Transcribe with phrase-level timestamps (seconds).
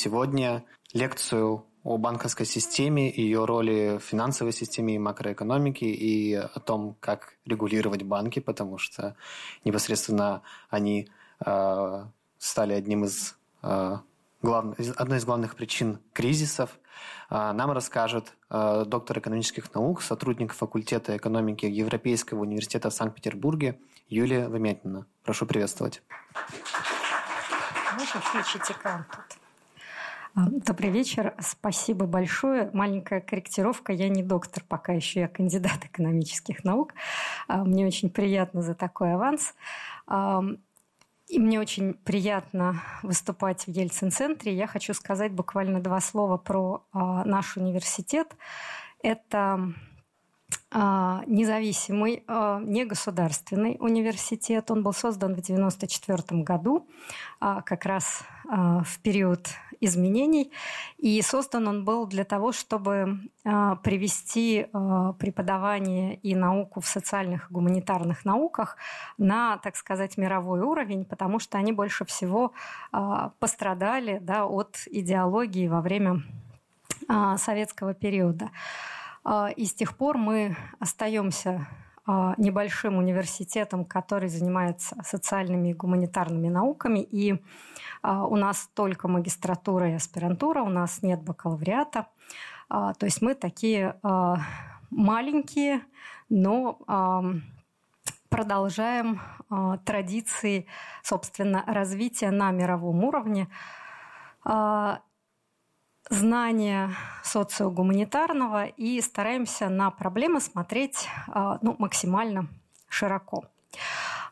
[0.00, 0.64] сегодня
[0.94, 7.34] лекцию о банковской системе, ее роли в финансовой системе и макроэкономике, и о том, как
[7.44, 9.14] регулировать банки, потому что
[9.64, 11.08] непосредственно они
[11.44, 12.04] э,
[12.38, 13.96] стали одним из э,
[14.42, 14.78] глав...
[14.96, 16.70] одной из главных причин кризисов.
[17.30, 23.78] Э, нам расскажет э, доктор экономических наук, сотрудник факультета экономики Европейского университета в Санкт-Петербурге
[24.08, 25.06] Юлия Вымятина.
[25.24, 26.02] Прошу приветствовать.
[27.98, 29.40] Можно включить экран тут?
[30.34, 31.34] А, добрый вечер.
[31.40, 32.70] Спасибо большое.
[32.72, 33.92] Маленькая корректировка.
[33.92, 36.94] Я не доктор, пока еще я кандидат экономических наук.
[37.48, 39.54] А, мне очень приятно за такой аванс.
[40.06, 40.42] А,
[41.26, 44.54] и мне очень приятно выступать в Ельцин-центре.
[44.54, 48.36] Я хочу сказать буквально два слова про наш университет.
[49.00, 49.72] Это
[50.72, 54.72] независимый, негосударственный университет.
[54.72, 56.88] Он был создан в 1994 году,
[57.38, 59.46] как раз в период
[59.80, 60.52] изменений.
[60.98, 67.50] И создан он был для того, чтобы а, привести а, преподавание и науку в социальных
[67.50, 68.76] и гуманитарных науках
[69.18, 72.52] на, так сказать, мировой уровень, потому что они больше всего
[72.92, 76.22] а, пострадали да, от идеологии во время
[77.38, 78.50] советского периода.
[79.56, 81.66] И с тех пор мы остаемся
[82.06, 87.00] небольшим университетом, который занимается социальными и гуманитарными науками.
[87.00, 87.42] И
[88.02, 92.06] у нас только магистратура и аспирантура, у нас нет бакалавриата.
[92.68, 93.96] А, то есть мы такие
[94.90, 95.82] маленькие,
[96.28, 96.78] но
[98.28, 99.20] продолжаем
[99.84, 100.66] традиции,
[101.02, 103.48] собственно, развития на мировом уровне
[106.10, 106.90] знания
[107.22, 112.48] социогуманитарного и стараемся на проблемы смотреть а, ну, максимально
[112.88, 113.44] широко.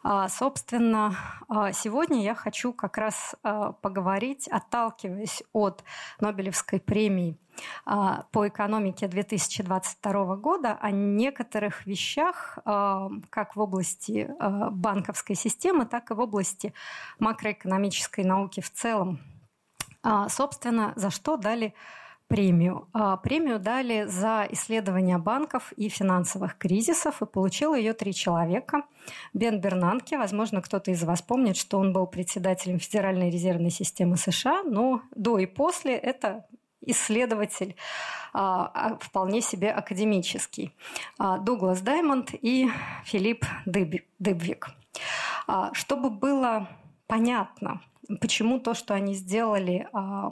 [0.03, 1.17] А, собственно,
[1.49, 3.35] а, сегодня я хочу как раз
[3.83, 5.85] поговорить, отталкиваясь от
[6.21, 7.39] Нобелевской премии
[7.85, 14.31] по экономике 2022 года о некоторых вещах как в области
[14.71, 16.73] банковской системы, так и в области
[17.19, 19.19] макроэкономической науки в целом.
[20.03, 21.75] А, собственно, за что дали
[22.29, 22.89] премию.
[22.93, 28.83] А, премию дали за исследование банков и финансовых кризисов, и получил ее три человека.
[29.33, 34.63] Бен Бернанке, возможно, кто-то из вас помнит, что он был председателем Федеральной резервной системы США,
[34.63, 36.47] но до и после это
[36.83, 37.75] исследователь
[38.33, 40.75] а, вполне себе академический.
[41.19, 42.69] Дуглас Даймонд и
[43.05, 44.69] Филипп Дыбвик.
[45.73, 46.69] Чтобы было
[47.07, 47.81] понятно,
[48.21, 50.31] почему то, что они сделали, а,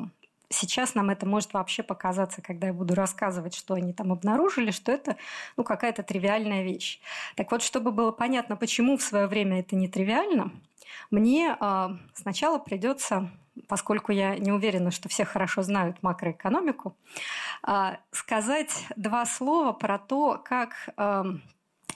[0.48, 4.92] сейчас нам это может вообще показаться, когда я буду рассказывать, что они там обнаружили, что
[4.92, 5.16] это
[5.56, 7.00] ну, какая-то тривиальная вещь.
[7.34, 10.52] Так вот, чтобы было понятно, почему в свое время это не тривиально,
[11.10, 13.30] мне а, сначала придется
[13.68, 16.94] поскольку я не уверена, что все хорошо знают макроэкономику,
[17.62, 20.90] а, сказать два слова про то, как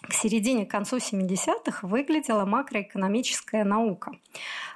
[0.02, 4.12] к середине, к концу 70-х выглядела макроэкономическая наука,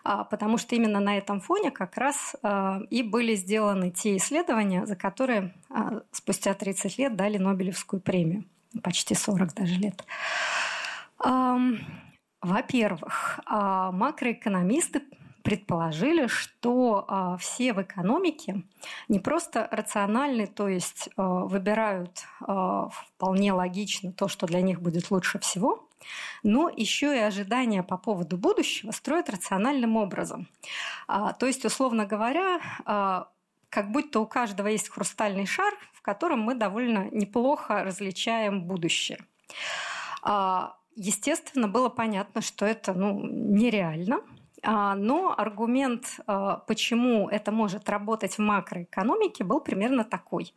[0.04, 4.86] а, потому что именно на этом фоне как раз а, и были сделаны те исследования,
[4.86, 8.44] за которые а, спустя 30 лет дали Нобелевскую премию,
[8.82, 10.04] почти 40 даже лет.
[12.42, 15.00] Во-первых, макроэкономисты
[15.44, 18.62] предположили, что а, все в экономике
[19.08, 25.10] не просто рациональны, то есть а, выбирают а, вполне логично то, что для них будет
[25.10, 25.86] лучше всего,
[26.42, 30.48] но еще и ожидания по поводу будущего строят рациональным образом.
[31.06, 32.60] То есть, условно говоря,
[33.70, 39.18] как будто у каждого есть хрустальный шар, в котором мы довольно неплохо различаем будущее.
[40.94, 44.20] Естественно, было понятно, что это ну, нереально,
[44.94, 50.54] но аргумент, а, почему это может работать в макроэкономике, был примерно такой.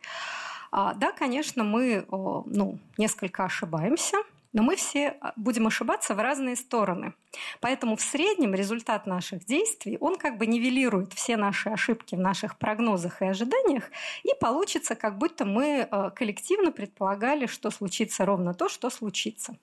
[0.72, 4.18] А, да, конечно, мы ну, несколько ошибаемся,
[4.54, 7.14] но мы все будем ошибаться в разные стороны.
[7.60, 12.58] Поэтому в среднем результат наших действий, он как бы нивелирует все наши ошибки в наших
[12.58, 13.84] прогнозах и ожиданиях,
[14.24, 19.58] и получится, как будто мы коллективно предполагали, что случится ровно то, что случится.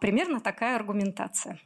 [0.00, 1.60] Примерно такая аргументация.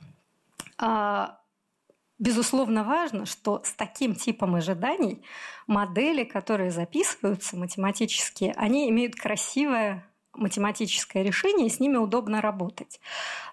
[2.18, 5.22] Безусловно, важно, что с таким типом ожиданий
[5.66, 13.00] модели, которые записываются математические, они имеют красивое математическое решение, и с ними удобно работать.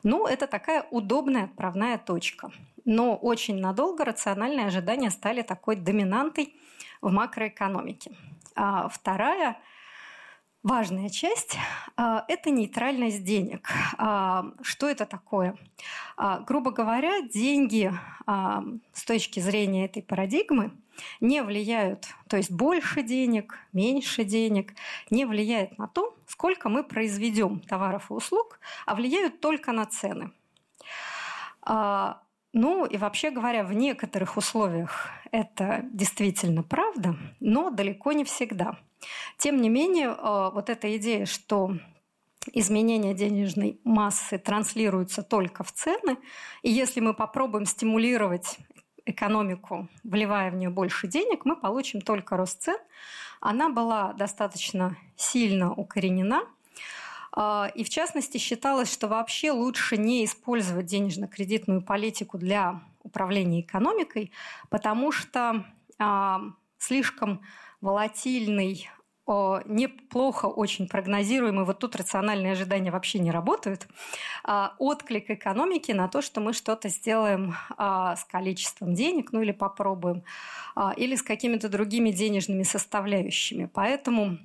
[0.04, 2.52] Ну, это такая удобная отправная точка.
[2.86, 6.56] Но очень надолго рациональные ожидания стали такой доминантой
[7.02, 8.12] в макроэкономике.
[8.56, 9.60] А вторая
[10.64, 11.58] важная часть–
[11.98, 13.70] это нейтральность денег.
[14.62, 15.56] Что это такое?
[16.46, 17.92] Грубо говоря, деньги
[18.28, 20.72] с точки зрения этой парадигмы
[21.20, 24.74] не влияют, то есть больше денег, меньше денег,
[25.10, 30.32] не влияет на то, сколько мы произведем товаров и услуг, а влияют только на цены.
[32.54, 38.78] Ну и вообще говоря, в некоторых условиях это действительно правда, но далеко не всегда.
[39.38, 41.76] Тем не менее, э, вот эта идея, что
[42.54, 46.18] изменение денежной массы транслируется только в цены,
[46.64, 48.58] и если мы попробуем стимулировать
[49.06, 52.78] экономику, вливая в нее больше денег, мы получим только рост цен.
[53.40, 56.44] Она была достаточно сильно укоренена–
[57.32, 64.32] а, и в частности считалось, что вообще лучше не использовать денежно-кредитную политику для управления экономикой,
[64.70, 65.66] потому что
[65.98, 66.42] а,
[66.78, 67.42] слишком
[67.82, 68.90] волатильный
[69.28, 73.88] неплохо очень прогнозируемый, вот тут рациональные ожидания вообще не работают,
[74.44, 80.24] а, отклик экономики на то, что мы что-то сделаем с количеством денег, ну или попробуем,
[80.98, 83.70] или с какими-то другими денежными составляющими.
[83.72, 84.38] Поэтому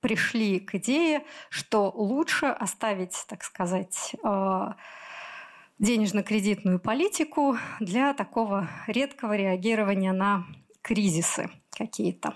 [0.00, 4.14] пришли к идее, что лучше оставить, так сказать,
[5.78, 10.44] денежно-кредитную политику для такого редкого реагирования на
[10.82, 12.34] кризисы какие-то.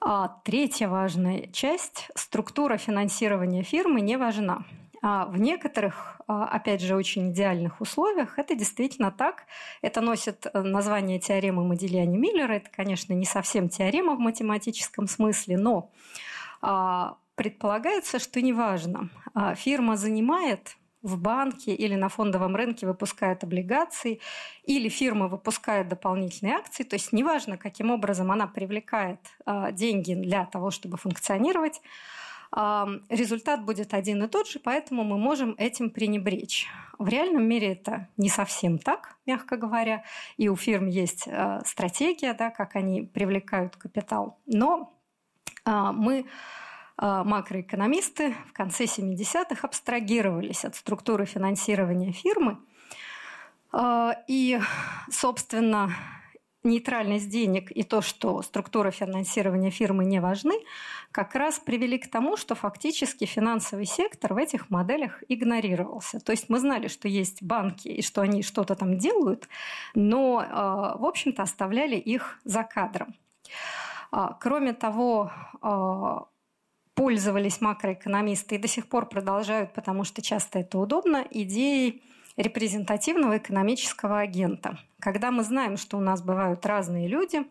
[0.00, 4.64] А третья важная часть– структура финансирования фирмы не важна.
[5.06, 9.44] А в некоторых, а, опять же, очень идеальных условиях это действительно так.
[9.82, 12.54] Это носит э, название теоремы Модильяни Миллера.
[12.54, 15.90] Это, конечно, не совсем теорема в математическом смысле, но
[16.62, 24.18] а, предполагается, что неважно, а, фирма занимает в банке или на фондовом рынке выпускает облигации,
[24.64, 30.46] или фирма выпускает дополнительные акции, то есть неважно, каким образом она привлекает а, деньги для
[30.46, 31.80] того, чтобы функционировать,
[33.08, 36.68] результат будет один и тот же, поэтому мы можем этим пренебречь.
[37.00, 40.04] В реальном мире это не совсем так, мягко говоря,
[40.36, 41.28] и у фирм есть
[41.66, 44.94] стратегия, да, как они привлекают капитал, но
[45.64, 46.24] а, мы а,
[46.96, 52.58] макроэкономисты в конце 70-х абстрагировались от структуры финансирования фирмы.
[53.76, 54.60] А, и,
[55.10, 55.90] собственно,
[56.62, 60.54] нейтральность денег и то, что структура финансирования фирмы не важны,
[61.10, 66.20] как раз привели к тому, что фактически финансовый сектор в этих моделях игнорировался.
[66.20, 69.48] То есть мы знали, что есть банки и что они что-то там делают,
[69.94, 73.14] но, в общем-то, оставляли их за кадром.
[74.10, 76.26] А, кроме того, а,
[76.94, 82.02] пользовались макроэкономисты и до сих пор продолжают, потому что часто это удобно, идеей
[82.36, 84.78] репрезентативного экономического агента.
[85.00, 87.44] Когда мы знаем, что у нас бывают разные люди,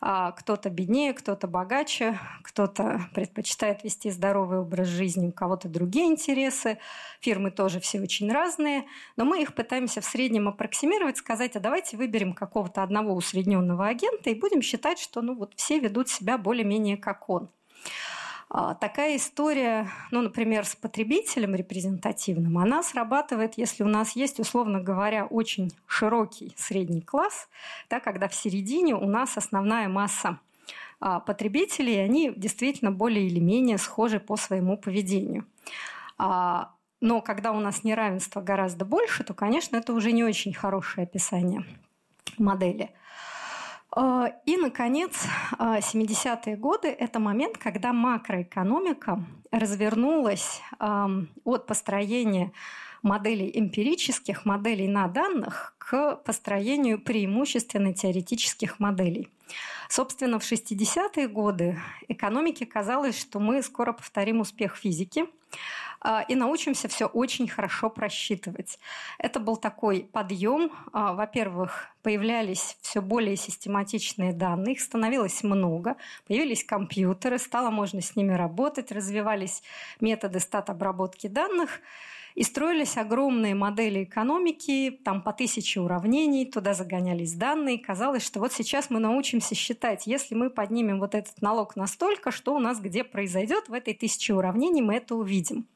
[0.00, 6.78] а, кто-то беднее, кто-то богаче, кто-то предпочитает вести здоровый образ жизни, у кого-то другие интересы.
[7.20, 8.84] Фирмы тоже все очень разные,
[9.16, 14.28] но мы их пытаемся в среднем аппроксимировать, сказать, а давайте выберем какого-то одного усредненного агента
[14.28, 17.48] и будем считать, что ну, вот все ведут себя более-менее как он.
[18.48, 24.80] А, такая история, ну, например, с потребителем репрезентативным, она срабатывает, если у нас есть, условно
[24.80, 27.48] говоря, очень широкий средний класс,
[27.90, 30.38] да, когда в середине у нас основная масса
[31.00, 35.44] а, потребителей, они действительно более или менее схожи по своему поведению.
[36.16, 36.70] А,
[37.00, 41.64] но когда у нас неравенство гораздо больше, то, конечно, это уже не очень хорошее описание
[42.38, 42.90] модели–
[43.96, 45.26] и, наконец,
[45.58, 52.52] 70-е а, годы– это момент, когда макроэкономика развернулась от построения
[53.06, 59.30] моделей эмпирических, моделей на данных, к построению преимущественно теоретических моделей.
[59.88, 65.24] Собственно, в 60-е годы экономике казалось, что мы скоро повторим успех физики–
[66.00, 68.78] а, и научимся все очень хорошо просчитывать.
[69.18, 70.70] Это был такой подъем.
[70.92, 75.96] А, во-первых, появлялись все более систематичные данные, их становилось много,
[76.26, 79.62] появились компьютеры, стало можно с ними работать, развивались
[80.00, 81.80] методы стат-обработки данных,
[82.36, 87.78] и строились огромные модели экономики, там по тысяче уравнений, туда загонялись данные.
[87.78, 92.54] Казалось, что вот сейчас мы научимся считать, если мы поднимем вот этот налог настолько, что
[92.54, 95.66] у нас где произойдет в этой тысяче уравнений, мы это увидим.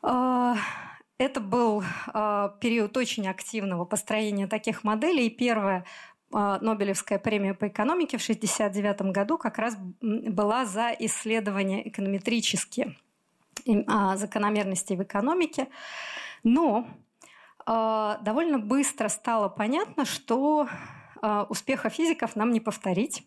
[0.00, 0.56] А,
[1.18, 5.28] это был а, период очень активного построения таких моделей.
[5.28, 5.84] Первая
[6.32, 12.96] а, Нобелевская премия по экономике в 1969 году как раз была за исследования эконометрические
[14.14, 15.68] закономерностей в экономике.
[16.42, 16.86] Но
[17.66, 20.68] довольно быстро стало понятно, что
[21.22, 23.26] э, успеха физиков нам не повторить.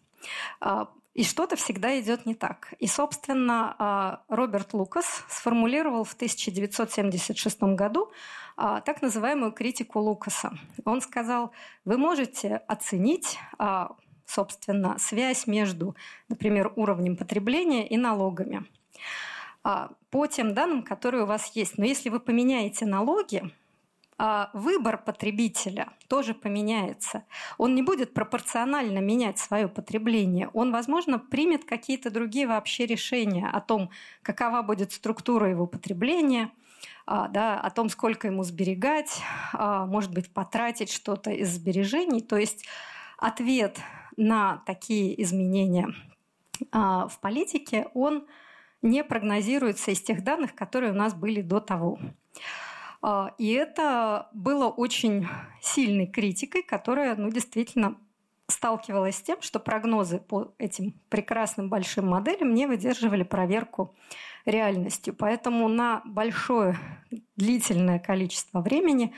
[1.16, 2.76] И что-то всегда идет не так.
[2.78, 8.12] И, собственно, Роберт Лукас сформулировал в 1976 году
[8.56, 10.52] так называемую критику Лукаса.
[10.86, 11.52] Он сказал,
[11.86, 13.40] вы можете оценить
[14.28, 15.96] собственно, связь между,
[16.30, 18.66] например, уровнем потребления и налогами
[19.64, 21.78] по тем данным, которые у вас есть.
[21.78, 23.52] Но если вы поменяете налоги,
[24.20, 27.24] а, выбор потребителя тоже поменяется.
[27.60, 30.50] Он не будет пропорционально менять свое потребление.
[30.54, 33.92] Он, возможно, примет какие-то другие вообще решения о том,
[34.24, 36.52] какова будет структура его потребления,
[37.06, 39.22] а, да, о том, сколько ему сберегать,
[39.54, 42.22] а, может быть, потратить что-то из сбережений.
[42.22, 42.66] То есть
[43.20, 43.80] ответ
[44.16, 45.94] на такие изменения
[46.72, 48.26] в политике, он
[48.82, 52.00] не прогнозируется из тех данных, которые у нас были до того.
[53.02, 55.28] А, и это было очень
[55.62, 57.98] сильной критикой, которая ну, действительно
[58.48, 63.94] сталкивалась с тем, что прогнозы по этим прекрасным большим моделям не выдерживали проверку
[64.46, 65.14] реальностью.
[65.14, 66.78] Поэтому на большое
[67.36, 69.14] длительное количество времени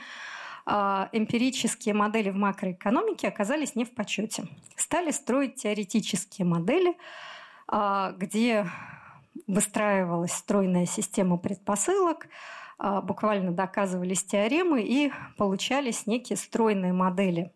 [0.66, 4.44] а, эмпирические модели в макроэкономике оказались не в почете.
[4.76, 6.96] Стали строить теоретические модели,
[7.68, 8.66] а, где
[9.46, 12.28] выстраивалась стройная система предпосылок,
[12.78, 17.52] а, буквально доказывались теоремы и получались некие стройные модели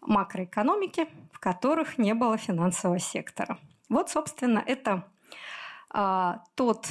[0.00, 3.58] макроэкономики, в которых не было финансового сектора.
[3.88, 5.04] Вот, собственно, это
[5.90, 6.88] а, тот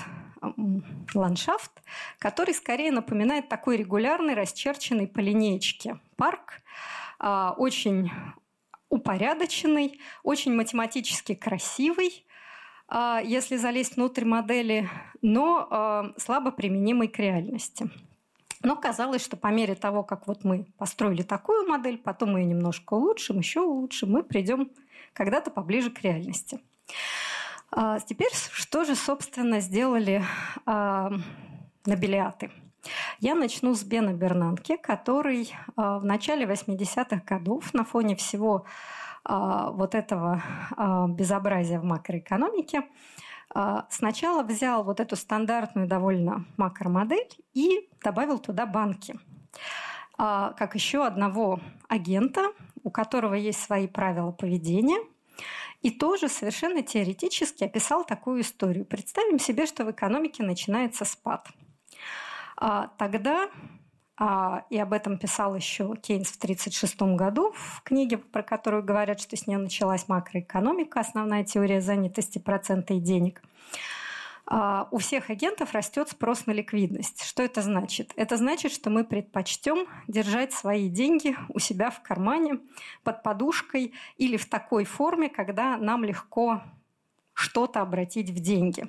[1.13, 1.71] ландшафт,
[2.19, 6.61] который скорее напоминает такой регулярный, расчерченный по линеечке парк,
[7.19, 8.11] а, очень
[8.89, 12.25] упорядоченный, очень математически красивый,
[13.23, 14.89] если залезть внутрь модели,
[15.23, 17.89] но а, слабо применимый к реальности.
[18.61, 22.45] Но казалось, что по мере того, как вот мы построили такую модель, потом мы ее
[22.45, 24.71] немножко улучшим, еще улучшим, мы придем
[25.13, 26.59] когда-то поближе к реальности.
[27.71, 30.23] А, теперь что же, собственно, сделали
[31.85, 32.51] набелиаты?
[33.19, 38.69] Я начну с Бена Бернанке, который в начале 80-х годов на фоне всего а,
[39.25, 40.43] вот этого
[40.75, 42.83] а, безобразия в макроэкономике,
[43.49, 49.19] а, сначала взял вот эту стандартную довольно макромодель и добавил туда банки
[50.15, 52.51] как еще одного агента,
[52.83, 54.99] у которого есть свои правила поведения,
[55.81, 58.85] и тоже совершенно теоретически описал такую историю.
[58.85, 61.49] Представим себе, что в экономике начинается спад.
[62.97, 63.49] Тогда а,
[64.69, 69.35] и об этом писал еще Кейнс в 1936 году в книге, про которую говорят, что
[69.35, 73.41] с нее началась макроэкономика, основная теория занятости процента и денег.
[74.45, 77.23] А, у всех агентов растет спрос на ликвидность.
[77.23, 78.11] Что это значит?
[78.15, 82.59] Это значит, что мы предпочтем держать свои деньги у себя в кармане,
[83.03, 86.61] под подушкой или в такой форме, когда нам легко
[87.33, 88.85] что-то обратить в деньги.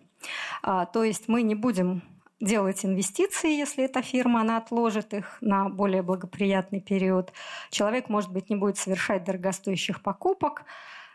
[0.62, 2.02] А, то есть мы не будем
[2.41, 7.33] делать инвестиции, если эта фирма, она отложит их на более благоприятный период.
[7.71, 10.64] Человек, может быть, не будет совершать дорогостоящих покупок,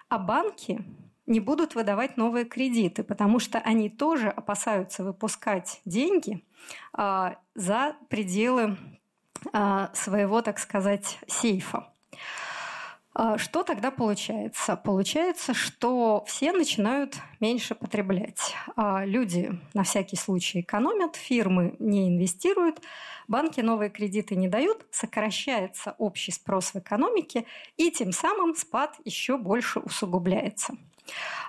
[0.08, 0.84] а банки
[1.26, 6.44] не будут выдавать новые кредиты, потому что они тоже опасаются выпускать деньги
[6.92, 8.78] а, за пределы
[9.54, 11.94] а, своего, так сказать, сейфа.
[13.22, 14.78] А, что тогда получается?
[14.78, 18.56] Получается, что все начинают меньше потреблять.
[18.78, 22.80] А, люди на всякий случай экономят, фирмы не инвестируют,
[23.28, 27.44] банки новые кредиты не дают, сокращается общий спрос в экономике,
[27.76, 30.76] и тем самым спад еще больше усугубляется.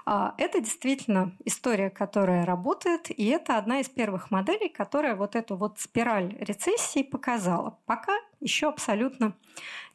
[0.04, 5.56] А, это действительно история, которая работает, и это одна из первых моделей, которая вот эту
[5.56, 7.78] вот спираль рецессии показала.
[7.86, 9.34] Пока еще абсолютно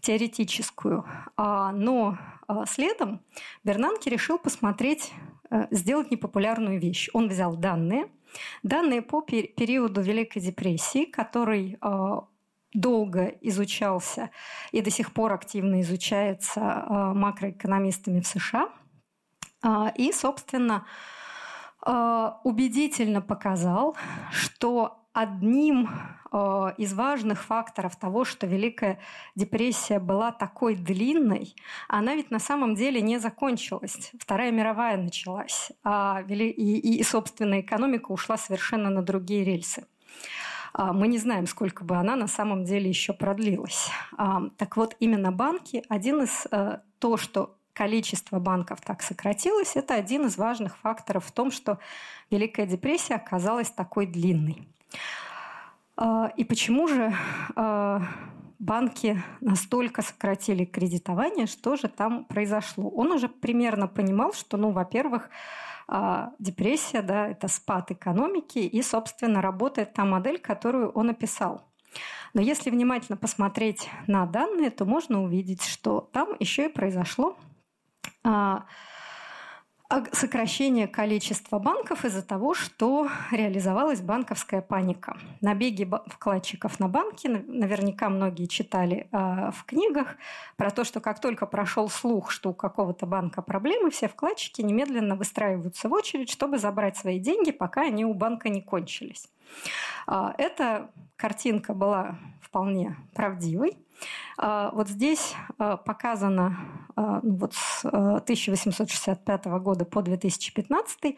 [0.01, 1.05] теоретическую.
[1.38, 2.17] А, но
[2.48, 3.22] а, следом
[3.63, 5.12] Бернанке решил посмотреть,
[5.50, 7.10] э, сделать непопулярную вещь.
[7.13, 8.07] Он взял данные,
[8.63, 11.77] данные по периоду Великой депрессии, который
[12.74, 14.31] долго изучался
[14.74, 16.62] и до сих пор активно изучается
[17.15, 18.69] макроэкономистами в США–
[19.95, 20.86] и, собственно,
[21.86, 23.95] а, убедительно показал,
[24.31, 25.88] что одним
[26.31, 28.98] а, из важных факторов того, что Великая
[29.36, 31.55] депрессия была такой длинной,
[31.88, 34.12] она ведь на самом деле не закончилась.
[34.19, 35.72] Вторая мировая началась,
[36.27, 39.86] и, и собственно, экономика ушла совершенно на другие рельсы.
[40.77, 43.89] Мы не знаем, сколько бы она на самом деле еще продлилась.
[44.57, 50.25] Так вот, именно банки– один из э, то, что количество банков так сократилось, это один
[50.25, 51.77] из важных факторов в том, что
[52.32, 54.67] Великая депрессия оказалась такой длинной.
[55.98, 57.13] А, и почему же
[57.55, 58.01] а,
[58.58, 62.89] банки настолько сократили кредитование, что же там произошло.
[62.89, 65.29] Он уже примерно понимал, что, ну, во-первых,
[65.88, 71.62] а, депрессия, да, это спад экономики, и, собственно, работает та модель, которую он описал.
[72.34, 77.38] Но если внимательно посмотреть на данные, то можно увидеть, что там еще и произошло
[80.13, 85.17] сокращение количества банков из-за того, что реализовалась банковская паника.
[85.41, 90.15] Набеги вкладчиков на банки, наверняка многие читали э, в книгах
[90.58, 95.15] про то, что как только прошел слух, что у какого-то банка проблемы, все вкладчики немедленно
[95.15, 99.29] выстраиваются в очередь, чтобы забрать свои деньги, пока они у банка не кончились.
[100.08, 103.77] Эта картинка была вполне правдивой.
[104.37, 106.57] А, вот здесь а, показано
[106.95, 111.17] а, ну вот с 1865 года по 2015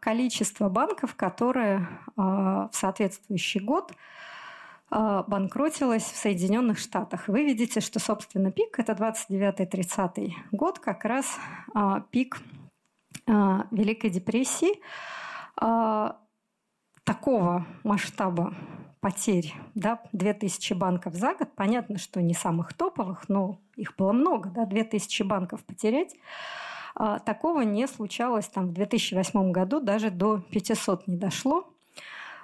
[0.00, 3.92] количество банков, которые в соответствующий год
[4.90, 7.28] банкротилось в Соединенных Штатах.
[7.28, 11.38] Вы видите, что, собственно, пик– это 29-30 год, как раз
[12.10, 12.38] пик
[13.26, 14.80] Великой депрессии.
[17.04, 18.54] Такого масштаба
[19.04, 21.50] потерь, да, 2000 банков за год.
[21.54, 26.16] Понятно, что не самых топовых, но их было много, да, 2000 банков потерять.
[26.94, 31.68] А, такого не случалось там в 2008 году, даже до 500 не дошло.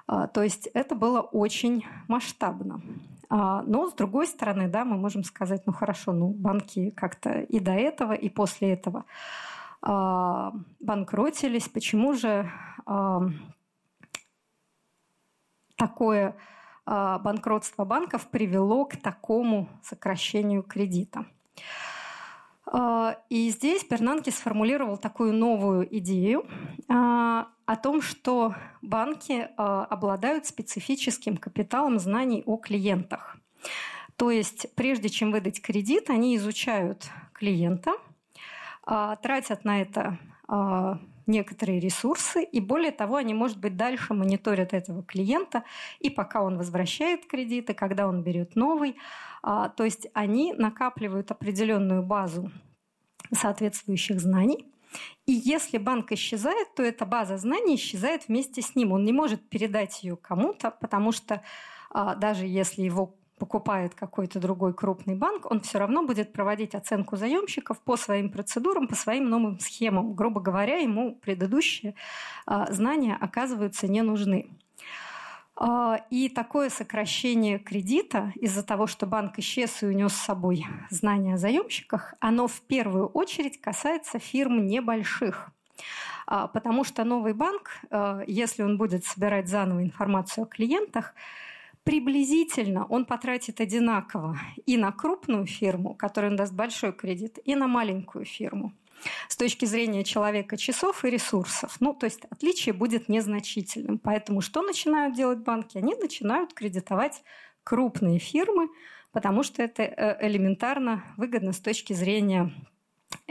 [0.07, 2.83] А, то есть это было очень масштабно.
[3.31, 7.59] А, но с другой стороны, да, мы можем сказать, ну хорошо, ну банки как-то и
[7.59, 9.07] до этого, и после этого
[9.83, 11.71] банкротились.
[11.71, 12.53] Почему же
[15.81, 16.37] такое
[16.85, 21.25] а, банкротство банков привело к такому сокращению кредита.
[22.67, 26.45] А, и здесь Бернанке сформулировал такую новую идею
[26.89, 33.39] а, о том, что банки обладают специфическим капиталом знаний о клиентах.
[34.17, 37.93] То есть прежде чем выдать кредит, они изучают клиента,
[38.85, 40.19] тратят на это
[41.31, 45.65] некоторые ресурсы, и более того, они, может быть, дальше мониторят этого клиента,
[45.99, 48.97] и пока он возвращает кредиты, когда он берет новый,
[49.43, 52.51] а, то есть они накапливают определенную базу
[53.33, 54.67] соответствующих знаний,
[55.27, 58.93] и если банк исчезает, то эта база знаний исчезает вместе с ним.
[58.93, 61.43] Он не может передать ее кому-то, потому что
[61.91, 67.17] а, даже если его покупает какой-то другой крупный банк, он все равно будет проводить оценку
[67.17, 70.13] заемщиков по своим процедурам, по своим новым схемам.
[70.15, 71.95] Грубо говоря, ему предыдущие
[72.47, 74.51] а, знания оказываются не нужны.
[75.57, 81.35] А, и такое сокращение кредита из-за того, что банк исчез и унес с собой знания
[81.35, 85.51] о заемщиках, оно в первую очередь касается фирм небольших.
[86.27, 87.81] А, потому что новый банк,
[88.27, 91.15] если он будет собирать заново информацию о клиентах,
[91.85, 97.67] приблизительно он потратит одинаково и на крупную фирму, которой он даст большой кредит, и на
[97.67, 98.75] маленькую фирму
[99.29, 101.77] с точки зрения человека часов и ресурсов.
[101.81, 103.99] Ну, то есть отличие будет незначительным.
[103.99, 105.79] Поэтому что начинают делать банки?
[105.79, 107.23] Они начинают кредитовать
[107.65, 108.69] крупные фирмы,
[109.13, 112.53] потому что это э, элементарно выгодно с точки зрения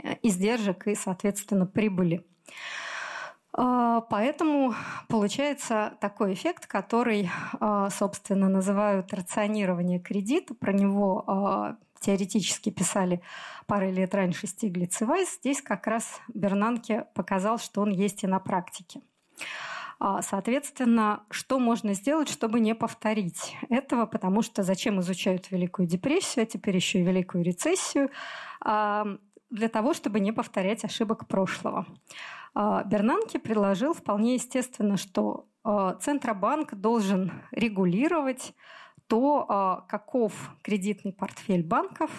[0.02, 2.24] э, издержек и, соответственно, прибыли.
[3.52, 4.74] А, поэтому
[5.08, 10.54] получается такой эффект, который, а, собственно, называют рационирование кредита.
[10.54, 13.22] Про него а, теоретически писали
[13.66, 15.36] пару лет раньше Стиглиц и Вайс.
[15.38, 19.00] Здесь как раз Бернанке показал, что он есть и на практике.
[20.22, 26.46] Соответственно, что можно сделать, чтобы не повторить этого, потому что зачем изучают Великую депрессию, а
[26.46, 28.08] теперь еще и Великую рецессию,
[28.64, 31.86] для того, чтобы не повторять ошибок прошлого.
[32.54, 38.54] А, Бернанке предложил вполне естественно, что а, Центробанк должен регулировать
[39.06, 40.32] то, а, каков
[40.62, 42.10] кредитный портфель банков,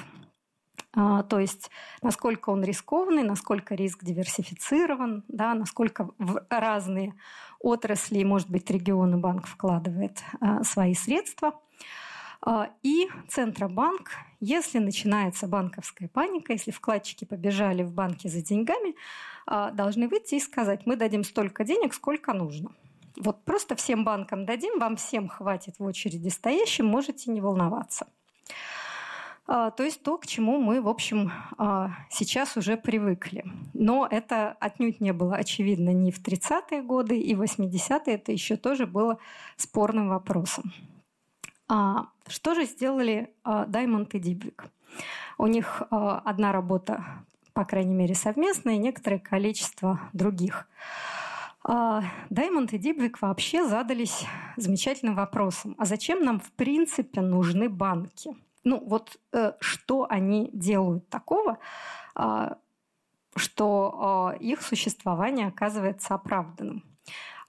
[0.93, 7.13] то есть насколько он рискованный, насколько риск диверсифицирован, да, насколько в разные
[7.61, 10.21] отрасли, может быть, регионы банк вкладывает
[10.63, 11.53] свои средства–
[12.82, 18.95] и Центробанк, если начинается банковская паника, если вкладчики побежали в банки за деньгами,
[19.45, 22.71] а, должны выйти и сказать, мы дадим столько денег, сколько нужно.
[23.17, 28.08] Вот просто всем банкам дадим, вам всем хватит в очереди стоящим, можете не волноваться.
[29.45, 31.32] А, то есть то, к чему мы, в общем,
[32.10, 33.45] сейчас уже привыкли.
[33.73, 38.56] Но это отнюдь не было очевидно ни в 30-е годы, и в 80-е это еще
[38.56, 39.19] тоже было
[39.58, 40.73] спорным вопросом.
[41.73, 44.65] А, что же сделали Даймонд и Дибвик?
[45.38, 47.03] У них а, одна работа,
[47.53, 50.67] по крайней мере, совместная, и некоторое количество других.
[51.63, 54.25] Даймонд и Дибвик вообще задались
[54.57, 55.75] замечательным вопросом.
[55.77, 58.36] А зачем нам в принципе нужны банки?
[58.63, 61.57] ну вот э, что они делают такого,
[62.15, 62.55] э,
[63.36, 66.84] что э, их существование оказывается оправданным.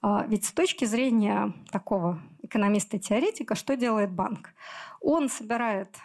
[0.02, 4.50] Э, ведь с точки зрения такого экономиста-теоретика, что делает банк?
[5.00, 5.96] Он собирает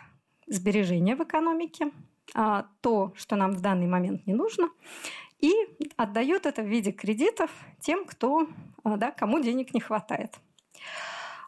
[0.47, 1.91] сбережения в экономике,
[2.35, 4.69] э, то, что нам в данный момент не нужно,
[5.39, 5.53] и
[5.97, 8.47] отдает это в виде кредитов тем, кто,
[8.83, 10.39] э, да, кому денег не хватает.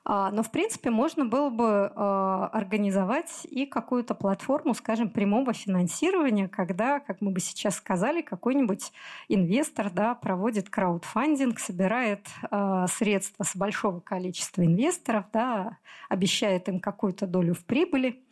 [0.05, 6.47] А, но, в принципе, можно было бы а, организовать и какую-то платформу, скажем, прямого финансирования,
[6.47, 8.91] когда, как мы бы сейчас сказали, какой-нибудь
[9.27, 17.27] инвестор да, проводит краудфандинг, собирает а, средства с большого количества инвесторов, да, обещает им какую-то
[17.27, 18.23] долю в прибыли,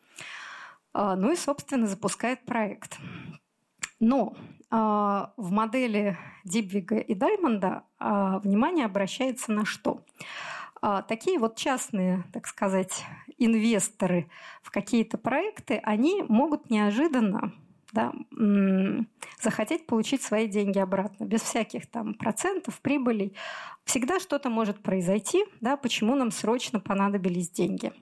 [0.93, 2.97] ну и, собственно, запускает проект.
[3.99, 4.35] Но
[4.71, 10.01] в модели Дибвига и Даймонда внимание обращается на что?
[10.81, 13.03] А, такие вот частные, так сказать,
[13.37, 14.29] инвесторы
[14.61, 17.53] в какие-то проекты, они могут неожиданно
[17.93, 18.13] да,
[19.41, 23.35] захотеть получить свои деньги обратно, без всяких там процентов, прибылей.
[23.85, 27.93] Всегда что-то может произойти, да, почему нам срочно понадобились деньги.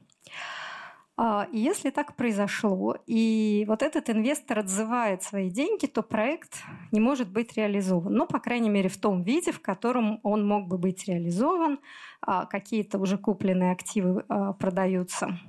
[1.18, 7.30] А, если так произошло, и вот этот инвестор отзывает свои деньги, то проект не может
[7.30, 8.14] быть реализован.
[8.14, 11.80] Ну, по крайней мере, в том виде, в котором он мог бы быть реализован.
[12.22, 15.40] А, какие-то уже купленные активы а, продаются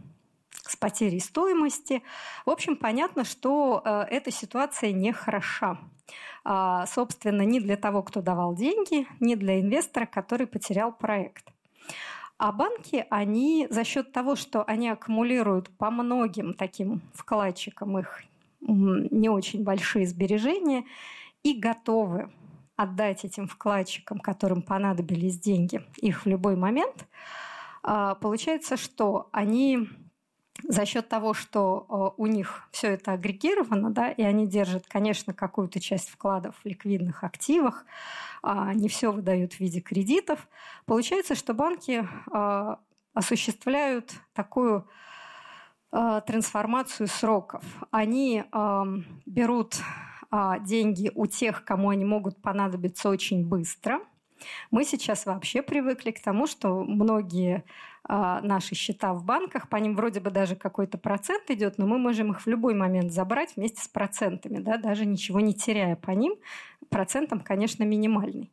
[0.68, 2.02] с потерей стоимости.
[2.44, 5.78] В общем, понятно, что эта ситуация не хороша.
[6.88, 11.52] Собственно, ни для того, кто давал деньги, ни для инвестора, который потерял проект.
[12.38, 18.22] А банки, они за счет того, что они аккумулируют по многим таким вкладчикам их
[18.60, 20.84] не очень большие сбережения
[21.42, 22.30] и готовы
[22.74, 27.06] отдать этим вкладчикам, которым понадобились деньги, их в любой момент,
[27.82, 29.88] а, получается, что они
[30.68, 35.32] за счет того, что э, у них все это агрегировано, да, и они держат, конечно,
[35.32, 37.84] какую-то часть вкладов в ликвидных активах,
[38.42, 40.48] а не все выдают в виде кредитов,
[40.84, 42.76] получается, что банки э,
[43.14, 44.88] осуществляют такую
[45.92, 47.64] э, трансформацию сроков.
[47.90, 48.44] Они
[49.26, 49.76] берут
[50.62, 54.00] деньги у тех, кому они могут понадобиться очень быстро–
[54.70, 57.64] мы сейчас вообще привыкли к тому, что многие
[58.08, 62.30] наши счета в банках, по ним вроде бы даже какой-то процент идет, но мы можем
[62.32, 66.34] их в любой момент забрать вместе с процентами, да, даже ничего не теряя по ним.
[66.88, 68.50] Процентом, конечно, минимальный.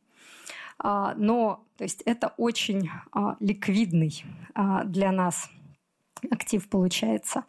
[0.78, 5.50] А, но то есть это очень а, ликвидный а, для нас
[6.30, 7.44] актив получается.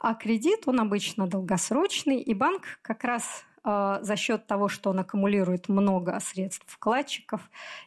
[0.00, 5.68] А кредит, он обычно долгосрочный, и банк как раз за счет того, что он аккумулирует
[5.68, 7.42] много средств вкладчиков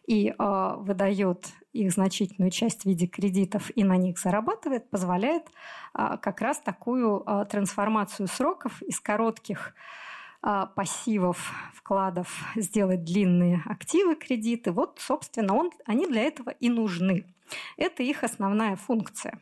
[0.05, 5.43] и выдает их значительную часть в виде кредитов и на них зарабатывает, позволяет
[5.93, 9.73] э, как раз такую трансформацию сроков из коротких
[10.75, 14.73] пассивов, вкладов сделать длинные активы, кредиты.
[14.73, 17.33] Вот, собственно, он, они для этого и нужны.
[17.77, 19.39] Это их основная функция.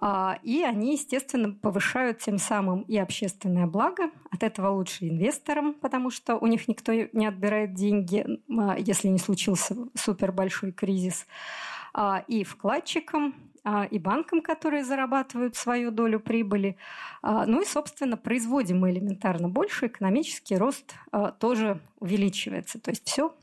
[0.00, 4.10] А, и они, естественно, повышают тем самым и общественное благо.
[4.30, 8.26] От этого лучше инвесторам, потому что у них никто не отбирает деньги,
[8.58, 11.26] а, если не случился супер большой кризис.
[11.92, 13.34] А, и вкладчикам,
[13.90, 16.76] и банкам, которые зарабатывают свою долю прибыли.
[17.22, 20.94] Ну и, собственно, производим мы элементарно больше, экономический рост
[21.38, 22.78] тоже увеличивается.
[22.78, 23.34] То есть все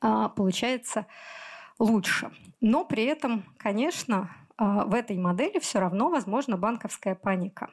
[0.00, 1.06] получается
[1.78, 2.32] лучше.
[2.60, 7.70] Но при этом, конечно, в этой модели все равно возможна банковская паника.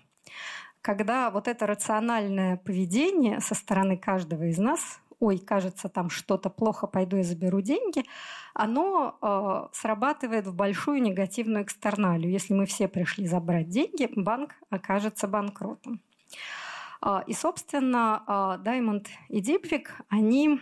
[0.81, 6.87] Когда вот это рациональное поведение со стороны каждого из нас, ой, кажется, там что-то плохо,
[6.87, 8.03] пойду и заберу деньги,
[8.53, 12.29] оно э, срабатывает в большую негативную экстерналию.
[12.29, 16.01] Если мы все пришли забрать деньги, банк окажется банкротом.
[17.01, 20.59] Э, и, собственно, Diamond и Deepvik, они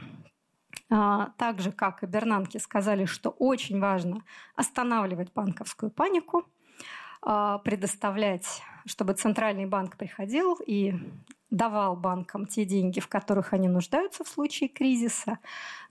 [0.89, 4.23] а, так же, как и Бернанки, сказали, что очень важно
[4.55, 6.45] останавливать банковскую панику,
[7.21, 10.93] а, предоставлять, чтобы центральный банк приходил и
[11.51, 15.39] давал банкам те деньги, в которых они нуждаются в случае кризиса.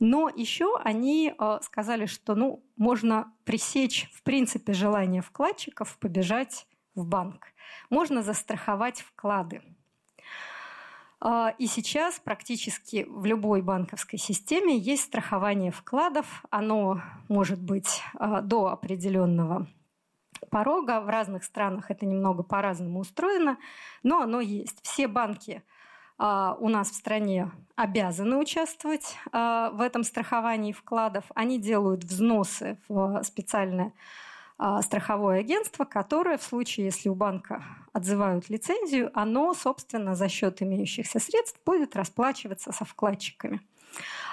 [0.01, 7.07] Но еще они а, сказали, что ну, можно пресечь, в принципе, желание вкладчиков побежать в
[7.07, 7.47] банк.
[7.91, 9.63] Можно застраховать вклады.
[11.21, 16.45] А, и сейчас практически в любой банковской системе есть страхование вкладов.
[16.51, 19.67] Оно может быть а, до определенного
[20.51, 21.01] порога.
[21.01, 23.59] В разных странах это немного по-разному устроено,
[24.03, 24.79] но оно есть.
[24.83, 25.63] Все банки
[26.17, 31.25] а, у нас в стране обязаны участвовать в этом страховании вкладов.
[31.35, 33.95] Они делают взносы в специальное
[34.83, 41.19] страховое агентство, которое в случае, если у банка отзывают лицензию, оно, собственно, за счет имеющихся
[41.19, 43.61] средств будет расплачиваться со вкладчиками.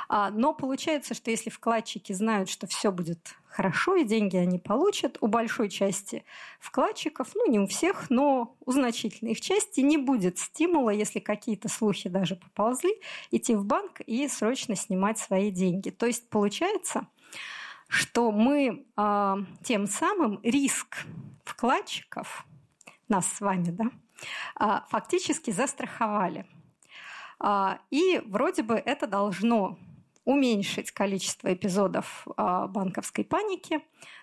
[0.09, 5.17] А, но получается, что если вкладчики знают, что все будет хорошо и деньги они получат,
[5.19, 6.23] у большой части
[6.59, 11.67] вкладчиков, ну не у всех, но у значительной их части не будет стимула, если какие-то
[11.67, 12.91] слухи даже поползли,
[13.31, 15.89] идти в банк и срочно снимать свои деньги.
[15.89, 17.07] То есть получается,
[17.87, 21.05] что мы э, тем самым риск
[21.43, 22.45] вкладчиков,
[23.07, 23.85] нас с вами, да,
[24.59, 26.45] э, фактически застраховали.
[27.43, 29.77] Э, и вроде бы это должно
[30.25, 33.79] уменьшить количество эпизодов банковской паники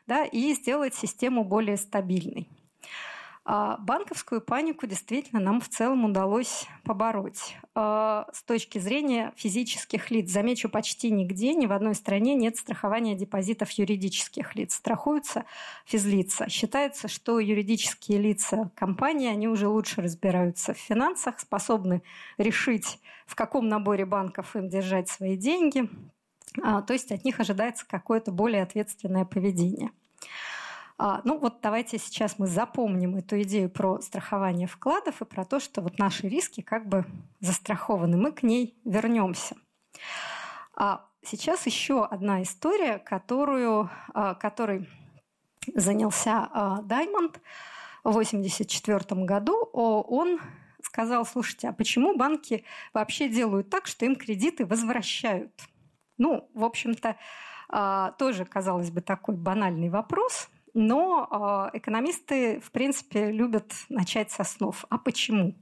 [0.07, 2.47] да, и сделать систему более стабильной.
[3.47, 7.57] А, банковскую панику действительно нам в целом удалось побороть.
[7.75, 13.15] А, с точки зрения физических лиц, замечу, почти нигде, ни в одной стране нет страхования
[13.15, 14.75] депозитов юридических лиц.
[14.75, 15.45] Страхуются
[15.85, 16.49] физлица.
[16.49, 22.03] Считается, что юридические лица компании, они уже лучше разбираются в финансах, способны
[22.39, 25.91] решить, в каком наборе банков им держать свои деньги.
[26.63, 29.91] А, то есть от них ожидается какое-то более ответственное поведение.
[30.97, 35.59] А, ну вот давайте сейчас мы запомним эту идею про страхование вкладов и про то,
[35.59, 37.05] что вот наши риски как бы
[37.41, 38.17] застрахованы.
[38.17, 39.57] Мы к ней вернемся.
[40.77, 44.89] А сейчас еще одна история, которую, а, которой
[45.75, 47.41] занялся Даймонд
[48.05, 49.69] в 1984 году.
[49.73, 50.39] Он
[50.83, 55.53] сказал, слушайте, а почему банки вообще делают так, что им кредиты возвращают?
[56.19, 57.17] Ну, в общем-то,
[57.69, 64.45] а, тоже, казалось бы, такой банальный вопрос, но а, экономисты, в принципе, любят начать со
[64.45, 64.85] снов.
[64.91, 65.55] А почему?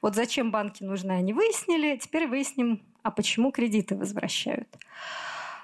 [0.00, 1.96] Вот зачем банки нужны, они выяснили.
[1.96, 4.68] Теперь выясним, а почему кредиты возвращают.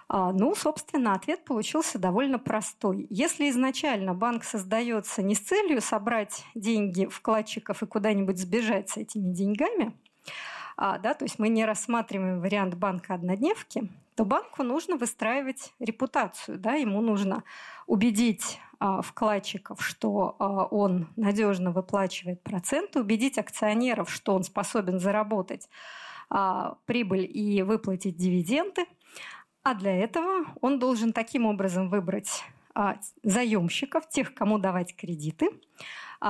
[0.08, 3.06] А, ну, собственно, ответ получился довольно простой.
[3.10, 9.32] Если изначально банк создается не с целью собрать деньги вкладчиков и куда-нибудь сбежать с этими
[9.32, 9.92] деньгами,
[10.76, 16.58] а, да, то есть мы не рассматриваем вариант банка однодневки, то банку нужно выстраивать репутацию,
[16.58, 17.44] да, ему нужно
[17.86, 25.68] убедить вкладчиков, что а, он надежно выплачивает проценты, убедить акционеров, что он способен заработать
[26.30, 28.86] а, прибыль и выплатить дивиденды.
[29.64, 32.44] А для этого он должен таким образом выбрать
[33.24, 35.50] заемщиков, тех, кому давать кредиты,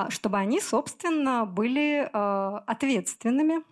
[0.08, 3.62] чтобы они, собственно, были ответственными,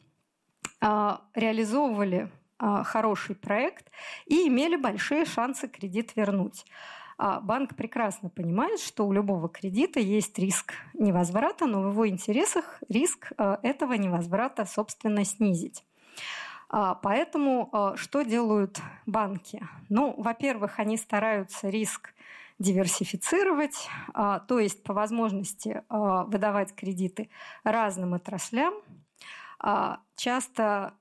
[0.83, 3.91] реализовывали хороший проект
[4.27, 6.67] и имели большие шансы кредит вернуть.
[7.19, 12.83] А банк прекрасно понимает, что у любого кредита есть риск невозврата, но в его интересах
[12.89, 15.85] риск э, этого невозврата, собственно, снизить.
[16.69, 19.67] А, поэтому что делают банки?
[19.89, 22.13] Ну, во-первых, они стараются риск
[22.59, 27.31] диверсифицировать, а, то есть по возможности выдавать кредиты
[27.65, 28.75] разным отраслям.
[30.17, 30.95] Часто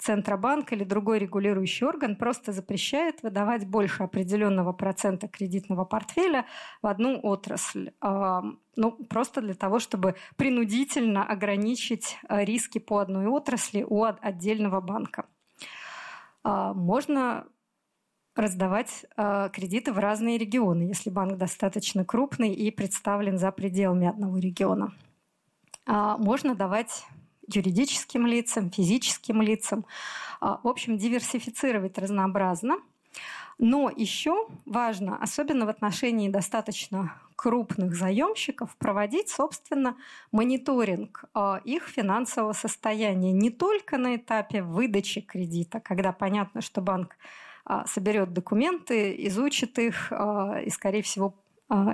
[0.00, 6.46] Центробанк или другой регулирующий орган просто запрещает выдавать больше определенного процента кредитного портфеля
[6.82, 7.92] в одну отрасль.
[8.00, 15.26] Ну, просто для того, чтобы принудительно ограничить э, риски по одной отрасли у отдельного банка.
[16.42, 17.46] А, можно
[18.34, 19.04] раздавать
[19.52, 24.94] кредиты в разные регионы, если банк достаточно крупный и представлен за пределами одного региона.
[25.86, 27.04] А, можно давать
[27.54, 29.84] юридическим лицам, физическим лицам.
[30.40, 32.78] А, в общем, диверсифицировать разнообразно.
[33.58, 39.96] Но еще важно, особенно в отношении достаточно крупных заемщиков, проводить, собственно,
[40.32, 47.16] мониторинг а, их финансового состояния не только на этапе выдачи кредита, когда понятно, что банк
[47.66, 51.34] а, соберет документы, изучит их и, скорее всего,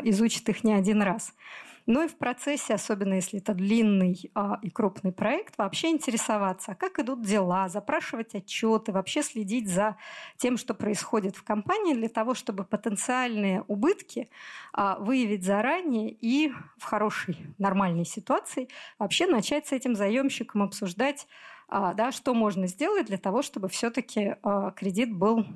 [0.05, 1.33] изучит их не один раз–
[1.87, 6.99] но и в процессе, особенно если это длинный а, и крупный проект, вообще интересоваться, как
[6.99, 9.96] идут дела, запрашивать отчеты, вообще следить за
[10.37, 14.31] тем, что происходит в компании, для того, чтобы потенциальные убытки
[14.72, 18.68] а, выявить заранее и в хорошей, нормальной ситуации
[18.99, 21.27] вообще начать с этим заемщиком обсуждать,
[21.68, 25.46] а, да, что можно сделать для того, чтобы все-таки а, кредит был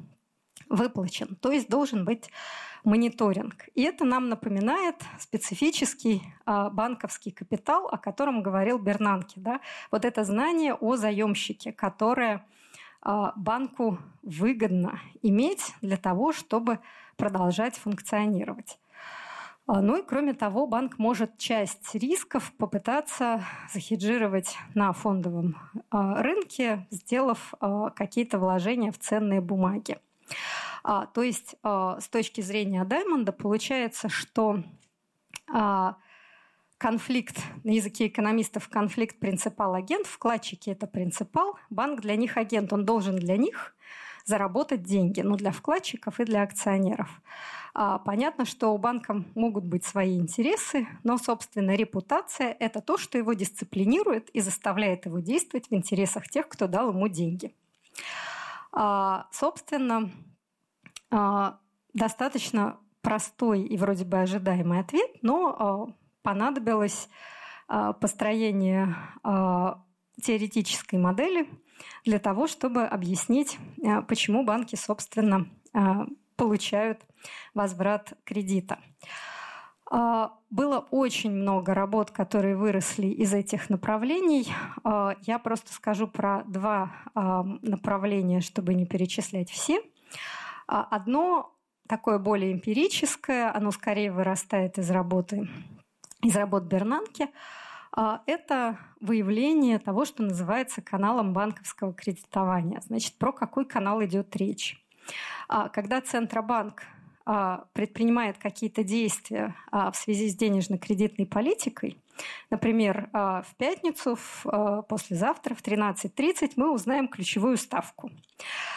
[0.68, 1.36] выплачен.
[1.36, 2.30] То есть должен быть
[2.84, 3.68] мониторинг.
[3.74, 9.40] И это нам напоминает специфический а, банковский капитал, о котором говорил Бернанке.
[9.40, 9.60] Да?
[9.90, 12.46] Вот это знание о заемщике, которое
[13.02, 16.78] а, банку выгодно иметь для того, чтобы
[17.16, 18.78] продолжать функционировать.
[19.66, 25.56] А, ну и кроме того, банк может часть рисков попытаться захеджировать на фондовом
[25.90, 27.54] рынке, сделав
[27.94, 29.98] какие-то вложения в ценные бумаги.
[30.82, 34.62] То есть с точки зрения Даймонда получается, что
[36.78, 43.16] конфликт, на языке экономистов конфликт принципал-агент, вкладчики– это принципал, банк для них агент, он должен
[43.16, 43.76] для них
[44.24, 47.20] заработать деньги, ну, для вкладчиков и для акционеров.
[47.74, 53.18] А, понятно, что у банка могут быть свои интересы, но, собственно, репутация– это то, что
[53.18, 57.54] его дисциплинирует и заставляет его действовать в интересах тех, кто дал ему деньги.
[58.72, 60.10] А, собственно,
[61.10, 61.58] а,
[61.92, 67.08] достаточно простой и вроде бы ожидаемый ответ, но а, понадобилось
[68.00, 68.96] построение
[70.20, 71.48] теоретической модели
[72.04, 73.60] для того, чтобы объяснить,
[74.08, 75.46] почему банки, собственно,
[76.34, 77.00] получают
[77.54, 78.80] возврат кредита.
[79.90, 84.46] Было очень много работ, которые выросли из этих направлений.
[85.22, 89.82] Я просто скажу про два направления, чтобы не перечислять все.
[90.68, 91.52] Одно
[91.88, 95.48] такое более эмпирическое, оно скорее вырастает из работы
[96.22, 97.28] из работ Бернанки,
[97.92, 102.80] а, это выявление того, что называется каналом банковского кредитования.
[102.82, 104.84] Значит, про какой канал идет речь.
[105.48, 106.84] А, когда Центробанк а,
[107.72, 111.98] предпринимает какие-то действия в связи с денежно-кредитной политикой,
[112.50, 114.18] Например, в пятницу,
[114.88, 118.10] послезавтра в 13.30 мы узнаем ключевую ставку.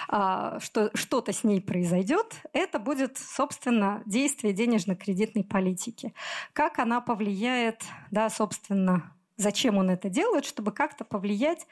[0.07, 6.13] Что что-то с ней произойдет, это будет, собственно, действие денежно-кредитной политики.
[6.53, 11.67] Как она повлияет, да, собственно, зачем он это делает, чтобы как-то повлиять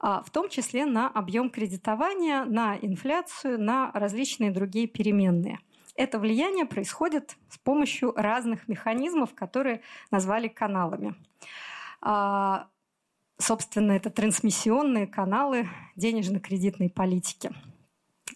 [0.00, 5.60] в том числе на объем кредитования, на инфляцию, на различные другие переменные–
[5.96, 11.14] это влияние происходит с помощью разных механизмов, которые назвали каналами.
[12.00, 12.68] А,
[13.38, 17.52] собственно, это трансмиссионные каналы денежно-кредитной политики.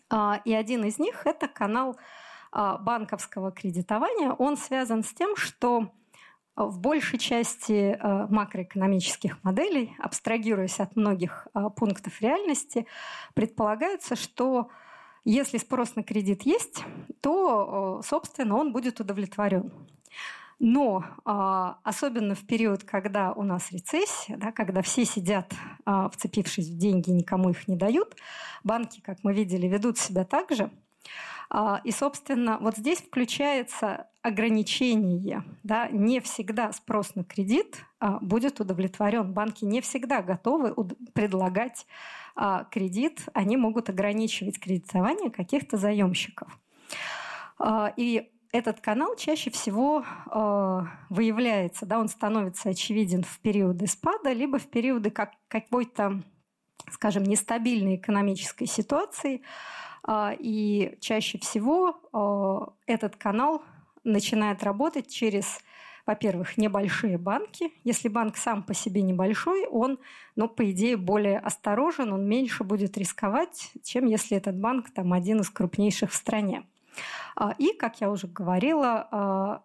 [0.09, 1.97] А, и один из них– это канал
[2.53, 4.31] а, банковского кредитования.
[4.33, 5.93] Он связан с тем, что
[6.55, 12.85] в большей части макроэкономических моделей, абстрагируясь от многих пунктов реальности,
[13.35, 14.69] предполагается, что
[15.33, 16.85] если спрос на кредит есть,
[17.21, 19.73] то, собственно, он будет удовлетворен.
[20.61, 25.53] Но а, особенно в период, когда у нас рецессия, да, когда все сидят,
[25.85, 28.17] а, вцепившись в деньги, никому их не дают,
[28.65, 30.71] банки, как мы видели, ведут себя так же.
[31.51, 35.45] А, и, собственно, вот здесь включается ограничение.
[35.63, 37.85] Да, не всегда спрос на кредит
[38.21, 39.33] будет удовлетворен.
[39.33, 40.75] Банки не всегда готовы
[41.15, 41.87] предлагать
[42.41, 46.57] а, кредит, они могут ограничивать кредитование каких-то заемщиков.
[47.59, 50.81] А, и этот канал чаще всего э,
[51.11, 56.23] выявляется, да, он становится очевиден в периоды спада, либо в периоды как, какой-то,
[56.91, 59.43] скажем, нестабильной экономической ситуации.
[60.09, 62.01] Э, и чаще всего
[62.87, 63.63] э, этот канал
[64.05, 65.61] начинает работать через
[66.09, 67.71] во-первых, небольшие банки.
[67.85, 69.99] Если банк сам по себе небольшой, он,
[70.37, 75.41] ну, по идее, более осторожен, он меньше будет рисковать, чем если этот банк там один
[75.41, 76.67] из крупнейших в стране.
[77.37, 79.63] А, и, как я уже говорила, а,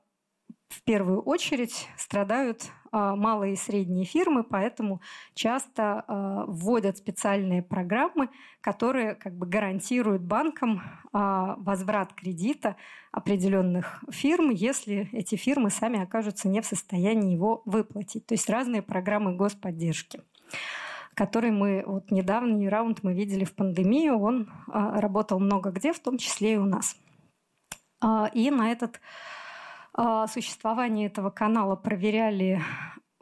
[0.67, 5.01] в первую очередь страдают а, малые и средние фирмы, поэтому
[5.33, 8.29] часто а, вводят специальные программы,
[8.61, 12.75] которые как бы гарантируют банкам а, возврат кредита
[13.11, 18.25] определенных фирм, если эти фирмы сами окажутся не в состоянии его выплатить.
[18.25, 20.21] То есть разные программы господдержки
[21.15, 26.17] который мы, вот недавний раунд мы видели в пандемию, он работал много где, в том
[26.17, 26.95] числе и у нас.
[28.33, 28.99] И на этот а,
[30.27, 32.61] существование этого канала проверяли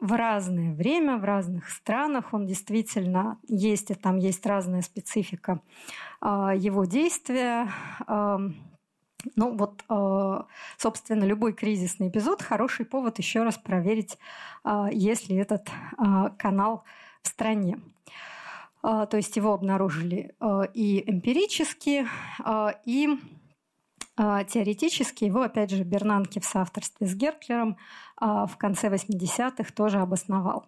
[0.02, 2.34] в разное время, в разных странах.
[2.34, 5.60] Он действительно есть, и там есть разная специфика
[6.20, 7.68] а, его действия.
[8.06, 8.40] А,
[9.36, 9.84] ну вот,
[10.76, 14.18] собственно, любой кризисный эпизод– хороший повод еще раз проверить,
[14.90, 15.70] есть ли этот
[16.38, 16.82] канал
[17.22, 17.78] в стране.
[18.82, 20.34] То есть его обнаружили
[20.74, 22.08] и эмпирически,
[22.84, 23.16] и а,
[24.44, 27.76] теоретически его, опять же, Бернанке в соавторстве с Гертлером
[28.16, 30.66] а, в конце 80-х тоже обосновал.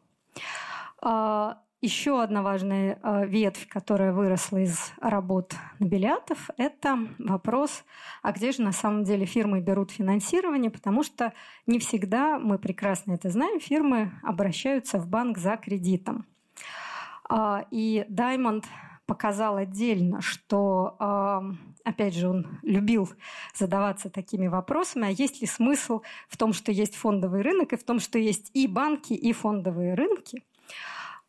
[1.01, 7.85] А, Еще одна важная ветвь, которая выросла из работ Нобелиатов, это вопрос,
[8.23, 11.35] а где же на самом деле фирмы берут финансирование, потому что
[11.67, 16.25] не всегда, мы прекрасно это знаем, фирмы обращаются в банк за кредитом.
[17.71, 18.65] И Diamond
[19.05, 20.97] показал отдельно, что,
[21.85, 23.09] опять же, он любил
[23.55, 27.85] задаваться такими вопросами, а есть ли смысл в том, что есть фондовый рынок, и в
[27.85, 30.43] том, что есть и банки, и фондовые рынки.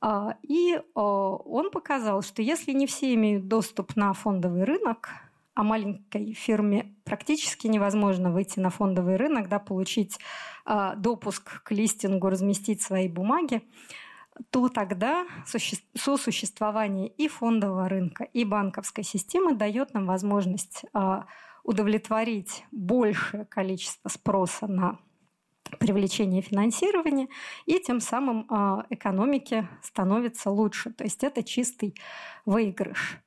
[0.01, 5.09] А, и он показал, что если не все имеют доступ на фондовый рынок,
[5.55, 10.19] а маленькой фирме практически невозможно выйти на фондовый рынок, да, получить
[10.65, 13.61] э, допуск к листингу, разместить свои бумаги,
[14.49, 21.21] то тогда сосуществование и фондового рынка, и банковской системы дает нам возможность э,
[21.63, 24.99] удовлетворить большее количество спроса на
[25.79, 27.27] привлечение финансирования,
[27.65, 30.91] и тем самым э, экономике становится лучше.
[30.91, 31.95] То есть это чистый
[32.45, 33.19] выигрыш.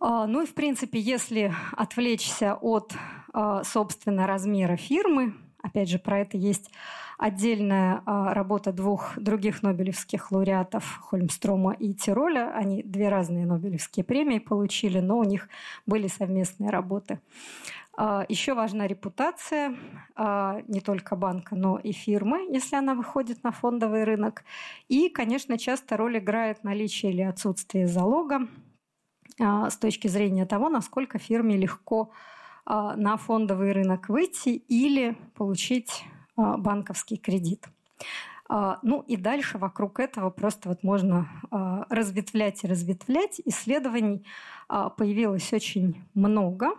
[0.00, 2.94] А, ну и, в принципе, если отвлечься от,
[3.32, 6.70] а, собственно, размера фирмы, опять же, про это есть
[7.20, 12.52] отдельная а, работа двух других нобелевских лауреатов Хольмстрома и Тироля.
[12.54, 15.48] Они две разные нобелевские премии получили, но у них
[15.86, 17.20] были совместные работы.
[18.28, 19.76] Еще важна репутация
[20.68, 24.44] не только банка, но и фирмы, если она выходит на фондовый рынок.
[24.88, 28.48] И, конечно, часто роль играет наличие или отсутствие залога.
[29.40, 32.10] А, с точки зрения того, насколько фирме легко
[32.66, 36.19] а, на фондовый рынок выйти или получить а,
[36.58, 37.68] банковский кредит.
[38.48, 41.28] Ну и дальше вокруг этого просто вот можно
[41.88, 43.40] разветвлять и разветвлять.
[43.44, 44.24] Исследований
[44.68, 46.72] появилось очень много.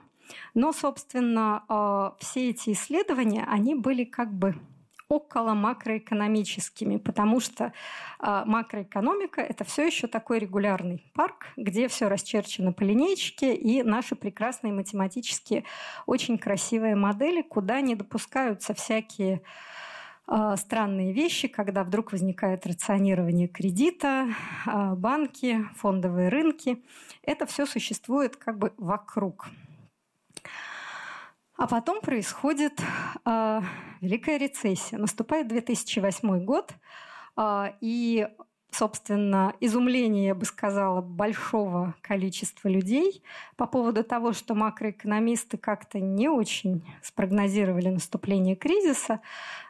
[0.54, 4.56] Но, собственно, все эти исследования, они были как бы
[5.12, 7.74] около макроэкономическими, потому что
[8.22, 14.16] э, макроэкономика это все еще такой регулярный парк, где все расчерчено по линейке, и наши
[14.16, 15.66] прекрасные математические
[16.06, 19.42] очень красивые модели, куда не допускаются всякие
[20.30, 24.30] э, странные вещи, когда вдруг возникает рационирование кредита,
[24.66, 26.86] э, банки, фондовые рынки.
[27.22, 29.50] Это все существует как бы вокруг.
[31.62, 32.82] А потом происходит
[33.24, 33.62] э,
[34.02, 34.98] Великая рецессия.
[34.98, 36.74] Наступает 2008 год,
[37.38, 38.28] э, и,
[38.72, 43.22] собственно, изумление, я бы сказала, большого количества людей
[43.58, 49.22] по поводу того, что макроэкономисты как-то не очень спрогнозировали наступление кризиса,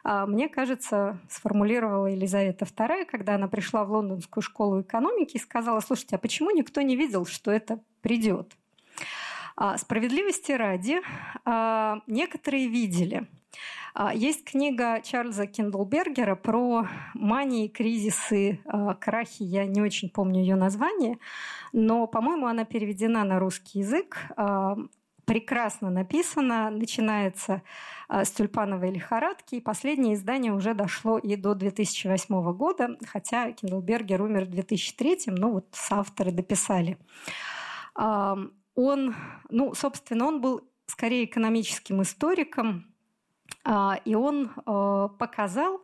[0.02, 5.80] э, мне кажется, сформулировала Елизавета II, когда она пришла в Лондонскую школу экономики и сказала,
[5.80, 8.56] слушайте, а почему никто не видел, что это придет?
[9.56, 11.00] А, справедливости ради,
[11.44, 13.26] а, некоторые видели.
[13.94, 18.60] А, есть книга Чарльза Киндлбергера про мании, кризисы,
[19.00, 19.42] крахи.
[19.42, 21.18] Я не очень помню ее название,
[21.72, 24.18] но, по-моему, она переведена на русский язык
[25.24, 27.62] прекрасно написана, начинается
[28.08, 34.46] с тюльпановой лихорадки, и последнее издание уже дошло и до 2008 года, хотя Киндлбергер умер
[34.46, 36.98] в 2003, но вот авторы дописали
[38.74, 39.14] он,
[39.50, 42.92] ну, собственно, он был скорее экономическим историком,
[43.64, 45.80] а, и он э, показал,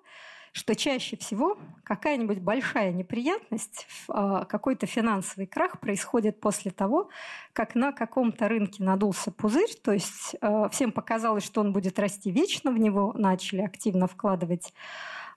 [0.53, 7.11] что чаще всего какая-нибудь большая неприятность, а, какой-то финансовый крах происходит после того,
[7.53, 10.35] как на каком-то рынке надулся пузырь, то есть
[10.73, 14.73] всем показалось, что он будет расти вечно, в него начали активно вкладывать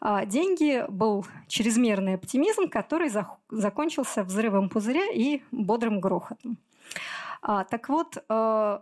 [0.03, 3.11] а, деньги, был чрезмерный оптимизм, который
[3.49, 6.57] закончился взрывом пузыря и бодрым грохотом.
[7.41, 8.79] А, так вот, э,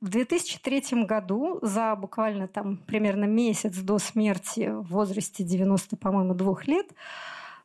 [0.00, 6.66] в 2003 году, за буквально там примерно месяц до смерти в возрасте 90, по-моему, двух
[6.66, 6.86] лет,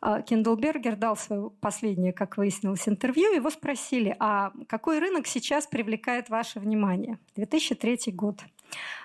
[0.01, 3.33] э, Кендлбергер дал свое последнее, как выяснилось, интервью.
[3.33, 7.19] Его спросили, а какой рынок сейчас привлекает ваше внимание?
[7.35, 8.41] 2003 год.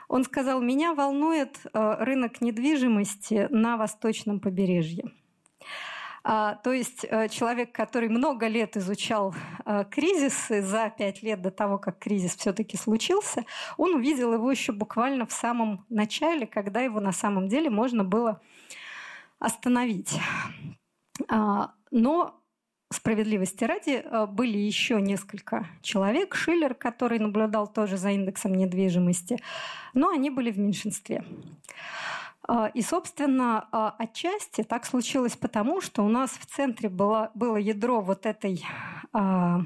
[0.09, 5.05] Он сказал, меня волнует э, рынок недвижимости на восточном побережье.
[6.25, 11.51] А, то есть э, человек, который много лет изучал э, кризисы за пять лет до
[11.51, 13.45] того, как кризис все-таки случился,
[13.77, 18.41] он увидел его еще буквально в самом начале, когда его на самом деле можно было
[19.39, 20.19] остановить.
[21.29, 22.39] А, но
[22.91, 26.35] справедливости ради, э, были еще несколько человек.
[26.35, 29.39] Шиллер, который наблюдал тоже за индексом недвижимости,
[29.95, 31.25] но они были в меньшинстве.
[32.49, 37.57] А, и, собственно, а, отчасти так случилось потому, что у нас в центре было, было
[37.57, 38.65] ядро вот этой
[39.13, 39.61] а,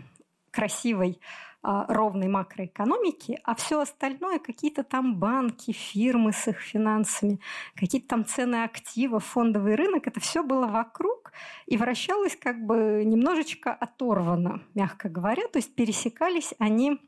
[0.51, 1.21] красивой
[1.65, 7.39] ровной макроэкономики, а все остальное какие-то там банки, фирмы с их финансами,
[7.77, 11.31] какие-то там цены активов, фондовый рынок, это все было вокруг
[11.67, 17.01] и вращалось как бы немножечко оторвано, мягко говоря, то есть пересекались они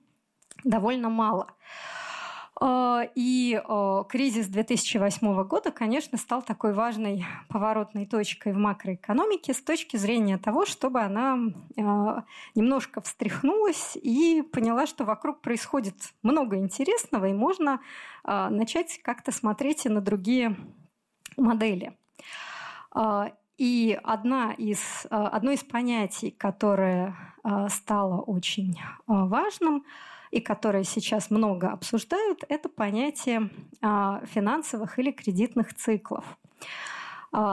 [0.63, 1.49] довольно мало.
[2.61, 9.63] А, и а, кризис 2008 года, конечно, стал такой важной поворотной точкой в макроэкономике с
[9.63, 11.39] точки зрения того, чтобы она
[11.77, 12.25] а,
[12.55, 17.81] немножко встряхнулась и поняла, что вокруг происходит много интересного, и можно
[18.25, 20.57] начать как-то смотреть и на другие
[21.37, 21.93] модели.
[23.59, 27.15] и одна из, одно из понятий, которое
[27.69, 29.85] стало очень важным
[30.35, 36.25] и которое сейчас много обсуждают, это понятие финансовых или кредитных циклов.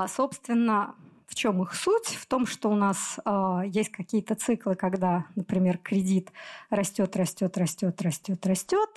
[0.08, 0.96] Собственно,
[1.28, 2.08] в чем их суть?
[2.08, 6.32] В том, что у нас э, есть какие-то циклы, когда, например, кредит
[6.70, 8.90] растет, растет, растет, растет, растет,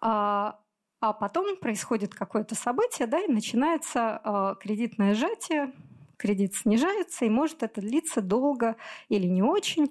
[0.00, 0.58] а
[1.00, 5.72] потом происходит какое-то событие, да, и начинается кредитное сжатие,
[6.16, 8.76] кредит снижается, и может это длиться долго
[9.08, 9.90] или не очень.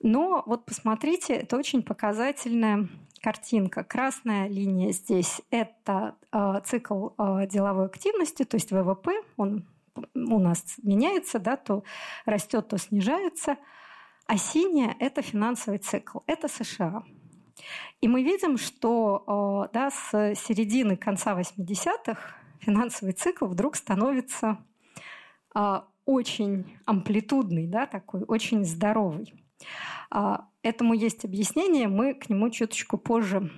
[0.00, 2.88] Но вот посмотрите, это очень показательная
[3.20, 3.82] картинка.
[3.82, 9.66] Красная линия здесь– это э, цикл э, деловой активности, то есть ВВП, он
[10.14, 11.82] у нас меняется, да, то
[12.26, 13.56] растет, то снижается.
[14.26, 17.02] А синяя– это финансовый цикл, это США.
[18.02, 22.18] И мы видим, что да, с середины конца 80-х
[22.58, 24.58] финансовый цикл вдруг становится
[25.54, 29.32] а, очень амплитудный, да, такой, очень здоровый.
[30.10, 33.50] А, этому есть объяснение, мы к нему чуточку позже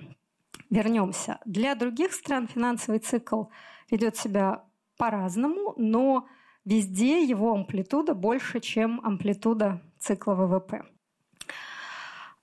[0.69, 1.39] вернемся.
[1.45, 3.45] Для других стран финансовый цикл
[3.89, 4.63] ведет себя
[4.97, 6.27] по-разному, но
[6.65, 10.83] везде его амплитуда больше, чем амплитуда цикла ВВП.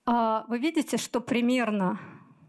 [0.04, 1.98] А, вы видите, что примерно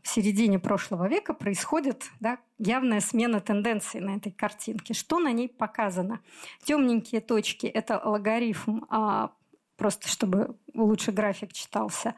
[0.03, 4.93] в середине прошлого века происходит да, явная смена тенденций на этой картинке.
[4.93, 6.21] Что на ней показано?
[6.63, 9.31] Темненькие точки– это логарифм, а,
[9.77, 12.15] просто чтобы лучше график читался,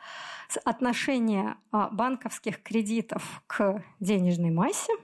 [0.66, 4.94] отношение а, банковских кредитов к денежной массе–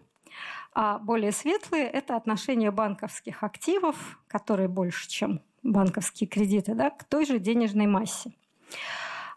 [0.76, 7.26] а более светлые– это отношение банковских активов, которые больше, чем банковские кредиты, да, к той
[7.26, 8.34] же денежной массе.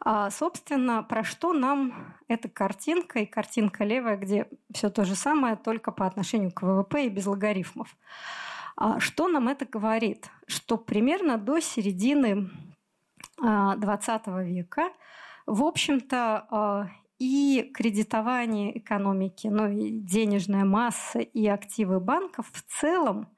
[0.00, 5.54] А, собственно, про что нам эта картинка и картинка левая, где все то же самое,
[5.54, 7.96] только по отношению к ВВП и без логарифмов.
[8.76, 10.30] А, что нам это говорит?
[10.48, 12.50] Что примерно до середины
[13.40, 14.92] XX а, века,
[15.46, 16.88] в общем-то, а,
[17.18, 23.28] и кредитование экономики, ну и денежная масса и активы банков в целом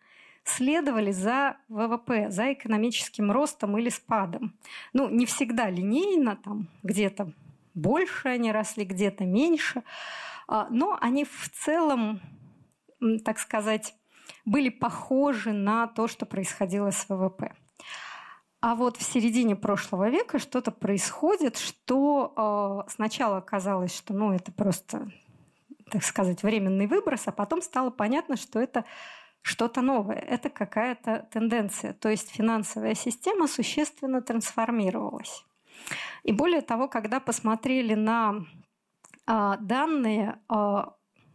[0.45, 4.55] следовали за ВВП, за экономическим ростом или спадом.
[4.93, 7.33] Ну, не всегда линейно, там где-то
[7.74, 9.83] больше они росли, где-то меньше,
[10.49, 12.20] а, но они в целом,
[13.24, 13.95] так сказать,
[14.45, 17.55] были похожи на то, что происходило с ВВП.
[18.61, 24.53] А вот в середине прошлого века что-то происходит, что э, сначала казалось, что ну, это
[24.53, 25.11] просто,
[25.91, 28.85] так сказать, временный выброс, а потом стало понятно, что это
[29.41, 31.95] что-то новое, это какая-то тенденция.
[31.95, 35.47] То есть финансовая система существенно трансформировалась.
[36.23, 38.45] И более того, когда посмотрели на
[39.27, 40.55] э, данные, э,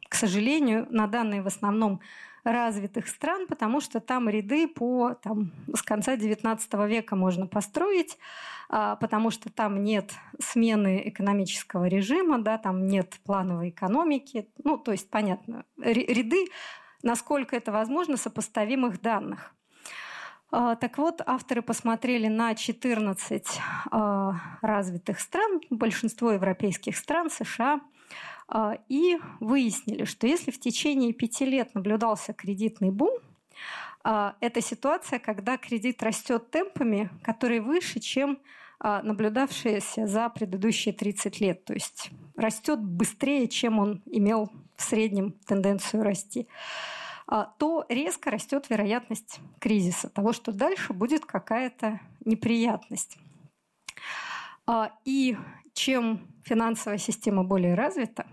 [0.10, 2.02] к сожалению, на данные в основном
[2.46, 8.18] развитых стран, потому что там ряды по там, с конца XIX века можно построить,
[8.70, 14.48] а, потому что там нет смены экономического режима, да, там нет плановой экономики.
[14.64, 16.46] Ну, то есть, понятно, ряды,
[17.02, 19.54] насколько это возможно, сопоставимых данных.
[20.52, 23.60] А, так вот, авторы посмотрели на 14
[23.92, 27.82] а, развитых стран, большинство европейских стран, США–
[28.90, 33.20] и выяснили, что если в течение пяти лет наблюдался кредитный бум,
[34.08, 38.38] а, это ситуация, когда кредит растет темпами, которые выше, чем
[38.80, 41.66] а, наблюдавшиеся за предыдущие 30 лет.
[41.66, 46.48] То есть растет быстрее, чем он имел в среднем тенденцию расти
[47.58, 53.18] то резко растет вероятность кризиса, того, что дальше будет какая-то неприятность.
[55.06, 55.36] И
[55.76, 58.26] чем финансовая система более развита,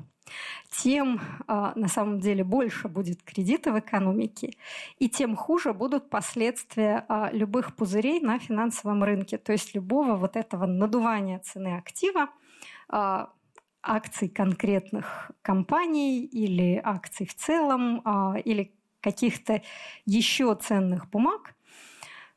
[0.71, 4.55] тем а, на самом деле больше будет кредита в экономике,
[4.99, 10.37] и тем хуже будут последствия а, любых пузырей на финансовом рынке, то есть любого вот
[10.37, 12.31] этого надувания цены актива,
[12.89, 13.31] а,
[13.83, 18.01] акций конкретных компаний или акций в целом,
[18.39, 19.61] или каких-то
[20.07, 21.55] еще ценных бумаг–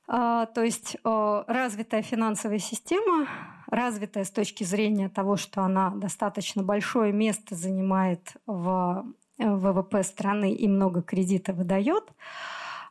[0.08, 3.28] то есть развитая финансовая система,
[3.76, 9.06] развитая с точки зрения того, что она достаточно большое место занимает в
[9.38, 12.04] э, ВВП страны и много кредита выдает,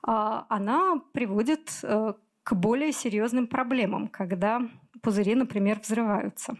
[0.02, 2.12] а, она приводит э,
[2.42, 4.60] к более серьезным проблемам, когда
[5.02, 6.56] пузыри, например, взрываются.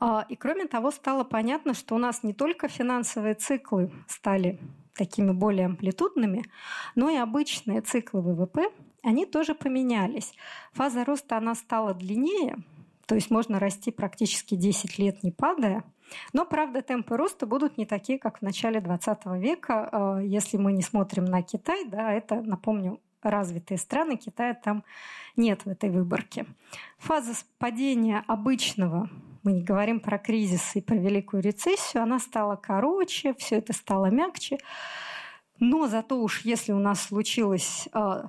[0.00, 4.58] А, и кроме того, стало понятно, что у нас не только финансовые циклы стали
[4.94, 6.44] такими более амплитудными,
[6.94, 8.70] но и обычные циклы ВВП
[9.02, 10.32] они тоже поменялись.
[10.72, 12.58] Фаза роста она стала длиннее,
[13.06, 15.84] то есть можно расти практически 10 лет не падая.
[16.32, 19.88] Но, правда, темпы роста будут не такие, как в начале 20 века.
[19.90, 24.84] Э, если мы не смотрим на Китай, да, это, напомню, развитые страны, Китая там
[25.36, 26.46] нет в этой выборке.
[26.98, 29.08] Фаза падения обычного,
[29.42, 34.06] мы не говорим про кризис и про великую рецессию, она стала короче, все это стало
[34.06, 34.58] мягче.
[35.58, 38.22] Но зато уж если у нас случилась э,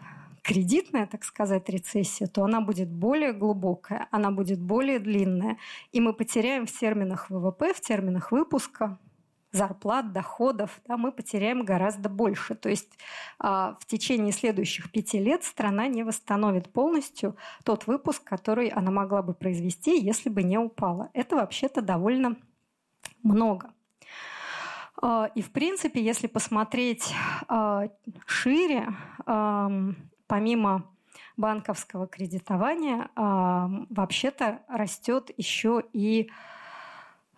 [0.44, 5.58] кредитная, так сказать, рецессия, то она будет более глубокая, она будет более длинная,
[5.92, 9.00] и мы потеряем в терминах ВВП, в терминах выпуска
[9.54, 12.56] зарплат, доходов, да, мы потеряем гораздо больше.
[12.56, 12.98] То есть
[13.40, 19.22] а, в течение следующих пяти лет страна не восстановит полностью тот выпуск, который она могла
[19.22, 21.10] бы произвести, если бы не упала.
[21.14, 22.36] Это вообще-то довольно
[23.22, 23.72] много.
[25.00, 27.14] А, и, в принципе, если посмотреть
[27.48, 27.90] а,
[28.26, 28.88] шире,
[30.28, 30.90] помимо
[31.38, 36.30] банковского кредитования, вообще-то растет еще и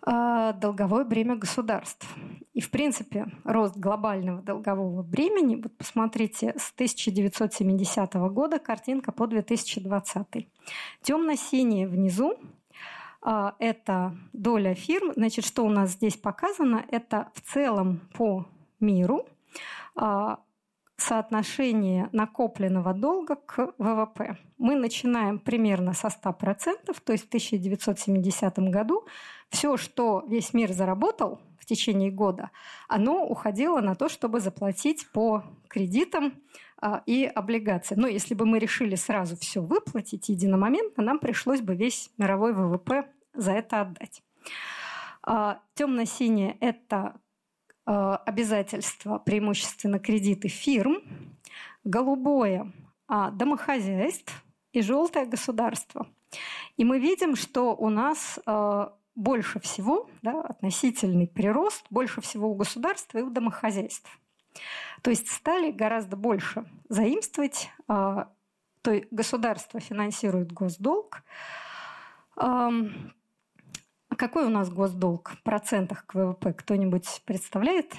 [0.08, 2.06] а, долговое бремя государств.
[2.54, 10.48] И, в принципе, рост глобального долгового бремени, вот посмотрите, с 1970 года картинка по 2020.
[11.02, 12.34] Темно-синее внизу
[13.20, 15.12] а, это доля фирм.
[15.16, 16.84] Значит, что у нас здесь показано?
[16.88, 18.46] Это в целом по
[18.78, 19.26] миру
[19.96, 20.38] а,
[20.96, 24.38] соотношение накопленного долга к ВВП.
[24.58, 29.06] Мы начинаем примерно со 100%, то есть в 1970 году
[29.50, 32.50] все, что весь мир заработал в течение года,
[32.88, 36.32] оно уходило на то, чтобы заплатить по кредитам
[36.78, 38.00] а, и облигациям.
[38.00, 43.06] Но если бы мы решили сразу все выплатить единомоментно, нам пришлось бы весь мировой ВВП
[43.34, 44.22] за это отдать.
[45.22, 47.16] А, Темно-синее– это
[47.86, 51.02] обязательства, преимущественно кредиты фирм,
[51.84, 52.72] голубое–
[53.08, 56.08] домохозяйств и желтое– государство.
[56.76, 58.38] И мы видим, что у нас
[59.16, 64.08] больше всего, да, относительный прирост, больше всего у государства и у домохозяйств.
[65.02, 68.30] То есть стали гораздо больше заимствовать, а,
[68.82, 71.22] то есть государство финансирует госдолг.
[74.16, 76.54] А какой у нас госдолг в процентах к ВВП?
[76.54, 77.92] Кто-нибудь представляет?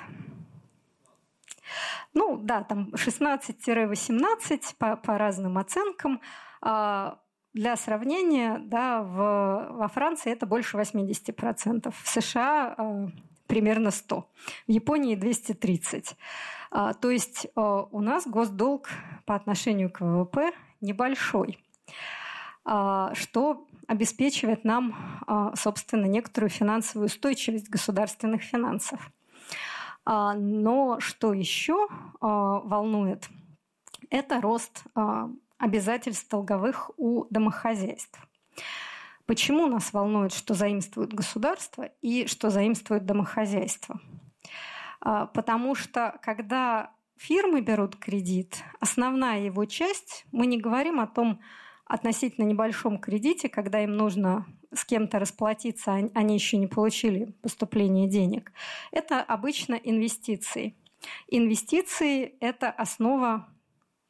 [2.16, 6.20] Ну да, там 16-18 по, по разным оценкам.
[6.60, 7.20] А,
[7.54, 13.08] для сравнения, да, в, во Франции это больше 80%, в США э,
[13.46, 14.28] примерно 100,
[14.68, 16.18] в Японии 230.
[16.72, 18.90] А, то есть у нас госдолг
[19.26, 20.52] по отношению к ВВП
[20.82, 21.64] небольшой,
[22.66, 29.12] а, что обеспечивает нам, а, собственно, некоторую финансовую устойчивость государственных финансов.
[30.06, 31.88] А, но что еще
[32.20, 33.30] а, волнует,
[34.10, 34.84] это рост
[35.58, 38.20] обязательств долговых у домохозяйств.
[39.26, 44.00] Почему нас волнует, что заимствует государство и что заимствует домохозяйство?
[45.02, 51.42] Потому что когда фирмы берут кредит, основная его часть, мы не говорим о том
[51.88, 58.08] относительно небольшом кредите, когда им нужно с кем-то расплатиться, а они еще не получили поступление
[58.08, 58.52] денег.
[58.92, 60.76] Это обычно инвестиции.
[61.28, 63.48] Инвестиции– это основа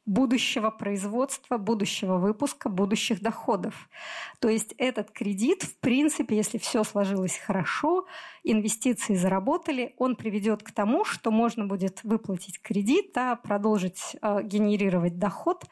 [0.08, 3.90] будущего производства, будущего выпуска, будущих доходов.
[4.40, 8.06] То есть этот кредит, в принципе, если все сложилось хорошо,
[8.42, 15.18] инвестиции заработали, он приведет к тому, что можно будет выплатить кредит, а продолжить э, генерировать
[15.18, 15.66] доход.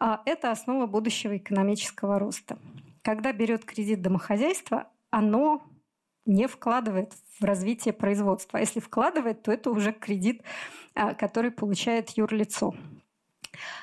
[0.00, 2.58] А это основа будущего экономического роста.
[3.02, 5.62] Когда берет кредит домохозяйство, оно
[6.24, 8.58] не вкладывает в развитие производства.
[8.58, 10.42] А если вкладывает, то это уже кредит,
[10.94, 12.74] э, который получает юрлицо.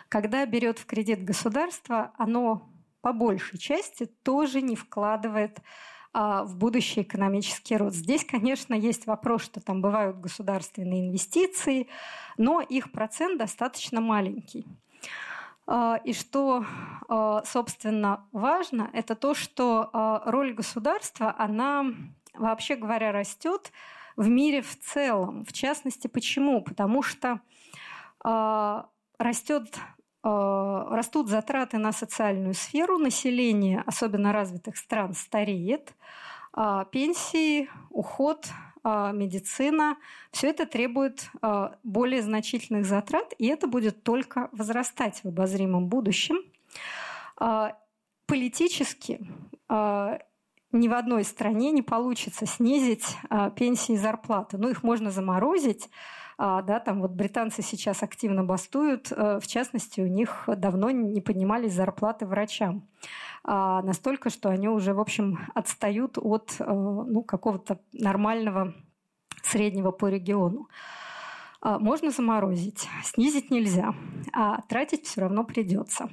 [0.10, 2.68] Когда берет в кредит государство, оно
[3.02, 5.60] по большей части тоже не вкладывает
[6.14, 7.98] а, в будущий экономический рост.
[7.98, 11.88] Здесь, конечно, есть вопрос, что там бывают государственные инвестиции,
[12.38, 14.66] но их процент достаточно маленький.
[15.68, 16.66] А, и что,
[17.08, 21.86] а, собственно, важно, это то, что роль государства, она,
[22.34, 23.72] вообще говоря, растет
[24.16, 25.44] в мире в целом.
[25.46, 26.62] В частности, почему?
[26.62, 27.42] Потому что
[29.20, 29.76] растет
[30.24, 35.94] растут затраты на социальную сферу, население особенно развитых стран стареет,
[36.52, 39.98] а пенсии, уход, а, медицина,
[40.32, 46.38] все это требует а, более значительных затрат, и это будет только возрастать в обозримом будущем.
[48.26, 49.28] Политически
[49.70, 53.16] ни в одной стране не получится снизить
[53.56, 54.58] пенсии и зарплаты.
[54.58, 55.90] Ну, их можно заморозить,
[56.38, 61.20] а, да, там вот британцы сейчас активно бастуют, э, в частности, у них давно не
[61.20, 62.88] поднимались зарплаты врачам.
[63.44, 68.76] А, настолько, что они уже, в общем, отстают от э, ну, какого-то нормального
[69.42, 70.68] среднего по региону.
[71.62, 73.96] А, можно заморозить, снизить нельзя,
[74.32, 76.10] а тратить все равно придется.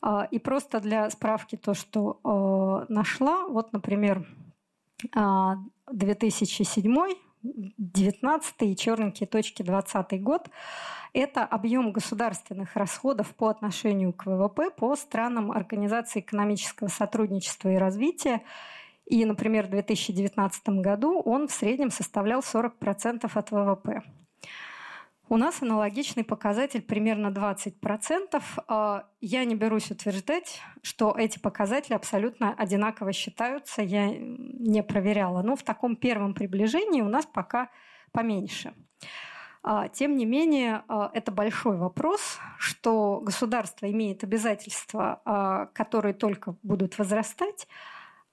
[0.00, 4.24] А, и просто для справки то, что э, нашла, вот, например,
[5.90, 7.27] 2007
[7.78, 10.48] 19 и черненькие точки 20 год–
[11.12, 18.42] это объем государственных расходов по отношению к ВВП по странам Организации экономического сотрудничества и развития.
[19.06, 24.02] И, например, в 2019 году он в среднем составлял 40% от ВВП.
[25.30, 28.42] У нас аналогичный показатель примерно 20%.
[28.66, 33.82] А, я не берусь утверждать, что эти показатели абсолютно одинаково считаются.
[33.82, 35.42] Я не проверяла.
[35.42, 37.68] Но в таком первом приближении у нас пока
[38.10, 38.72] поменьше.
[39.62, 46.96] А, тем не менее, а, это большой вопрос, что государство имеет обязательства, которые только будут
[46.96, 47.68] возрастать,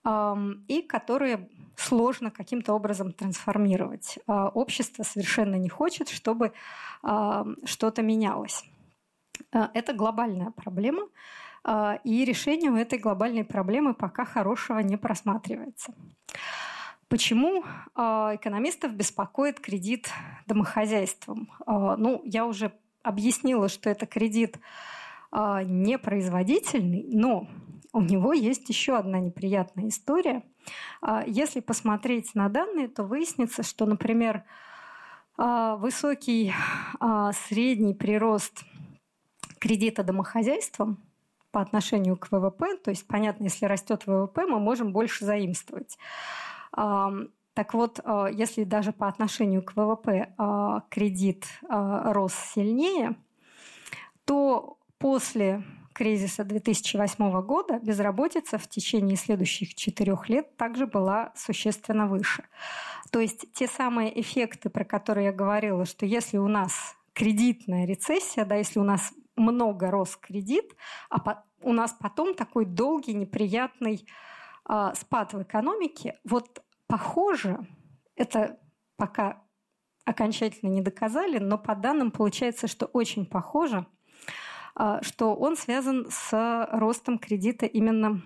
[0.06, 4.20] и которые сложно каким-то образом трансформировать.
[4.28, 6.54] Общество совершенно не хочет, чтобы
[7.02, 8.64] что-то менялось.
[9.52, 11.08] А, это глобальная проблема,
[11.64, 15.94] а, и решение у этой глобальной проблемы пока хорошего не просматривается.
[17.08, 20.10] Почему а, экономистов беспокоит кредит
[20.48, 21.50] домохозяйствам?
[21.66, 22.72] Ну, я уже
[23.04, 24.58] объяснила, что это кредит
[25.32, 27.48] непроизводительный, но
[27.96, 30.44] у него есть еще одна неприятная история.
[31.26, 34.44] Если посмотреть на данные, то выяснится, что, например,
[35.38, 36.54] а, высокий
[37.00, 38.64] а, средний прирост
[39.60, 41.04] кредита домохозяйствам
[41.52, 45.98] по отношению к ВВП, то есть, понятно, если растет ВВП, мы можем больше заимствовать.
[46.72, 50.34] Так вот, а, если даже по отношению к ВВП
[50.90, 53.16] кредит рос сильнее,
[54.26, 55.64] то после
[55.96, 62.44] кризиса 2008 года безработица в течение следующих четырех лет также была существенно выше.
[63.12, 68.44] То есть те самые эффекты, про которые я говорила, что если у нас кредитная рецессия,
[68.44, 70.76] да, если у нас много рос кредит,
[71.10, 74.06] а у нас потом такой долгий неприятный
[74.70, 77.66] э, спад в экономике, вот похоже,
[78.18, 78.60] это
[78.98, 79.42] пока
[80.04, 83.86] окончательно не доказали, но по данным получается, что очень похоже,
[85.02, 88.22] что он связан с ростом кредита именно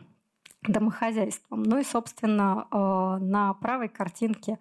[0.64, 1.64] домохозяйством.
[1.64, 4.58] Ну и, собственно, э, на правой картинке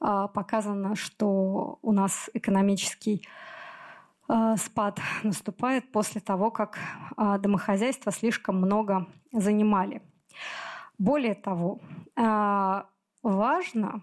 [0.00, 3.26] э, показано, что у нас экономический
[4.58, 6.78] спад наступает после того, как
[7.16, 10.02] домохозяйства слишком много занимали.
[10.98, 11.80] Более того,
[13.22, 14.02] важно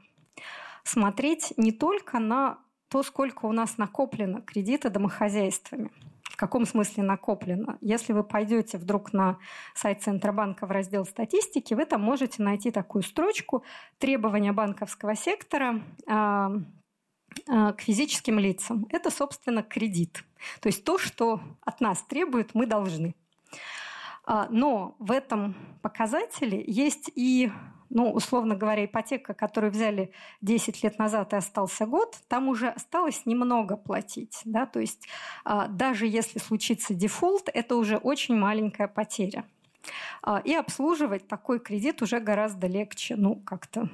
[0.83, 2.57] смотреть не только на
[2.87, 5.91] то, сколько у нас накоплено кредита домохозяйствами–
[6.35, 7.77] в каком смысле накоплено?
[7.79, 9.37] Если вы пойдете вдруг на
[9.73, 13.63] сайт Центробанка в раздел статистики, вы там можете найти такую строчку
[13.99, 16.51] «Требования банковского сектора а,
[17.47, 18.85] а, к физическим лицам».
[18.89, 20.25] Это, собственно, кредит.
[20.59, 23.15] То есть то, что от нас требуют, мы должны.
[24.25, 27.49] А, но в этом показателе есть и
[27.89, 30.11] ну, условно говоря, ипотека, которую взяли
[30.41, 34.41] 10 лет назад и остался год, там уже осталось немного платить.
[34.45, 34.65] Да?
[34.65, 35.07] То есть
[35.43, 39.45] а, даже если случится дефолт, это уже очень маленькая потеря.
[40.21, 43.89] А, и обслуживать такой кредит уже гораздо легче, ну, как-то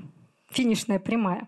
[0.49, 1.47] финишная прямая.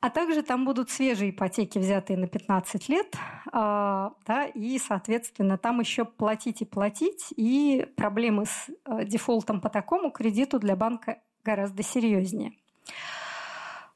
[0.00, 3.14] А также там будут свежие ипотеки, взятые на 15 лет,
[3.52, 10.10] да, и, соответственно, там еще платить и платить, и проблемы с э, дефолтом по такому
[10.10, 12.52] кредиту для банка гораздо серьезнее.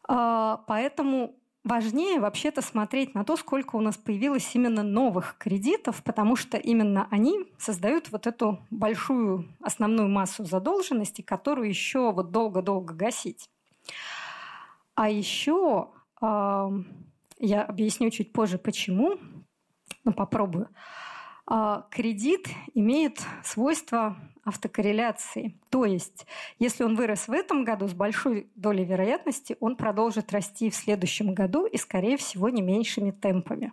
[0.07, 6.37] А, поэтому важнее вообще-то смотреть на то, сколько у нас появилось именно новых кредитов, потому
[6.37, 13.49] что именно они создают вот эту большую основную массу задолженности, которую еще вот долго-долго гасить.
[14.95, 15.89] А еще
[16.21, 19.19] я объясню чуть позже, почему,
[20.05, 20.69] но попробую.
[21.47, 25.59] А, кредит имеет свойство автокорреляции.
[25.71, 26.27] То есть,
[26.59, 31.35] если он вырос в этом году, с большой долей вероятности он продолжит расти в следующем
[31.35, 33.73] году и, скорее всего, не меньшими темпами.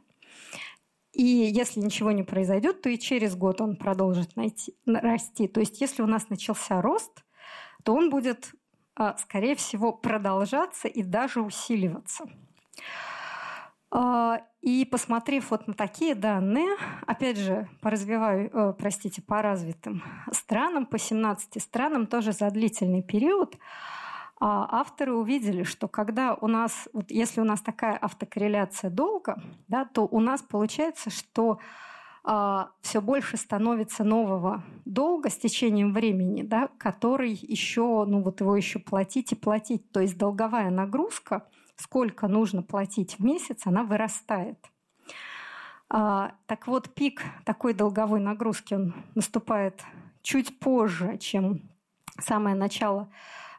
[1.13, 5.47] И если ничего не произойдет, то и через год он продолжит найти, расти.
[5.47, 7.23] То есть, если у нас начался рост,
[7.83, 8.51] то он будет,
[9.17, 12.25] скорее всего, продолжаться и даже усиливаться.
[13.93, 20.01] А, и посмотрев вот на такие данные, опять же, по развиваю, э, простите, по развитым
[20.31, 23.57] странам, по 17 странам, тоже за длительный период,
[24.39, 29.83] а, авторы увидели, что когда у нас, вот если у нас такая автокорреляция долго, да,
[29.83, 31.90] то у нас получается, что а,
[32.23, 38.77] все больше становится нового долга с течением времени, да, который еще, ну вот его еще
[38.77, 39.91] платить и платить.
[39.91, 41.47] То есть долговая нагрузка–
[41.81, 44.57] сколько нужно платить в месяц, она вырастает.
[45.89, 49.83] А, так вот, пик такой долговой нагрузки он наступает
[50.21, 51.61] чуть позже, чем
[52.19, 53.09] самое начало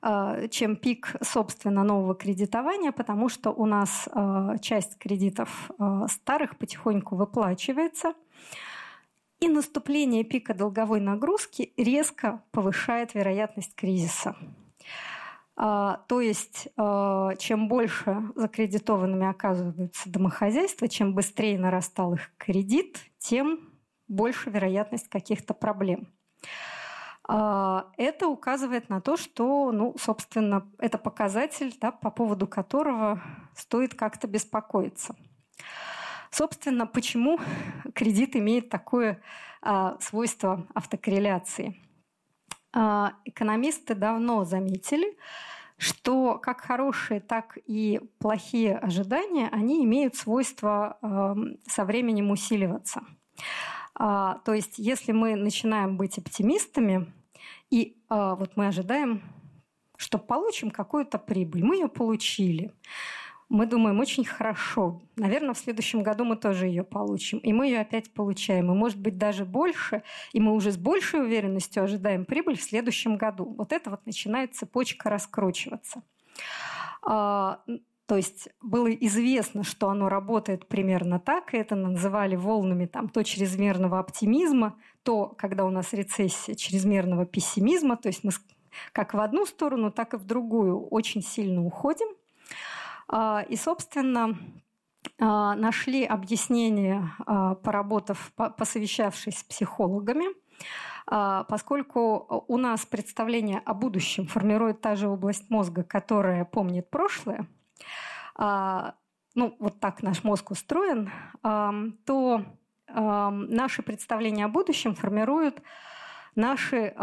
[0.01, 6.57] а, чем пик, собственно, нового кредитования, потому что у нас а, часть кредитов а, старых
[6.57, 8.15] потихоньку выплачивается,
[9.41, 14.37] и наступление пика долговой нагрузки резко повышает вероятность кризиса.
[15.57, 23.73] То есть, чем больше закредитованными оказываются домохозяйства, чем быстрее нарастал их кредит, тем
[24.09, 26.09] больше вероятность каких-то проблем.
[27.29, 33.23] А, это указывает на то, что, ну, собственно, это показатель, да, по поводу которого
[33.55, 35.15] стоит как-то беспокоиться.
[36.33, 37.39] Собственно, почему
[37.95, 39.23] кредит имеет такое
[39.61, 41.77] а, свойство автокорреляции?
[42.73, 45.17] А, экономисты давно заметили,
[45.77, 51.35] что как хорошие, так и плохие ожидания, они имеют свойство э,
[51.67, 53.03] со временем усиливаться.
[53.95, 57.13] А, то есть, если мы начинаем быть оптимистами,
[57.71, 59.23] и а, вот мы ожидаем,
[59.97, 62.73] что получим какую-то прибыль, мы ее получили.
[63.53, 65.03] Мы думаем, очень хорошо.
[65.17, 67.37] Наверное, в следующем году мы тоже ее получим.
[67.37, 68.73] И мы ее опять получаем.
[68.73, 70.05] И может быть даже больше.
[70.33, 73.55] И мы уже с большей уверенностью ожидаем прибыль в следующем году.
[73.59, 76.03] Вот это вот начинает цепочка раскручиваться.
[77.03, 77.61] А,
[78.07, 83.23] то есть было известно, что оно работает примерно так, и это называли волнами там, то
[83.23, 88.31] чрезмерного оптимизма, то, когда у нас рецессия, чрезмерного пессимизма, то есть мы
[88.93, 92.09] как в одну сторону, так и в другую очень сильно уходим.
[93.13, 94.39] А, и, собственно,
[95.21, 100.25] а, нашли объяснение, а, поработав, посовещавшись с психологами,
[101.05, 107.49] поскольку у нас представление о будущем формирует та же область мозга, которая помнит прошлое,
[108.39, 111.11] ну, вот так наш мозг устроен,
[112.07, 112.45] то
[112.87, 115.61] наши представления о будущем формируют
[116.37, 116.95] наши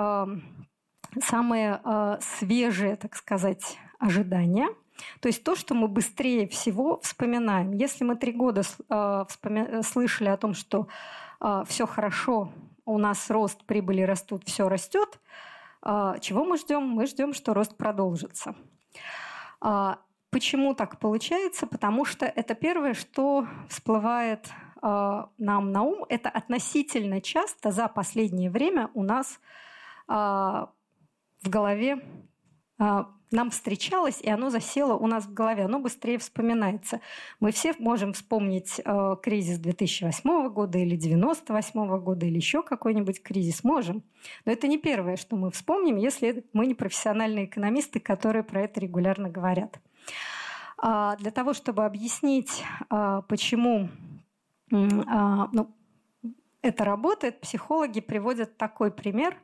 [1.21, 1.81] самые
[2.21, 4.69] свежие, так сказать, ожидания.
[5.19, 7.71] То есть то, что мы быстрее всего вспоминаем.
[7.71, 9.25] Если мы три года а,
[9.83, 10.87] слышали о том, что
[11.67, 12.51] все хорошо,
[12.85, 15.21] у нас рост прибыли растут, все растет,
[15.81, 16.83] чего мы ждем?
[16.83, 18.55] Мы ждем, что рост продолжится.
[20.31, 21.65] Почему так получается?
[21.65, 24.47] Потому что это первое, что всплывает
[24.81, 26.05] э, нам на ум.
[26.07, 29.39] Это относительно часто за последнее время у нас
[30.07, 30.69] э, в
[31.49, 32.03] голове
[32.77, 36.99] э, нам встречалось, и оно засело у нас в голове, оно быстрее вспоминается.
[37.39, 43.63] Мы все можем вспомнить э, кризис 2008 года или 98 года или еще какой-нибудь кризис,
[43.63, 44.03] можем.
[44.45, 48.79] Но это не первое, что мы вспомним, если мы не профессиональные экономисты, которые про это
[48.79, 49.79] регулярно говорят.
[50.77, 53.89] А, для того, чтобы объяснить, а, почему
[54.71, 55.75] а, ну,
[56.61, 59.35] это работает, психологи приводят такой пример.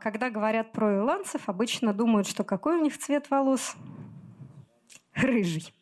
[0.00, 3.74] Когда говорят про ирландцев, обычно думают, что какой у них цвет волос?
[5.12, 5.74] Рыжий.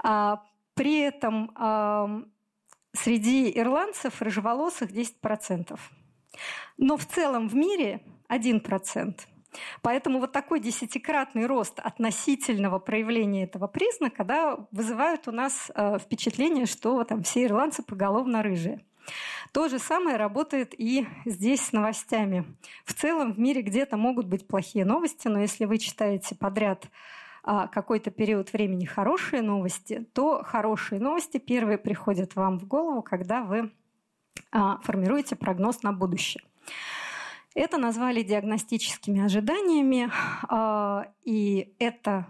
[0.00, 2.30] При этом
[2.92, 5.76] среди ирландцев рыжеволосых 10%.
[6.78, 9.20] Но в целом в мире 1%.
[9.82, 16.66] Поэтому вот такой десятикратный рост относительного проявления этого признака да, вызывает у нас э, впечатление,
[16.66, 18.84] что там все ирландцы поголовно рыжие.
[19.52, 22.44] То же самое работает и здесь с новостями.
[22.84, 26.86] В целом в мире где-то могут быть плохие новости, но если вы читаете подряд
[27.42, 33.42] а, какой-то период времени хорошие новости, то хорошие новости первые приходят вам в голову, когда
[33.42, 33.72] вы
[34.52, 36.44] а, формируете прогноз на будущее.
[37.54, 40.10] Это назвали диагностическими ожиданиями,
[40.48, 42.26] а, и это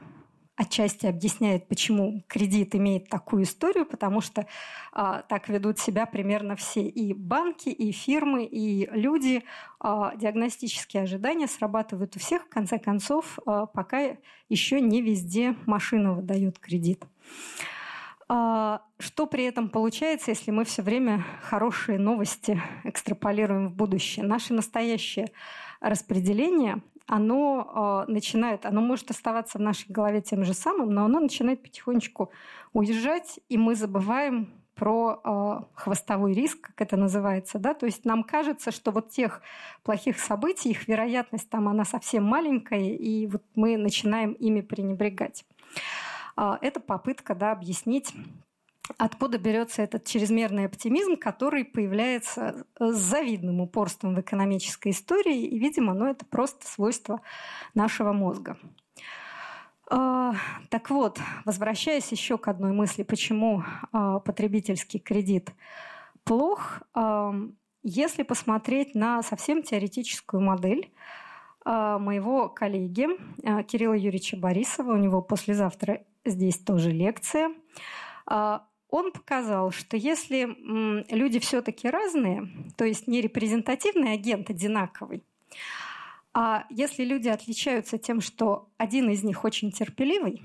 [0.60, 4.46] отчасти объясняет, почему кредит имеет такую историю, потому что
[4.92, 9.42] а, так ведут себя примерно все и банки, и фирмы, и люди.
[9.80, 14.16] А, диагностические ожидания срабатывают у всех, в конце концов, а, пока
[14.50, 17.04] еще не везде машина выдает кредит.
[18.28, 24.26] А, что при этом получается, если мы все время хорошие новости экстраполируем в будущее?
[24.26, 25.30] Наше настоящее
[25.80, 31.18] распределение, оно а, начинает, оно может оставаться в нашей голове тем же самым, но оно
[31.18, 32.30] начинает потихонечку
[32.72, 38.22] уезжать, и мы забываем про э, хвостовой риск, как это называется, да, то есть нам
[38.22, 39.42] кажется, что вот тех
[39.82, 45.44] плохих событий, их вероятность там, она совсем маленькая, и вот мы начинаем ими пренебрегать.
[46.36, 48.14] А, это попытка да, объяснить
[48.98, 55.94] Откуда берется этот чрезмерный оптимизм, который появляется с завидным упорством в экономической истории, и, видимо,
[55.94, 57.20] ну, это просто свойство
[57.74, 58.56] нашего мозга.
[59.90, 60.34] А,
[60.68, 65.52] Так вот, возвращаясь еще к одной мысли, почему потребительский кредит
[66.24, 66.82] плох,
[67.82, 70.92] если посмотреть на совсем теоретическую модель,
[71.64, 73.08] моего коллеги
[73.64, 77.50] Кирилла Юрьевича Борисова, у него послезавтра здесь тоже лекция,
[78.90, 80.56] он показал, что если
[81.10, 85.22] люди все-таки разные, то есть не репрезентативный агент одинаковый,
[86.32, 90.42] а если люди отличаются тем, что один из них очень терпеливый,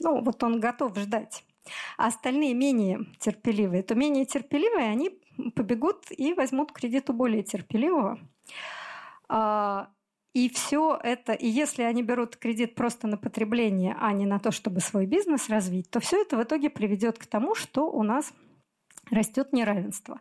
[0.00, 1.44] ну вот он готов ждать,
[1.96, 5.18] а остальные менее терпеливые, то менее терпеливые они
[5.54, 8.18] побегут и возьмут кредит у более терпеливого.
[10.34, 14.50] И все это, и если они берут кредит просто на потребление, а не на то,
[14.50, 18.32] чтобы свой бизнес развить, то все это в итоге приведет к тому, что у нас
[19.10, 20.20] растет неравенство.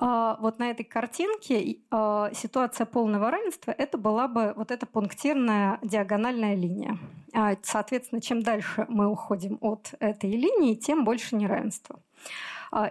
[0.00, 5.80] А, вот на этой картинке а, ситуация полного равенства это была бы вот эта пунктирная
[5.82, 6.96] диагональная линия.
[7.34, 12.00] А, соответственно, чем дальше мы уходим от этой линии, тем больше неравенства.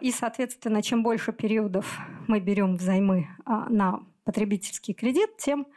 [0.02, 5.68] И, соответственно, чем больше периодов мы берем взаймы на потребительский кредит, тем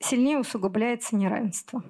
[0.00, 1.82] сильнее усугубляется неравенство.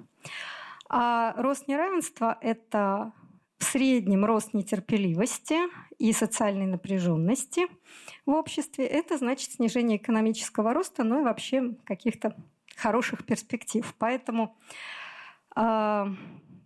[0.89, 3.11] А рост неравенства– это
[3.57, 5.57] в среднем рост нетерпеливости
[5.97, 7.67] и социальной напряженности
[8.25, 8.85] в обществе.
[8.85, 12.35] Это значит снижение экономического роста, ну и вообще каких-то
[12.75, 13.93] хороших перспектив.
[13.97, 14.55] Поэтому
[15.55, 16.05] э,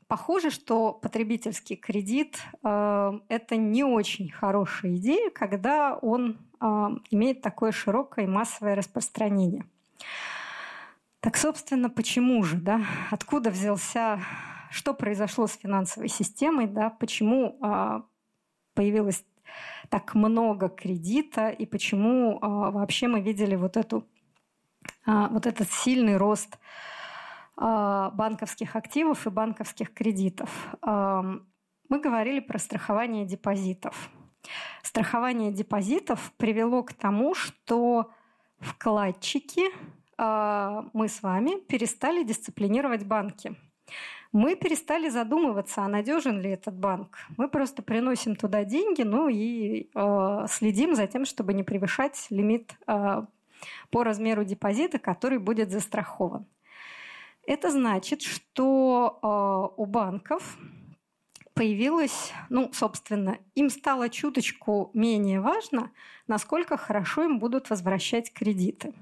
[0.08, 6.66] похоже, что потребительский кредит э, это не очень хорошая идея, когда он э,
[7.10, 9.64] имеет такое широкое и массовое распространение.
[11.22, 12.82] Так, собственно, почему же, да?
[13.12, 14.20] Откуда взялся,
[14.72, 16.90] что произошло с финансовой системой, да?
[16.90, 18.04] Почему а,
[18.74, 19.24] появилось
[19.90, 24.08] так много кредита и почему а, вообще мы видели вот эту
[25.06, 26.58] а, вот этот сильный рост
[27.56, 30.50] а, банковских активов и банковских кредитов.
[30.82, 31.24] А,
[31.88, 34.10] мы говорили про страхование депозитов.
[34.82, 38.10] Страхование депозитов привело к тому, что
[38.60, 39.70] вкладчики
[40.22, 43.56] мы с вами перестали дисциплинировать банки.
[44.32, 47.18] Мы перестали задумываться, а надежен ли этот банк.
[47.36, 52.74] Мы просто приносим туда деньги, ну и э, следим за тем, чтобы не превышать лимит
[52.88, 53.24] э,
[53.90, 56.46] по размеру депозита, который будет застрахован.
[57.46, 60.58] Это значит, что э, у банков
[61.54, 65.92] появилось, ну, собственно, им стало чуточку менее важно,
[66.28, 68.94] насколько хорошо им будут возвращать кредиты.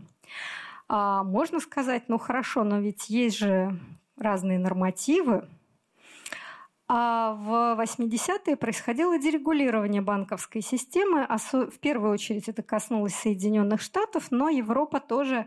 [0.89, 3.79] А можно сказать, ну хорошо, но ведь есть же
[4.17, 5.47] разные нормативы.
[6.87, 11.27] А в 80-е происходило дерегулирование банковской системы.
[11.27, 15.45] В первую очередь это коснулось Соединенных Штатов, но Европа тоже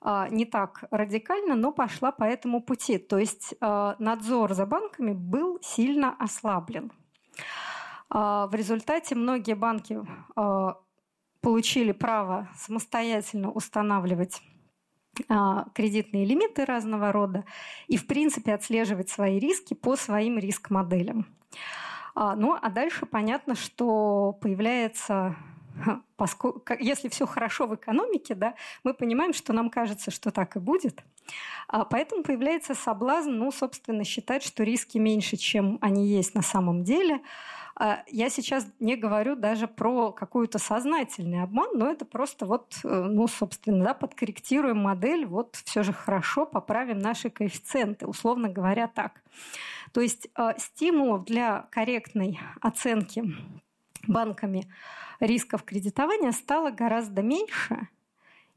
[0.00, 2.98] а, не так радикально, но пошла по этому пути.
[2.98, 6.92] То есть а, надзор за банками был сильно ослаблен.
[8.08, 9.98] А, в результате многие банки
[11.40, 14.40] получили право самостоятельно устанавливать
[15.74, 17.44] кредитные лимиты разного рода
[17.88, 21.26] и, в принципе, отслеживать свои риски по своим риск-моделям.
[22.14, 25.36] А, ну, а дальше понятно, что появляется
[26.16, 30.60] поскольку, если все хорошо в экономике, да, мы понимаем, что нам кажется, что так и
[30.60, 31.02] будет.
[31.68, 36.84] А поэтому появляется соблазн, ну, собственно, считать, что риски меньше, чем они есть на самом
[36.84, 37.20] деле.
[37.76, 42.88] А, я сейчас не говорю даже про какую-то сознательный обман, но это просто вот, э,
[42.88, 49.22] ну, собственно, да, подкорректируем модель, вот все же хорошо, поправим наши коэффициенты, условно говоря, так.
[49.92, 53.24] То есть э, стимулов для корректной оценки
[54.06, 54.72] банками
[55.18, 57.88] рисков кредитования стало гораздо меньше.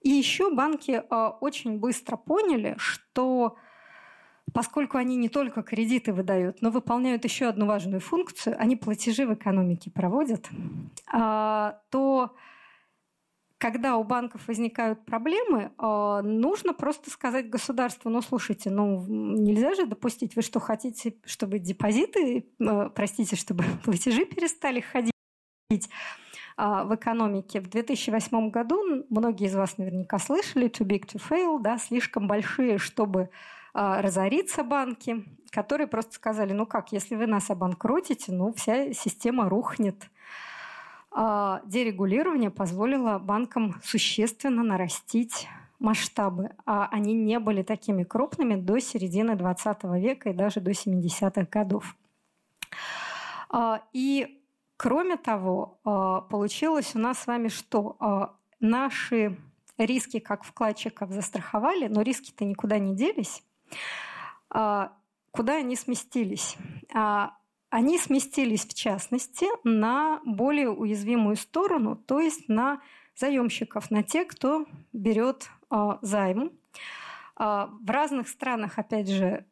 [0.01, 3.57] И еще банки э, очень быстро поняли, что
[4.53, 9.33] поскольку они не только кредиты выдают, но выполняют еще одну важную функцию, они платежи в
[9.33, 10.47] экономике проводят,
[11.11, 12.35] а, то
[13.59, 19.85] когда у банков возникают проблемы, а, нужно просто сказать государству, ну, слушайте, ну, нельзя же
[19.85, 25.11] допустить, вы что, хотите, чтобы депозиты, э, простите, чтобы платежи перестали ходить
[26.55, 27.59] а, в экономике.
[27.59, 32.77] В 2008 году, многие из вас наверняка слышали, too big to fail, да, слишком большие,
[32.77, 38.91] чтобы а, разориться банки, которые просто сказали, ну как, если вы нас обанкротите, ну вся
[38.93, 40.09] система рухнет.
[41.11, 45.47] А, дерегулирование позволило банкам существенно нарастить
[45.79, 51.47] масштабы, а они не были такими крупными до середины 20 века и даже до 70-х
[51.51, 51.95] годов.
[53.49, 54.41] А, и
[54.75, 55.79] кроме того,
[56.29, 58.33] получилось у нас с вами что?
[58.59, 59.37] Наши
[59.77, 63.43] риски как вкладчиков застраховали, но риски-то никуда не делись.
[64.49, 64.93] А,
[65.31, 66.57] куда они сместились?
[66.93, 67.37] А,
[67.69, 72.81] они сместились, в частности, на более уязвимую сторону, то есть на
[73.15, 76.51] заемщиков, на тех, кто берет э, займ.
[77.35, 79.45] В разных странах, опять же,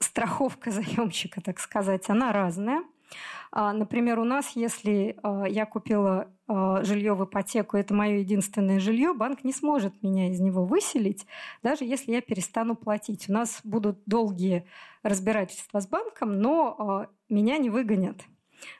[0.00, 2.84] страховка заемщика, так сказать, она разная.
[3.52, 5.16] Например, у нас, если
[5.48, 10.64] я купила жилье в ипотеку, это мое единственное жилье, банк не сможет меня из него
[10.64, 11.26] выселить,
[11.62, 13.28] даже если я перестану платить.
[13.28, 14.66] У нас будут долгие
[15.02, 18.16] разбирательства с банком, но меня не выгонят.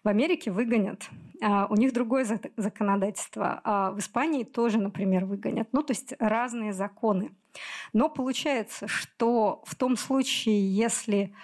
[0.05, 1.09] В Америке выгонят.
[1.43, 2.25] А, у них другое
[2.57, 3.61] законодательство.
[3.65, 5.69] А в Испании тоже, например, выгонят.
[5.73, 7.33] Ну, то есть разные законы.
[7.93, 11.35] Но получается, что в том случае, если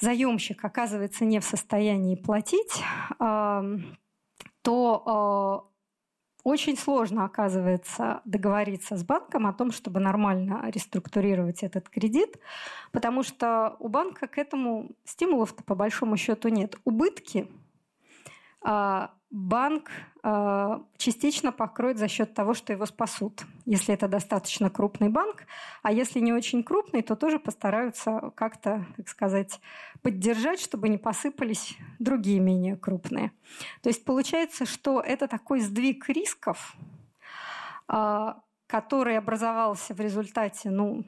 [0.00, 2.82] заемщик оказывается не в состоянии платить,
[4.62, 5.70] то
[6.42, 12.38] очень сложно, оказывается, договориться с банком о том, чтобы нормально реструктурировать этот кредит,
[12.92, 16.76] потому что у банка к этому стимулов-то по большому счету нет.
[16.84, 17.46] Убытки
[18.62, 19.90] а, банк
[20.22, 25.46] а, частично покроет за счет того, что его спасут, если это достаточно крупный банк.
[25.82, 29.60] А если не очень крупный, то тоже постараются как-то, так сказать,
[30.02, 33.32] поддержать, чтобы не посыпались другие менее крупные.
[33.82, 36.74] То есть получается, что это такой сдвиг рисков,
[37.86, 41.04] а, который образовался в результате, ну,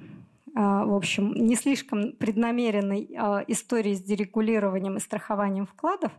[0.54, 3.04] в общем, не слишком преднамеренной
[3.46, 6.12] истории с дерегулированием и страхованием вкладов,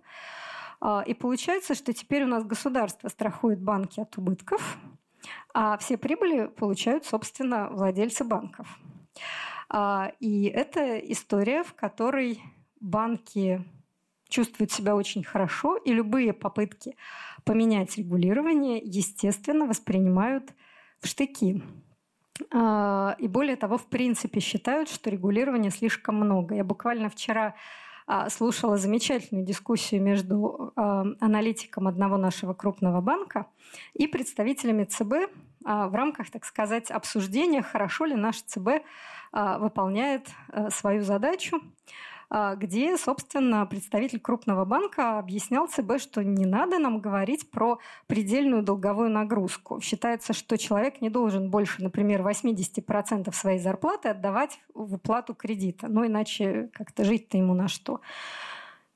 [1.05, 4.77] и получается, что теперь у нас государство страхует банки от убытков,
[5.53, 8.79] а все прибыли получают, собственно, владельцы банков.
[9.69, 12.41] А, и это история, в которой
[12.79, 13.63] банки
[14.27, 16.95] чувствуют себя очень хорошо, и любые попытки
[17.43, 20.53] поменять регулирование, естественно, воспринимают
[20.99, 21.61] в штыки.
[22.51, 26.55] А, и более того, в принципе, считают, что регулирования слишком много.
[26.55, 27.53] Я буквально вчера а,
[28.29, 33.47] слушала замечательную дискуссию между а, аналитиком одного нашего крупного банка
[33.93, 35.31] и представителями ЦБ
[35.65, 38.83] а, в рамках, так сказать, обсуждения, хорошо ли наш ЦБ
[39.31, 40.27] выполняет
[40.69, 41.59] свою задачу.
[41.59, 42.12] а,
[42.55, 47.77] где, собственно, представитель крупного банка объяснял ЦБ, что не надо нам говорить про
[48.07, 49.79] предельную долговую нагрузку.
[49.81, 55.87] Считается, что человек не должен больше, например, 80% своей зарплаты отдавать в уплату кредита.
[55.87, 58.01] Ну, иначе как-то жить-то ему на что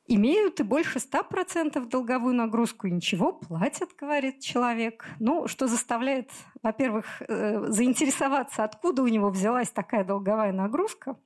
[0.08, 5.06] имеют и больше 100% долговую нагрузку, и ничего, платят, говорит человек.
[5.20, 6.32] Ну, что заставляет,
[6.64, 11.18] во-первых, э, заинтересоваться, откуда у него взялась такая долговая нагрузка.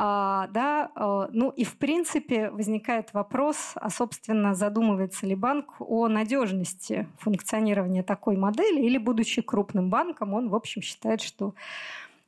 [0.00, 6.06] А, да, а, ну и в принципе возникает вопрос, а собственно задумывается ли банк о
[6.06, 11.56] надежности функционирования такой модели или будучи крупным банком, он в общем считает, что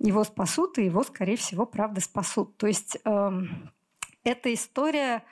[0.01, 2.57] его спасут и его, скорее всего, правда спасут.
[2.57, 3.31] То есть э,
[4.25, 5.23] эта история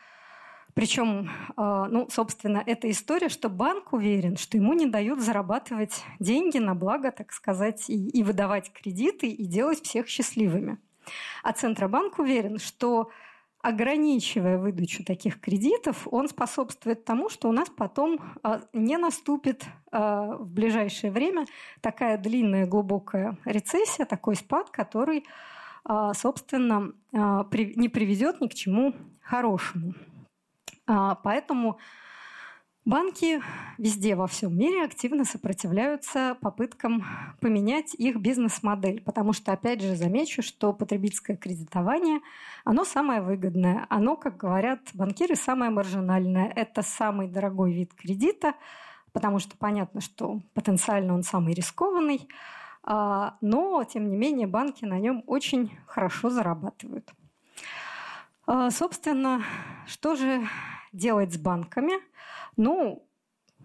[0.75, 6.59] причем, а, ну, собственно, эта история, что банк уверен, что ему не дают зарабатывать деньги
[6.59, 10.79] на благо, так сказать, и, и выдавать кредиты, и делать всех счастливыми.
[11.43, 13.11] А Центробанк уверен, что
[13.61, 20.37] ограничивая выдачу таких кредитов, он способствует тому, что у нас потом а, не наступит а,
[20.37, 21.47] в ближайшее время
[21.81, 25.27] такая длинная глубокая рецессия, такой спад, который,
[25.85, 29.95] а, собственно, не приведет ни к чему хорошему.
[30.87, 31.79] Поэтому
[32.85, 33.43] Банки
[33.77, 37.05] везде во всем мире активно сопротивляются попыткам
[37.41, 42.21] поменять их бизнес-модель, потому что, опять же, замечу, что потребительское кредитование,
[42.65, 46.51] оно самое выгодное, оно, как говорят банкиры, самое маржинальное.
[46.55, 48.55] Это самый дорогой вид кредита,
[49.13, 52.27] потому что понятно, что потенциально он самый рискованный,
[52.83, 57.13] а, но, тем не менее, банки на нем очень хорошо зарабатывают.
[58.51, 59.43] А, собственно,
[59.87, 60.49] что же
[60.93, 61.93] делать с банками–
[62.59, 63.09] ну,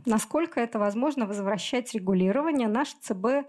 [0.06, 3.48] насколько это возможно возвращать регулирование, наш ЦБ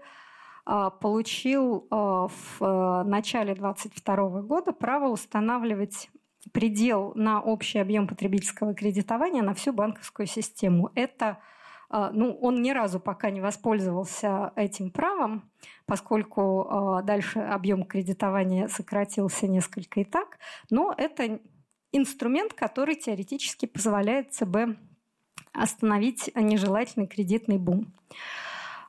[0.65, 6.09] а, получил а, в начале 2022 года право устанавливать
[6.51, 10.91] предел на общий объем потребительского кредитования на всю банковскую систему.
[10.95, 11.37] Это
[12.13, 15.49] ну, он ни разу пока не воспользовался этим правом,
[15.85, 20.37] поскольку дальше объем кредитования сократился несколько и так,
[20.69, 21.39] но это
[21.91, 24.77] инструмент, который теоретически позволяет ЦБ
[25.53, 27.93] остановить нежелательный кредитный бум.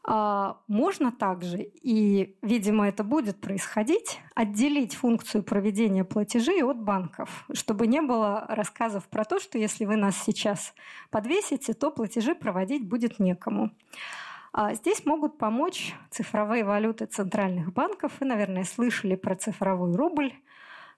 [0.09, 7.89] А, можно также, и, видимо, это будет происходить, отделить функцию проведения платежей от банков, чтобы
[7.89, 10.75] не было рассказов про то, что если вы нас сейчас
[11.11, 13.73] подвесите, то платежи проводить будет некому.
[14.53, 18.13] А здесь могут помочь цифровые валюты центральных банков.
[18.21, 20.33] Вы, наверное, слышали про цифровой рубль.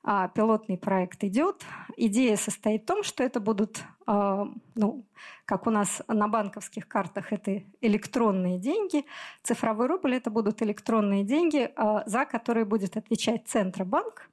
[0.03, 1.65] А, пилотный проект идет.
[1.97, 5.05] Идея состоит в том, что это будут, а, ну,
[5.45, 9.05] как у нас на банковских картах, это электронные деньги.
[9.43, 14.31] Цифровой рубль– это будут электронные деньги, а, за которые будет отвечать Центробанк.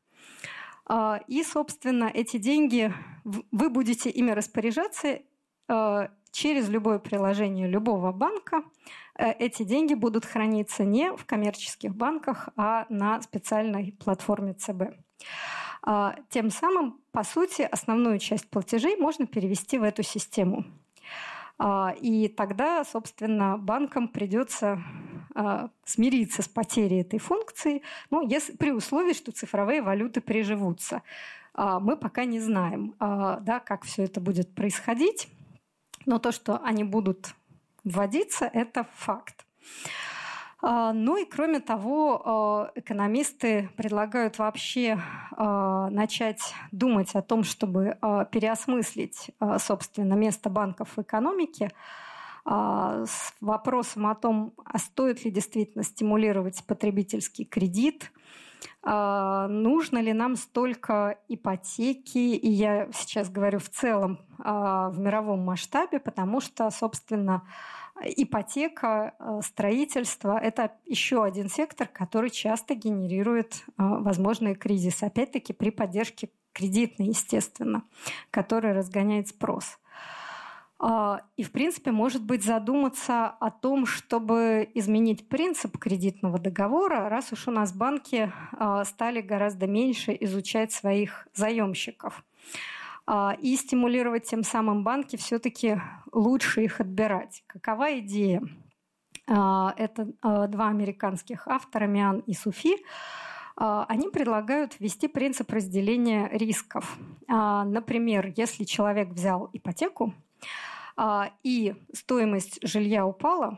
[1.28, 2.94] И, собственно, эти деньги,
[3.24, 5.20] вы будете ими распоряжаться
[6.36, 8.62] через любое приложение любого банка.
[9.18, 15.05] Э, эти деньги будут храниться не в коммерческих банках, а на специальной платформе ЦБ.
[15.86, 20.66] А, тем самым, по сути, основную часть платежей можно перевести в эту систему.
[21.58, 24.82] А, и тогда, собственно, банкам придется
[25.36, 31.04] а, смириться с потерей этой функции, ну, если, при условии, что цифровые валюты приживутся.
[31.58, 35.30] Мы пока не знаем, да, как все это будет происходить,
[36.06, 37.34] но то, что они будут
[37.86, 39.46] вводиться, это факт.
[40.68, 45.00] А, ну и кроме того, а, экономисты предлагают вообще
[45.38, 47.98] а, начать думать о том, чтобы
[48.32, 49.30] переосмыслить,
[49.60, 51.72] собственно, место банков в экономике,
[52.48, 58.12] с вопросом о том, а стоит ли действительно стимулировать потребительский кредит,
[58.84, 66.40] нужно ли нам столько ипотеки, и я сейчас говорю в целом в мировом масштабе, потому
[66.40, 67.42] что, собственно,
[68.04, 75.06] ипотека, э, строительство– это еще один сектор, который часто генерирует э, возможные кризисы.
[75.06, 77.84] Опять-таки при поддержке кредитной, естественно,
[78.32, 79.78] которая разгоняет спрос.
[80.78, 87.32] А, и, в принципе, может быть, задуматься о том, чтобы изменить принцип кредитного договора, раз
[87.32, 92.24] уж у нас банки э, стали гораздо меньше изучать своих заемщиков.
[93.08, 95.80] А, и стимулировать тем самым банки все-таки
[96.12, 97.44] лучше их отбирать.
[97.48, 98.42] Какова идея?
[99.28, 102.78] А, это а, два американских автора, Миан и Суфи.
[103.58, 106.98] Они предлагают ввести принцип разделения рисков.
[107.30, 110.14] Например, если человек взял ипотеку,
[111.42, 113.58] и стоимость жилья упала,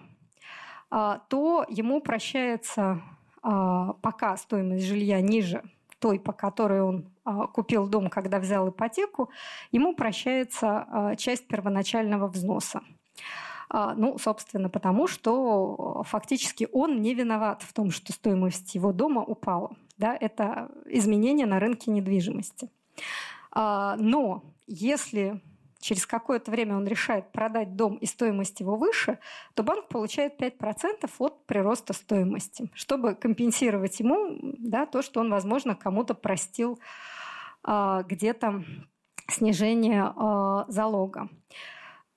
[0.92, 3.02] то ему прощается,
[3.42, 5.64] пока стоимость жилья ниже
[6.00, 9.30] той, по которой он а, купил дом, когда взял ипотеку,
[9.72, 12.82] ему прощается а, часть первоначального взноса.
[13.70, 19.24] А, ну, собственно, потому что фактически он не виноват в том, что стоимость его дома
[19.24, 19.76] упала.
[19.98, 22.70] Да, это изменение на рынке недвижимости.
[23.56, 25.42] Но если
[25.80, 29.20] через какое-то время он решает продать дом и стоимость его выше,
[29.54, 35.76] то банк получает 5% от прироста стоимости, чтобы компенсировать ему да, то, что он, возможно,
[35.76, 36.80] кому-то простил
[37.68, 38.64] э, где-то
[39.30, 41.30] снижение э, залога.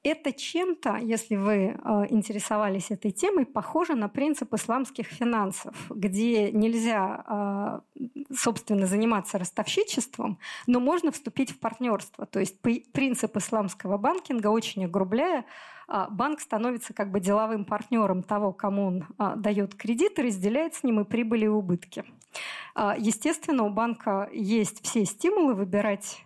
[0.02, 7.82] Это чем-то, если вы э, интересовались этой темой, похоже на принцип исламских финансов, где нельзя,
[7.94, 8.04] э,
[8.34, 12.24] собственно, заниматься ростовщичеством, но можно вступить в партнерство.
[12.24, 15.44] То есть принцип исламского банкинга, очень огрубляя,
[15.86, 19.06] э, банк становится как бы деловым партнером того, кому он
[19.36, 22.06] дает кредит и разделяет с ним и прибыли и убытки.
[22.96, 26.24] Естественно, у банка есть все стимулы выбирать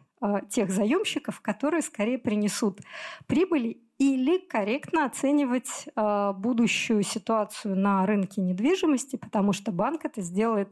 [0.51, 2.81] тех заемщиков, которые скорее принесут
[3.27, 10.69] прибыли или корректно оценивать э, будущую ситуацию на рынке недвижимости, потому что банк это сделает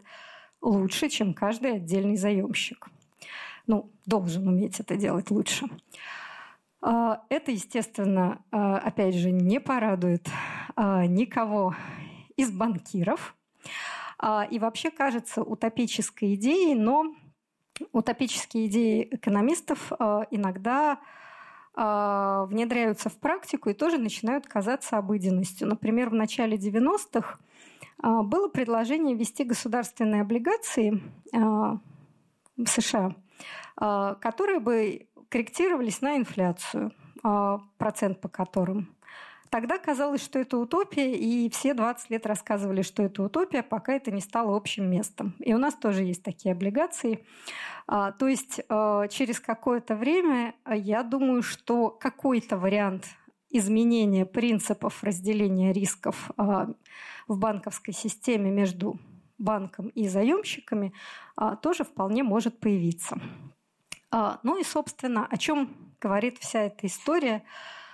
[0.61, 2.89] лучше, чем каждый отдельный заемщик.
[3.66, 5.66] Ну, должен уметь это делать лучше.
[6.83, 10.29] Э, это, естественно, опять же, не порадует
[10.77, 11.77] никого
[12.37, 13.37] из банкиров.
[14.51, 17.12] И вообще кажется утопической идеей, но
[17.93, 20.99] утопические идеи экономистов э, иногда
[21.77, 25.69] э, внедряются в практику и тоже начинают казаться обыденностью.
[25.69, 27.39] Например, в начале 90-х
[28.03, 33.15] э, было предложение ввести государственные облигации в США,
[33.77, 36.93] которые бы корректировались на инфляцию,
[37.78, 38.94] процент по которым
[39.53, 44.11] Тогда казалось, что это утопия, и все 20 лет рассказывали, что это утопия, пока это
[44.11, 45.35] не стало общим местом.
[45.41, 47.27] И у нас тоже есть такие облигации.
[47.87, 53.05] А, то есть а, через какое-то время а, я думаю, что какой-то вариант
[53.51, 58.99] изменения принципов разделения рисков в банковской системе между
[59.37, 60.95] банком и заемщиками
[61.61, 63.20] тоже вполне может появиться.
[64.11, 65.69] Ну и, собственно, о чем
[66.01, 67.43] говорит вся эта история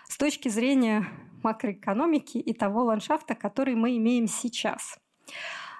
[0.09, 1.06] с точки зрения
[1.43, 4.98] макроэкономики и того ландшафта, который мы имеем сейчас.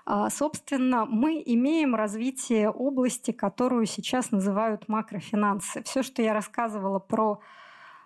[0.05, 5.82] А, собственно, мы имеем развитие области, которую сейчас называют макрофинансы.
[5.82, 7.40] Все, что я рассказывала про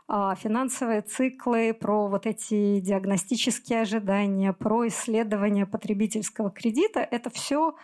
[0.09, 7.77] а, финансовые циклы, про вот эти диагностические ожидания, про исследование потребительского кредита, это все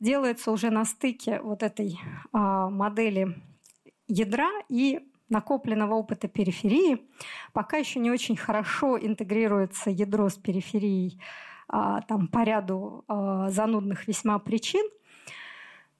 [0.00, 2.00] делается уже на стыке вот этой
[2.32, 3.36] а, модели
[4.08, 7.02] ядра и накопленного опыта периферии.
[7.52, 11.20] Пока еще не очень хорошо интегрируется ядро с периферией
[11.68, 14.88] а, там, по ряду а, занудных весьма причин.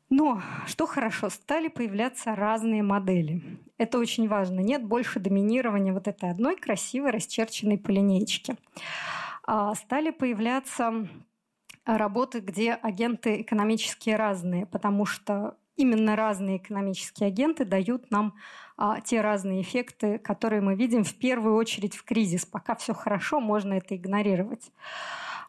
[0.08, 3.42] Но что хорошо, стали появляться разные модели.
[3.76, 4.60] Это очень важно.
[4.60, 8.56] Нет больше доминирования вот этой одной красивой расчерченной по линейке.
[9.42, 11.08] А, стали появляться
[11.84, 18.34] работы, где агенты экономические разные, потому что именно разные экономические агенты дают нам
[18.76, 22.44] а, те разные эффекты, которые мы видим в первую очередь в кризис.
[22.44, 24.70] Пока все хорошо, можно это игнорировать.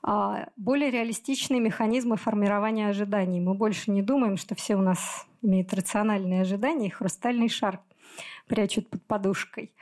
[0.04, 3.42] А, более реалистичные механизмы формирования ожиданий.
[3.42, 7.80] Мы больше не думаем, что все у нас имеют рациональные ожидания, и хрустальный шар
[8.48, 9.74] прячут под подушкой.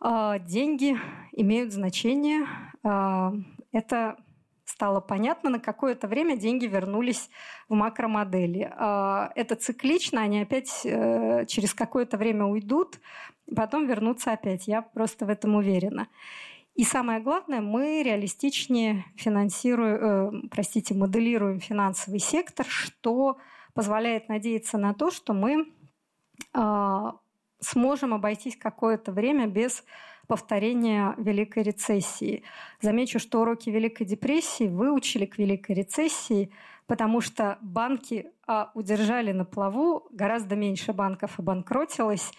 [0.00, 0.96] А, деньги
[1.32, 2.46] имеют значение.
[2.82, 3.32] А,
[3.72, 4.16] это
[4.72, 7.28] стало понятно, на какое-то время деньги вернулись
[7.68, 8.72] в макромодели.
[8.74, 12.98] А, это циклично, они опять э, через какое-то время уйдут,
[13.54, 14.66] потом вернутся опять.
[14.66, 16.08] Я просто в этом уверена.
[16.74, 23.36] И самое главное, мы реалистичнее финансируем, э, простите, моделируем финансовый сектор, что
[23.74, 25.66] позволяет надеяться на то, что мы
[27.60, 29.84] сможем обойтись какое-то время без
[30.26, 32.42] повторения Великой рецессии.
[32.80, 36.50] Замечу, что уроки Великой депрессии выучили к Великой рецессии,
[36.86, 42.32] потому что банки а, удержали на плаву, гораздо меньше банков обанкротилось,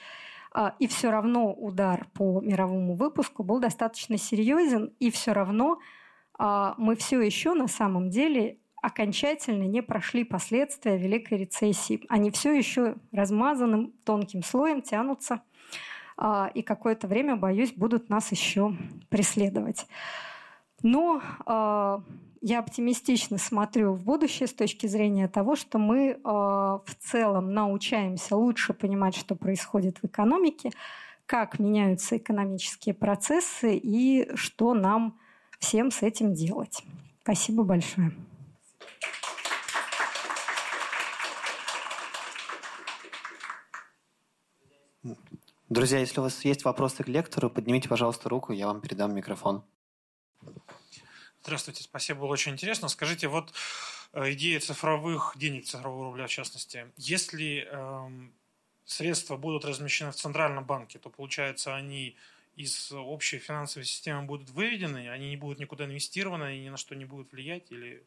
[0.52, 5.80] а, и все равно удар по мировому выпуску был достаточно серьезен, и все равно
[6.38, 12.04] а, мы все еще на самом деле окончательно не прошли последствия Великой рецессии.
[12.10, 15.42] Они все еще размазанным тонким слоем тянутся
[16.54, 18.76] и какое-то время, боюсь, будут нас еще
[19.10, 19.88] преследовать.
[20.84, 22.04] Но а,
[22.42, 28.36] я оптимистично смотрю в будущее с точки зрения того, что мы а, в целом научаемся
[28.36, 30.72] лучше понимать, что происходит в экономике,
[31.26, 35.18] как меняются экономические процессы и что нам
[35.58, 36.84] всем с этим делать.
[37.22, 38.12] Спасибо большое.
[45.74, 49.64] Друзья, если у вас есть вопросы к лектору, поднимите, пожалуйста, руку, я вам передам микрофон.
[51.42, 52.90] Здравствуйте, спасибо, было очень интересно.
[52.90, 53.52] Скажите, вот
[54.14, 58.10] э, идея цифровых денег, цифрового рубля в частности, если э,
[58.86, 62.18] средства будут размещены в Центральном банке, то, получается, они
[62.56, 66.94] из общей финансовой системы будут выведены, они не будут никуда инвестированы, они ни на что
[66.94, 68.06] не будут влиять или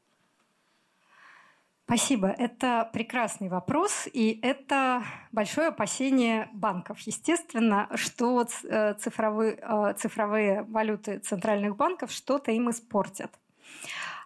[1.86, 2.34] Спасибо.
[2.36, 6.98] Это прекрасный вопрос, и это большое опасение банков.
[7.02, 13.38] Естественно, что э, цифровые, э, цифровые валюты центральных банков что-то им испортят.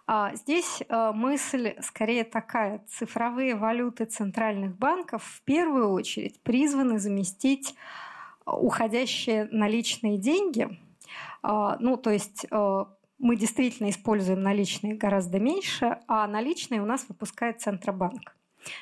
[0.07, 2.83] А здесь э, мысль скорее такая.
[2.89, 7.75] Цифровые валюты центральных банков в первую очередь призваны заместить
[8.43, 10.79] уходящие наличные деньги.
[11.43, 12.47] А, ну, то есть
[13.21, 18.35] мы действительно используем наличные гораздо меньше, а наличные у нас выпускает Центробанк.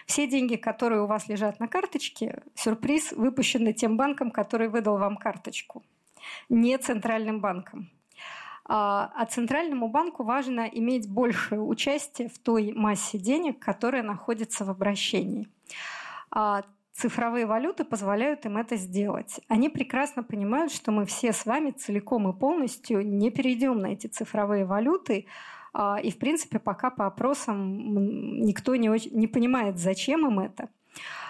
[0.06, 5.18] Все деньги, которые у вас лежат на карточке, сюрприз, выпущены тем банком, который выдал вам
[5.18, 5.84] карточку,
[6.48, 7.90] не центральным банком.
[8.66, 14.70] А, а центральному банку важно иметь большее участие в той массе денег, которая находится в
[14.70, 15.49] обращении.
[17.00, 19.40] Цифровые валюты позволяют им это сделать.
[19.48, 24.08] Они прекрасно понимают, что мы все с вами целиком и полностью не перейдем на эти
[24.08, 25.26] цифровые валюты,
[25.72, 30.68] а, и, в принципе, пока по опросам никто не, очень, не понимает, зачем им это.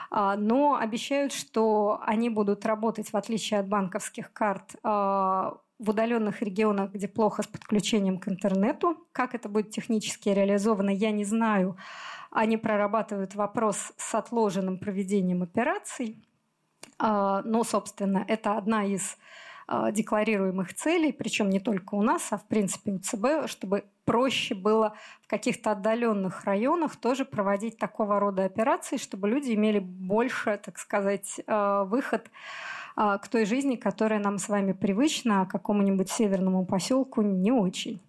[0.09, 6.41] А, но обещают, что они будут работать, в отличие от банковских карт, а, в удаленных
[6.41, 9.07] регионах, где плохо с подключением к интернету.
[9.11, 11.77] Как это будет технически реализовано, я не знаю.
[12.31, 16.23] Они прорабатывают вопрос с отложенным проведением операций.
[16.97, 19.17] А, но, собственно, это одна из
[19.67, 24.53] а, декларируемых целей, причем не только у нас, а в принципе у ЦБ, чтобы проще
[24.53, 30.77] было в каких-то отдаленных районах тоже проводить такого рода операции, чтобы люди имели больше, так
[30.77, 32.29] сказать, а, выход
[32.95, 38.01] к той жизни, которая нам с вами привычна, а какому-нибудь северному поселку не очень.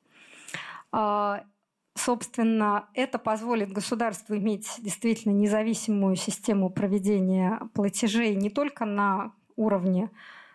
[1.94, 10.10] Собственно, это позволит государству иметь действительно независимую систему проведения платежей не только на уровне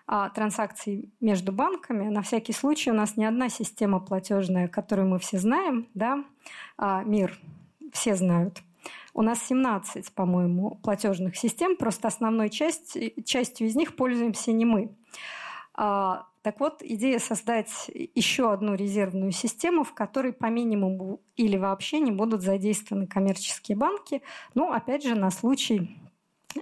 [0.08, 2.10] а, транзакций между банками.
[2.10, 6.24] На всякий случай у нас не одна система платежная, которую мы все знаем, да,
[6.78, 7.38] а, мир
[7.92, 8.62] все знают.
[9.14, 14.96] У нас 17, по-моему, платежных систем, просто основной часть, частью из них пользуемся не мы.
[15.74, 22.00] А, так вот, идея создать еще одну резервную систему, в которой по минимуму или вообще
[22.00, 24.22] не будут задействованы коммерческие банки,
[24.54, 25.98] ну, опять же, на случай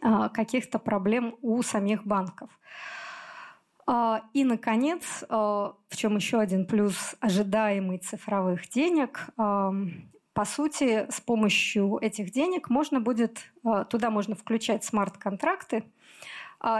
[0.01, 2.49] а, каких-то проблем у самих банков.
[3.85, 11.97] А, и, наконец, в чем еще один плюс ожидаемый цифровых денег, по сути, с помощью
[11.97, 13.51] этих денег можно будет,
[13.89, 16.02] туда можно включать смарт-контракты, а,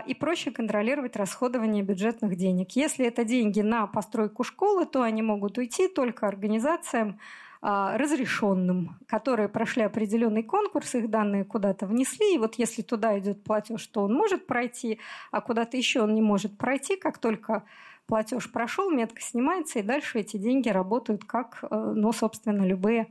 [0.07, 2.72] и проще контролировать расходование бюджетных денег.
[2.72, 7.19] Если это деньги на постройку школы, то они могут уйти только организациям,
[7.65, 13.41] а, разрешенным, которые прошли определенный конкурс, их данные куда-то внесли, и вот если туда идет
[13.41, 14.99] платеж, то он может пройти,
[15.31, 17.64] а куда-то еще он не может пройти, как только
[18.05, 23.07] платеж прошел, метка снимается, и дальше эти деньги работают как, э, ну, собственно, любые а,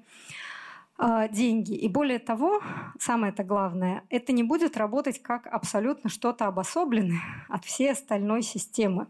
[1.33, 1.75] деньги.
[1.75, 2.61] И более того,
[2.99, 9.09] самое это главное, это не будет работать как абсолютно что-то обособленное от всей остальной системы.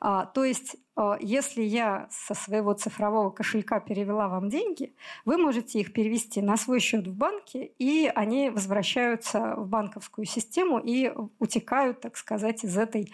[0.00, 4.94] А, то есть, а, если я со своего цифрового кошелька перевела вам деньги,
[5.24, 10.78] вы можете их перевести на свой счет в банке, и они возвращаются в банковскую систему
[10.78, 13.12] и утекают, так сказать, из этой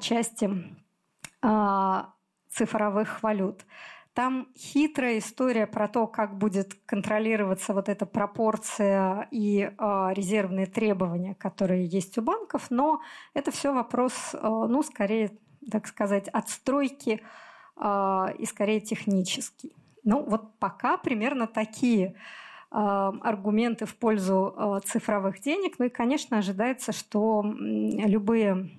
[0.00, 0.50] части
[2.48, 3.66] цифровых валют.
[4.16, 11.34] Там хитрая история про то, как будет контролироваться вот эта пропорция и э, резервные требования,
[11.34, 13.02] которые есть у банков, но
[13.34, 15.36] это все вопрос, э, ну, скорее,
[15.70, 17.20] так сказать, отстройки
[17.76, 19.76] э, и скорее технический.
[20.02, 22.14] Ну, вот пока примерно такие
[22.70, 25.78] аргументы в пользу цифровых денег.
[25.78, 28.70] Ну и, конечно, ожидается, что любые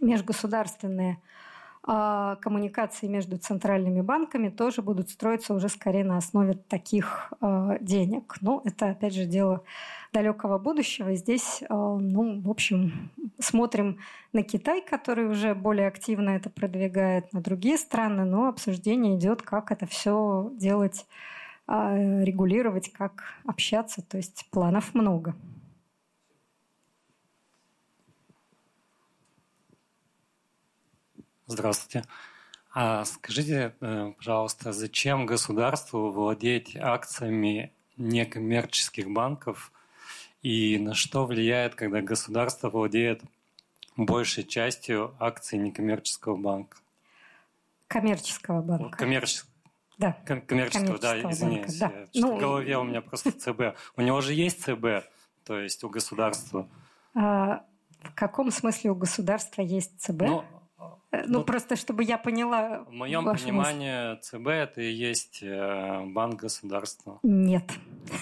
[0.00, 1.18] межгосударственные а
[1.86, 8.34] коммуникации между центральными банками тоже будут строиться уже скорее на основе таких а, денег.
[8.40, 9.62] Но это, опять же, дело
[10.12, 11.10] далекого будущего.
[11.10, 13.98] И здесь, а, ну, в общем, смотрим
[14.32, 19.70] на Китай, который уже более активно это продвигает, на другие страны, но обсуждение идет, как
[19.70, 21.06] это все делать,
[21.68, 24.02] регулировать, как общаться.
[24.02, 25.34] То есть планов много.
[31.48, 32.04] Здравствуйте.
[32.74, 39.72] А скажите, э, пожалуйста, зачем государству владеть акциями некоммерческих банков
[40.42, 43.22] и на что влияет, когда государство владеет
[43.96, 46.78] большей частью акций некоммерческого банка?
[47.86, 48.98] Коммерческого банка.
[48.98, 49.52] Коммерческого.
[49.98, 50.18] Да.
[50.26, 51.78] Ком- коммерческого, да, извините.
[51.78, 51.92] Да.
[52.12, 53.78] Ну, в голове у меня просто ЦБ.
[53.96, 55.08] У него же есть ЦБ,
[55.44, 56.68] то есть у государства.
[57.14, 57.64] А,
[58.02, 60.22] в каком смысле у государства есть ЦБ?
[60.22, 60.44] Ну,
[60.78, 62.84] ну, вот просто чтобы я поняла.
[62.84, 64.22] В моем понимании мысль.
[64.22, 67.18] ЦБ это и есть э, банк государства.
[67.22, 67.64] Нет.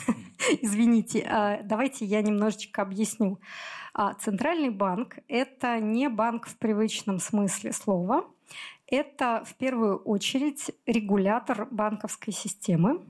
[0.62, 3.40] Извините, а, давайте я немножечко объясню.
[3.92, 8.24] А, Центральный банк– это не банк в привычном смысле слова.
[8.86, 13.04] Это в первую очередь регулятор банковской системы.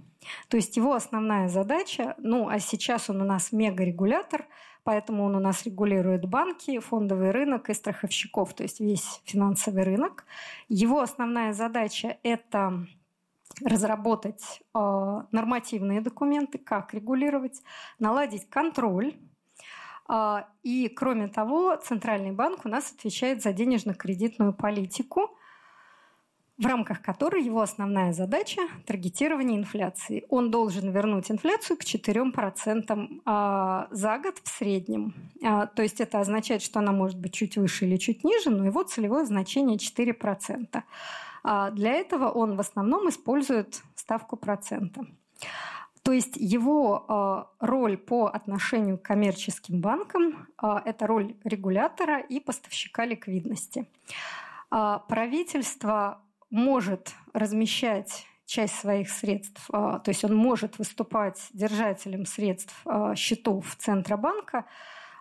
[0.48, 4.46] То есть его основная задача, ну а сейчас он у нас мегарегулятор–
[4.84, 10.26] Поэтому он у нас регулирует банки, фондовый рынок и страховщиков, то есть весь финансовый рынок.
[10.68, 12.86] Его основная задача– это
[13.64, 17.62] разработать э, нормативные документы, как регулировать,
[17.98, 19.14] наладить контроль.
[20.08, 25.33] Э, и, кроме того, Центральный банк у нас отвечает за денежно-кредитную политику–
[26.56, 30.24] в рамках которой его основная задача– таргетирование инфляции.
[30.28, 35.14] Он должен вернуть инфляцию к 4% а, за год в среднем.
[35.42, 38.64] А, то есть это означает, что она может быть чуть выше или чуть ниже, но
[38.64, 40.82] его целевое значение 4%.
[41.42, 45.04] А, для этого он в основном использует ставку процента.
[46.04, 50.48] То есть его роль по отношению к коммерческим банкам–
[50.84, 53.88] это роль регулятора и поставщика ликвидности.
[54.68, 56.20] Правительство
[56.54, 63.74] может размещать часть своих средств, а, то есть он может выступать держателем средств а, счетов
[63.76, 64.64] Центробанка,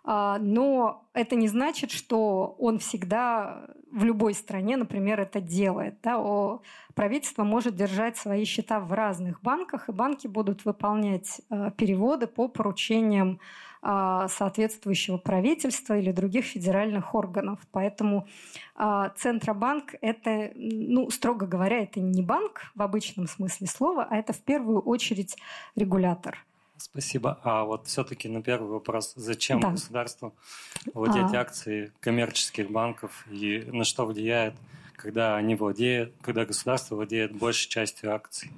[0.03, 5.99] а, но это не значит, что он всегда в любой стране, например, это делает.
[6.03, 6.21] Да?
[6.93, 11.41] Правительство может держать свои счета в разных банках, и банки будут выполнять
[11.77, 13.39] переводы по поручениям
[13.83, 17.59] соответствующего правительства или других федеральных органов.
[17.71, 18.27] Поэтому
[18.75, 24.31] а, Центробанк– это, ну, строго говоря, это не банк в обычном смысле слова, а это
[24.31, 25.35] в первую очередь
[25.75, 26.37] регулятор.
[26.77, 27.39] Спасибо.
[27.43, 29.71] А вот все-таки на первый вопрос, зачем да.
[29.71, 30.33] государству
[30.93, 31.41] владеть а...
[31.41, 34.55] акцией коммерческих банков и на что влияет,
[34.95, 38.51] когда они владеют, когда государство владеет большей частью акций?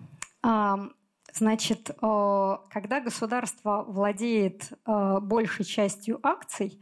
[1.38, 6.80] Значит, э, когда государство владеет э, большей частью акций,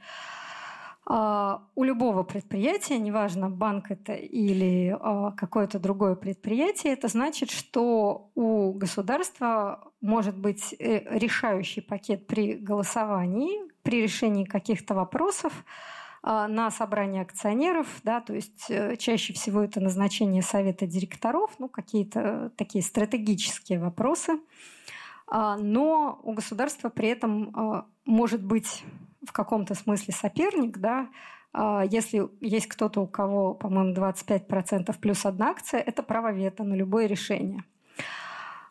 [1.06, 4.98] а, у любого предприятия, неважно, банк это или
[5.36, 13.60] какое-то другое предприятие, это значит, что у государства может быть э, решающий пакет при голосовании,
[13.82, 15.66] при решении каких-то вопросов
[16.24, 22.52] на собрании акционеров, да, то есть э, чаще всего это назначение совета директоров, ну, какие-то
[22.56, 24.40] такие стратегические вопросы.
[25.32, 28.84] Но у государства при этом может быть
[29.26, 31.10] в каком-то смысле соперник, да,
[31.54, 36.74] а, если есть кто-то, у кого, по-моему, 25% плюс одна акция, это право вето на
[36.74, 37.64] любое решение.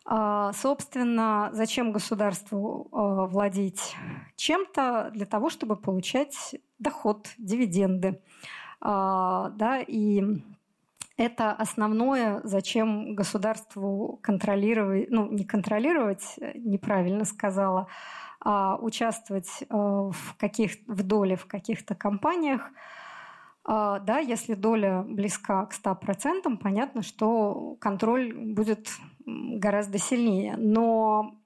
[0.05, 3.95] А, собственно, зачем государству а, владеть
[4.35, 5.11] чем-то?
[5.15, 8.21] Для того, чтобы получать доход, дивиденды.
[8.81, 10.43] Да, и
[11.17, 17.87] это основное, зачем государству контролировать, ну, не контролировать, неправильно сказала,
[18.45, 22.71] а, участвовать э, в, каких, в доле в каких-то компаниях,
[23.65, 28.89] а, да, если доля близка к 100%, понятно, что контроль будет
[29.25, 30.57] гораздо сильнее.
[30.57, 31.42] Но э,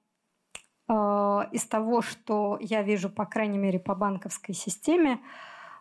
[0.89, 5.19] из того, что я вижу, по крайней мере, по банковской системе,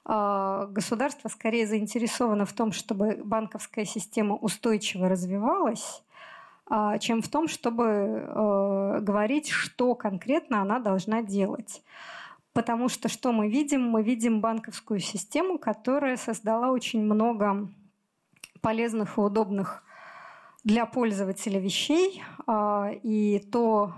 [0.04, 6.02] э, государство скорее заинтересовано в том, чтобы банковская система устойчиво развивалась,
[6.68, 11.82] а, чем в том, чтобы говорить, что конкретно она должна делать.
[12.56, 13.82] Потому что что мы видим?
[13.82, 17.68] Мы видим банковскую систему, которая создала очень много
[18.62, 19.84] полезных и удобных
[20.64, 22.22] для пользователя вещей.
[22.46, 23.92] А, и то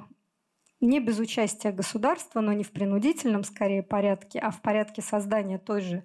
[0.81, 5.81] не без участия государства, но не в принудительном скорее порядке, а в порядке создания той
[5.81, 6.05] же,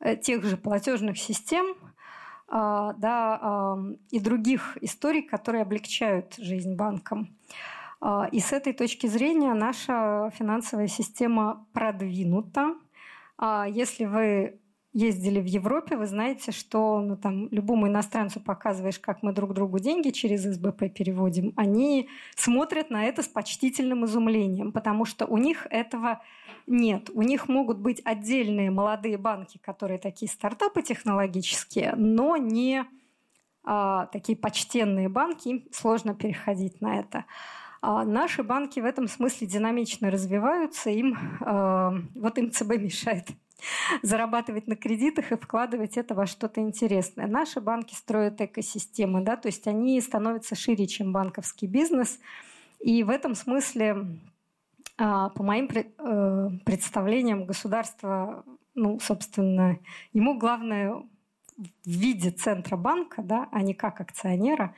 [0.00, 1.76] э, тех же платежных систем–
[2.50, 3.76] а, да,
[4.10, 7.36] и других историй, которые облегчают жизнь банкам.
[8.00, 12.74] А, и с этой точки зрения наша финансовая система продвинута.
[13.36, 14.60] А, если вы
[14.92, 19.78] ездили в Европе, вы знаете, что ну, там, любому иностранцу показываешь, как мы друг другу
[19.78, 25.66] деньги через СБП переводим, они смотрят на это с почтительным изумлением, потому что у них
[25.70, 26.22] этого
[26.66, 27.10] нет.
[27.12, 32.84] У них могут быть отдельные молодые банки, которые такие стартапы технологические, но не
[33.64, 37.26] а, такие почтенные банки, им сложно переходить на это.
[37.80, 43.28] А наши банки в этом смысле динамично развиваются, им, а, вот им ЦБ мешает
[44.02, 47.26] зарабатывать на кредитах и вкладывать это во что-то интересное.
[47.26, 52.18] Наши банки строят экосистемы, да, то есть они становятся шире, чем банковский бизнес.
[52.80, 54.06] И в этом смысле,
[54.96, 58.44] а, по моим э, представлениям, государство,
[58.74, 59.78] ну, собственно,
[60.12, 61.02] ему главное
[61.58, 64.74] в виде Центробанка, да, а не как акционера,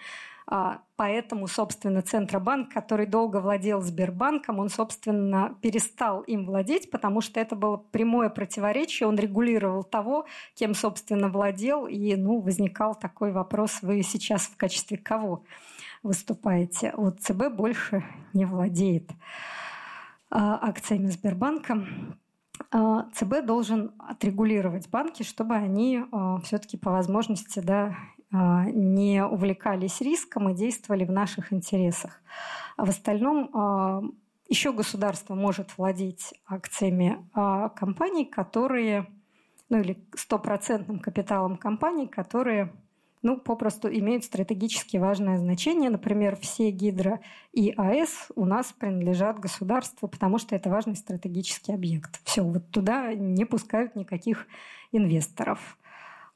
[0.97, 7.55] поэтому, собственно, Центробанк, который долго владел Сбербанком, он, собственно, перестал им владеть, потому что это
[7.55, 9.09] было прямое противоречие.
[9.09, 11.87] Он регулировал того, кем, собственно, владел.
[11.87, 15.45] И ну, возникал такой вопрос, вы сейчас в качестве кого
[16.03, 16.93] выступаете?
[16.97, 18.03] Вот ЦБ больше
[18.33, 19.09] не владеет
[20.31, 21.87] а, акциями Сбербанка.
[22.73, 26.05] А, ЦБ должен отрегулировать банки, чтобы они
[26.43, 32.23] все-таки по возможности да, а, не увлекались риском и действовали в наших интересах.
[32.77, 34.03] А в остальном а,
[34.49, 39.07] еще государство может владеть акциями а, компаний, которые,
[39.69, 42.73] ну или стопроцентным капиталом компаний, которые
[43.23, 45.91] ну, попросту имеют стратегически важное значение.
[45.91, 47.21] Например, все гидро
[47.53, 52.21] и АЭС у нас принадлежат государству, потому что это важный стратегический объект.
[52.25, 54.47] Все, вот туда не пускают никаких
[54.93, 55.79] инвесторов.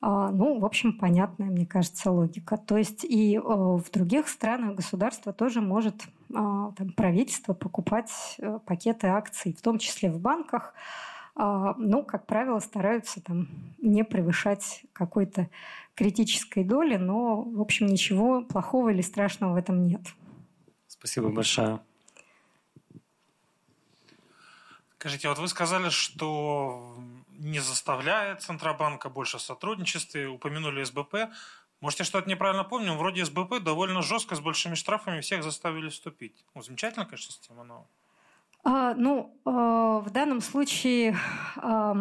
[0.06, 2.58] А, ну, в общем, понятная, мне кажется, логика.
[2.58, 5.94] То есть и э, в других странах государство тоже может,
[6.34, 10.74] а, там, правительство покупать э, пакеты акций, в том числе в банках.
[11.36, 13.48] Ну, как правило, стараются там
[13.78, 15.48] не превышать какой-то
[15.96, 20.02] критической доли, но, в общем, ничего плохого или страшного в этом нет.
[20.86, 21.80] Спасибо большое.
[25.04, 26.94] Скажите, вот вы сказали, что
[27.38, 31.30] не заставляет Центробанка больше сотрудничестве, упомянули СБП.
[31.80, 36.44] Можете что-то неправильно помню, вроде СБП довольно жестко с большими штрафами всех заставили вступить.
[36.54, 37.86] Ну, замечательная, конечно, система, но...
[38.64, 41.18] А, ну, э, в данном случае
[41.56, 41.94] э,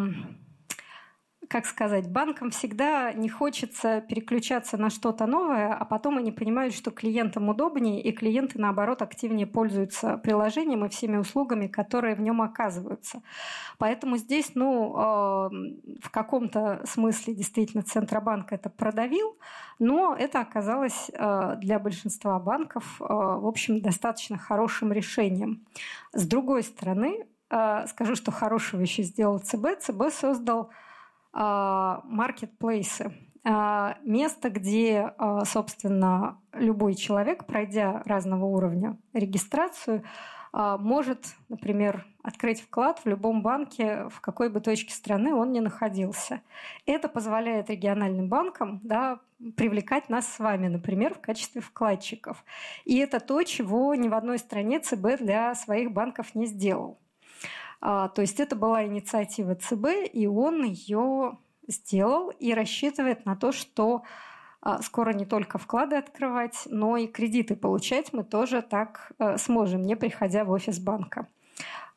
[1.48, 6.90] как сказать, банкам всегда не хочется переключаться на что-то новое, а потом они понимают, что
[6.90, 13.22] клиентам удобнее, и клиенты, наоборот, активнее пользуются приложением и всеми услугами, которые в нем оказываются.
[13.78, 15.50] Поэтому здесь, ну, э,
[16.02, 19.36] в каком-то смысле действительно Центробанк это продавил,
[19.78, 25.64] но это оказалось э, для большинства банков, э, в общем, достаточно хорошим решением.
[26.12, 27.26] С другой стороны,
[27.86, 29.78] скажу, что хорошего еще сделал ЦБ.
[29.78, 30.70] ЦБ создал
[31.34, 33.12] маркетплейсы.
[33.44, 35.12] Место, где,
[35.44, 40.02] собственно, любой человек, пройдя разного уровня регистрацию,
[40.52, 46.40] может, например, открыть вклад в любом банке, в какой бы точке страны он ни находился.
[46.86, 49.18] Это позволяет региональным банкам да,
[49.56, 52.44] привлекать нас с вами, например, в качестве вкладчиков.
[52.84, 56.98] И это то, чего ни в одной стране ЦБ для своих банков не сделал.
[57.86, 61.36] А, то есть это была инициатива ЦБ, и он ее
[61.68, 64.04] сделал и рассчитывает на то, что
[64.62, 69.82] а, скоро не только вклады открывать, но и кредиты получать мы тоже так э, сможем,
[69.82, 71.28] не приходя в офис банка.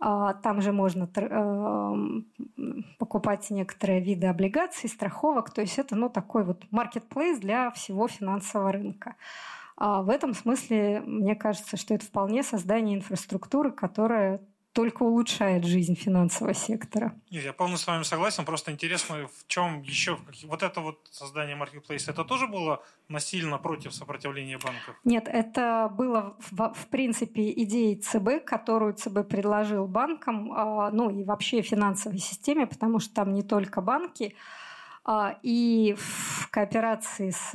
[0.01, 1.95] А, там же можно э,
[2.99, 5.51] покупать некоторые виды облигаций, страховок.
[5.51, 9.15] То есть это ну, такой вот маркетплейс для всего финансового рынка.
[9.77, 14.41] В этом смысле, мне кажется, что это вполне создание инфраструктуры, которая
[14.77, 17.11] только улучшает жизнь финансового сектора.
[17.31, 18.45] Нет, я полностью с вами согласен.
[18.45, 20.19] Просто интересно, в чем еще...
[20.43, 24.95] Вот это вот создание маркетплейса, это тоже было насильно против сопротивления банков?
[25.03, 31.23] Нет, это было в, в принципе идеей ЦБ, которую ЦБ предложил банкам, а, ну и
[31.23, 34.35] вообще финансовой системе, потому что там не только банки,
[35.41, 37.51] и в кооперации с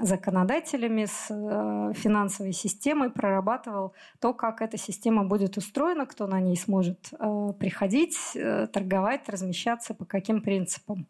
[0.00, 6.56] законодателями, с э, финансовой системой прорабатывал то, как эта система будет устроена, кто на ней
[6.56, 11.06] сможет э, приходить, э, торговать, размещаться, по каким принципам.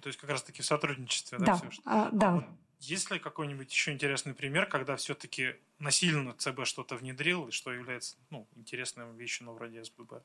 [0.00, 1.46] То есть как раз-таки в сотрудничестве, да?
[1.46, 1.82] Да, все, что...
[1.84, 2.28] а, да.
[2.28, 2.44] А
[2.80, 8.16] есть ли какой-нибудь еще интересный пример, когда все-таки насильно ЦБ что-то внедрил, и что является
[8.30, 10.22] ну, интересной вещью на вроде СББ?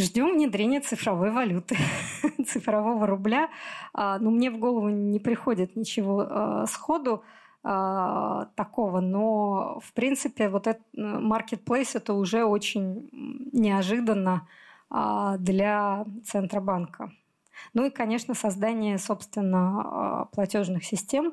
[0.00, 1.76] Ждем внедрения цифровой валюты,
[2.46, 3.50] цифрового рубля.
[3.92, 7.22] А, ну, мне в голову не приходит ничего а, сходу
[7.62, 13.10] а, такого, но в принципе вот этот marketplace это уже очень
[13.52, 14.48] неожиданно
[15.38, 17.12] для Центробанка.
[17.74, 21.32] Ну и, конечно, создание, собственно, платежных систем,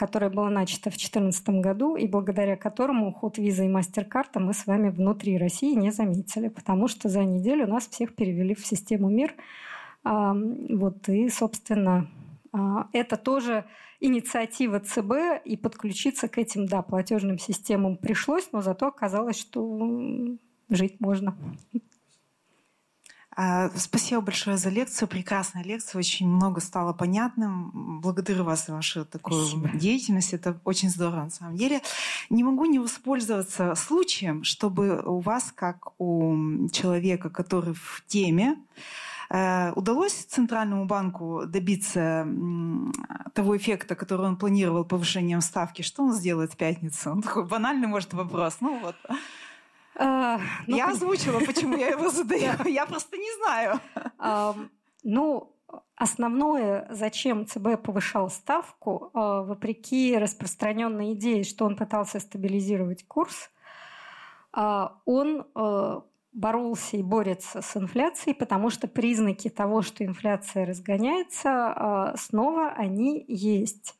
[0.00, 4.66] которое было начато в 2014 году и благодаря которому уход виза и мастер-карта мы с
[4.66, 9.34] вами внутри России не заметили, потому что за неделю нас всех перевели в систему МИР.
[10.02, 12.08] Вот, и, собственно,
[12.50, 13.66] а, это тоже
[14.00, 19.86] инициатива ЦБ, и подключиться к этим, да, платежным системам пришлось, но зато оказалось, что
[20.70, 21.36] жить можно.
[23.42, 25.08] А, спасибо большое за лекцию.
[25.08, 25.98] Прекрасная лекция.
[25.98, 28.00] Очень много стало понятным.
[28.02, 29.78] Благодарю вас за вашу такую Спасибо.
[29.78, 30.34] деятельность.
[30.34, 31.80] Это очень здорово на самом деле.
[32.28, 38.58] Не могу не воспользоваться случаем, чтобы у вас, как у человека, который в теме,
[39.30, 42.28] э, удалось Центральному банку добиться
[43.32, 45.80] того эффекта, который он планировал повышением ставки?
[45.80, 47.12] Что он сделает в пятницу?
[47.12, 48.58] Он такой банальный, может, вопрос.
[48.60, 48.96] Ну вот.
[50.02, 52.52] А, ну, я озвучила, почему я его задаю.
[52.66, 53.80] Я просто не знаю.
[55.02, 55.54] Ну,
[55.94, 63.50] Основное, зачем ЦБ повышал ставку, а, вопреки распространенной идее, что он пытался стабилизировать курс,
[64.52, 65.46] а, он
[66.32, 73.96] боролся и борется с инфляцией, потому что признаки того, что инфляция разгоняется, снова они есть.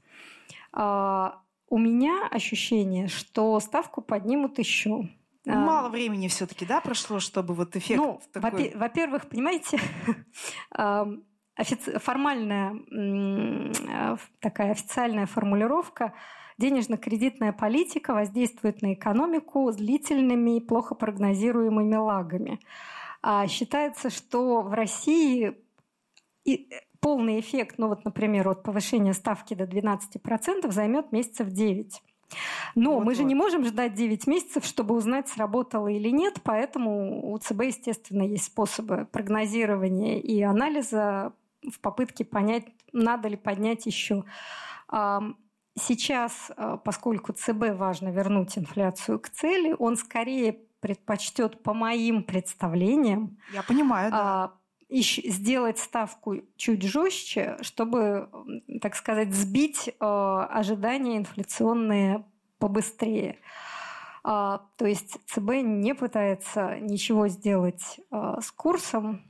[0.72, 5.08] У меня ощущение, что ставку поднимут еще.
[5.56, 8.72] Мало времени все-таки, да, прошло, чтобы вот эффект ну, такой...
[8.74, 9.78] Во-первых, понимаете,
[11.98, 12.76] формальная
[14.40, 16.14] такая официальная формулировка
[16.58, 22.60] денежно-кредитная политика воздействует на экономику длительными и плохо прогнозируемыми лагами.
[23.22, 25.56] А считается, что в России
[27.00, 32.02] полный эффект, ну вот, например, от повышения ставки до 12% займет месяцев 9.
[32.74, 37.32] Но вот, мы же не можем ждать 9 месяцев, чтобы узнать, сработало или нет, поэтому
[37.32, 41.32] у ЦБ, естественно, есть способы прогнозирования и анализа
[41.70, 44.24] в попытке понять, надо ли поднять еще.
[45.78, 53.38] Сейчас, а, поскольку ЦБ важно вернуть инфляцию к цели, он скорее предпочтет, по моим представлениям,
[53.52, 54.52] я понимаю, да а,
[54.90, 58.28] сделать ставку чуть жестче, чтобы,
[58.80, 62.24] так сказать, сбить э, ожидания инфляционные
[62.58, 63.38] побыстрее.
[64.22, 69.22] А, то есть ЦБ не пытается ничего сделать э, с курсом,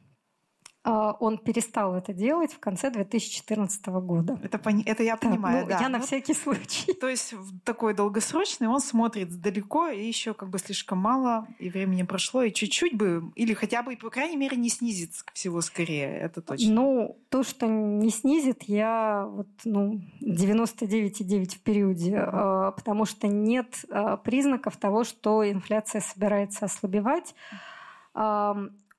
[0.83, 4.39] он перестал это делать в конце 2014 года.
[4.43, 5.79] Это, это я понимаю, ну, да.
[5.81, 6.95] Я на всякий случай.
[6.95, 7.35] То есть
[7.65, 12.53] такой долгосрочный, он смотрит далеко, и еще как бы слишком мало, и времени прошло, и
[12.53, 16.73] чуть-чуть бы, или хотя бы, по крайней мере, не снизит всего скорее, это точно.
[16.73, 23.85] Ну, то, что не снизит, я вот, ну, 99,9 в периоде, mm потому что нет
[23.91, 27.35] а, признаков того, что инфляция собирается ослабевать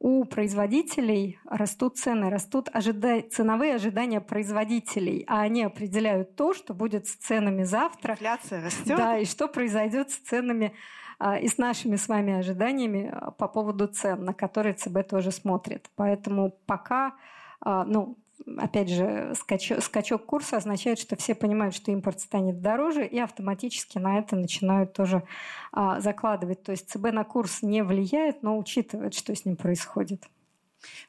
[0.04, 3.22] у производителей растут цены, растут ожида...
[3.22, 8.14] ценовые ожидания производителей, а они определяют то, что будет с ценами завтра.
[8.14, 8.98] Инфляция растет.
[8.98, 10.74] Да, и что произойдет с ценами
[11.20, 15.32] а, и с нашими с вами ожиданиями а, по поводу цен, на которые ЦБ тоже
[15.32, 15.92] смотрит.
[15.96, 17.14] Поэтому пока,
[17.60, 18.18] а, ну,
[18.58, 23.98] опять же, скачок, скачок курса означает, что все понимают, что импорт станет дороже, и автоматически
[23.98, 25.24] на это начинают тоже
[25.72, 26.64] а, закладывать.
[26.64, 30.24] То есть ЦБ на курс не влияет, но учитывает, что с ним происходит.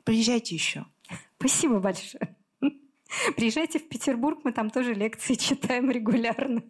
[0.04, 0.84] Приезжайте еще.
[1.38, 2.36] Спасибо большое.
[3.36, 6.62] Приезжайте в Петербург, мы там тоже лекции читаем регулярно.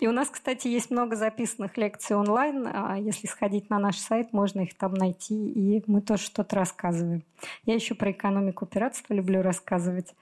[0.00, 2.68] И у нас, кстати, есть много записанных лекций онлайн.
[2.72, 7.22] А если сходить на наш сайт, можно их там найти, и мы тоже что-то рассказываем.
[7.64, 10.14] Я еще про экономику пиратства люблю рассказывать.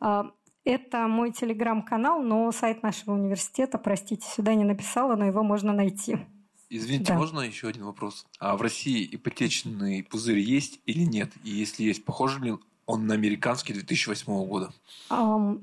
[0.00, 0.30] А,
[0.64, 6.18] это мой телеграм-канал, но сайт нашего университета, простите, сюда не написала, но его можно найти.
[6.70, 7.18] Извините, да.
[7.18, 8.26] можно еще один вопрос?
[8.38, 11.30] А в России ипотечный пузырь есть или нет?
[11.44, 12.54] И если есть, похож ли
[12.86, 14.72] он на американский 2008 года?
[15.10, 15.60] Um,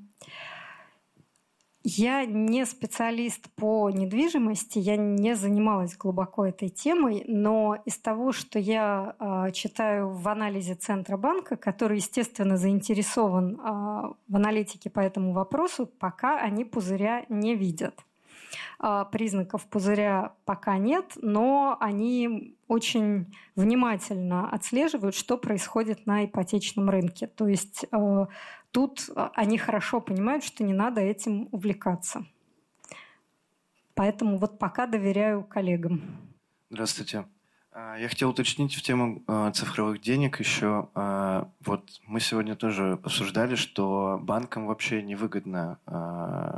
[1.84, 8.60] я не специалист по недвижимости, я не занималась глубоко этой темой, но из того, что
[8.60, 13.60] я э, читаю в анализе Центробанка, который, естественно, заинтересован э,
[14.28, 17.96] в аналитике по этому вопросу, пока они пузыря не видят.
[18.82, 27.28] Э, признаков пузыря пока нет, но они очень внимательно отслеживают, что происходит на ипотечном рынке.
[27.28, 27.86] То есть
[28.72, 32.26] тут а, они хорошо понимают, что не надо этим увлекаться.
[33.94, 36.02] Поэтому вот пока доверяю коллегам.
[36.70, 37.26] Здравствуйте.
[37.72, 40.90] А, я хотел уточнить в тему а, цифровых денег еще.
[41.66, 45.80] Вот мы сегодня тоже обсуждали, что банкам вообще невыгодна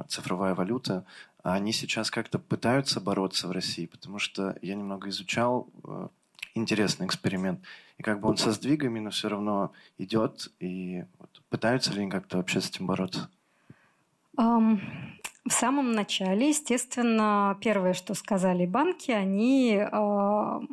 [0.08, 1.06] цифровая валюта.
[1.44, 5.70] Они сейчас как-то пытаются бороться в России, потому что я немного изучал
[6.54, 7.62] интересный эксперимент.
[7.98, 10.52] И как бы он со сдвигами, но все равно идет.
[10.60, 13.30] И вот, пытаются ли они как-то вообще с этим бороться?
[14.38, 14.80] Um,
[15.46, 20.66] в самом начале, естественно, первое, что сказали банки, они uh,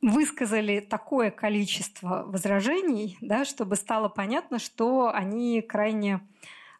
[0.00, 6.26] высказали такое количество возражений, да, чтобы стало понятно, что они крайне,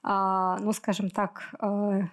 [0.02, 2.04] uh, ну, скажем так, uh,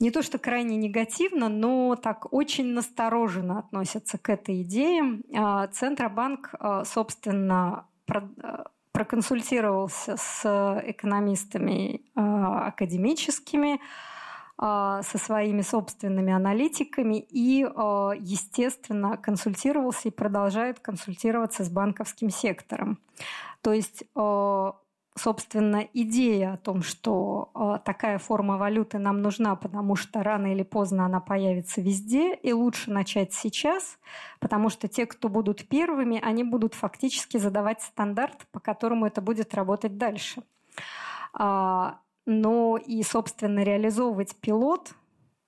[0.00, 5.22] не то что крайне негативно, но так очень настороженно относятся к этой идее.
[5.34, 6.54] А, Центробанк,
[6.84, 7.86] собственно,
[8.96, 10.42] проконсультировался с
[10.86, 13.78] экономистами академическими,
[14.58, 22.98] со своими собственными аналитиками и, естественно, консультировался и продолжает консультироваться с банковским сектором.
[23.60, 24.04] То есть
[25.16, 30.62] собственно, идея о том, что э, такая форма валюты нам нужна, потому что рано или
[30.62, 33.98] поздно она появится везде, и лучше начать сейчас,
[34.40, 39.54] потому что те, кто будут первыми, они будут фактически задавать стандарт, по которому это будет
[39.54, 40.42] работать дальше.
[41.32, 44.92] А, но и, собственно, реализовывать пилот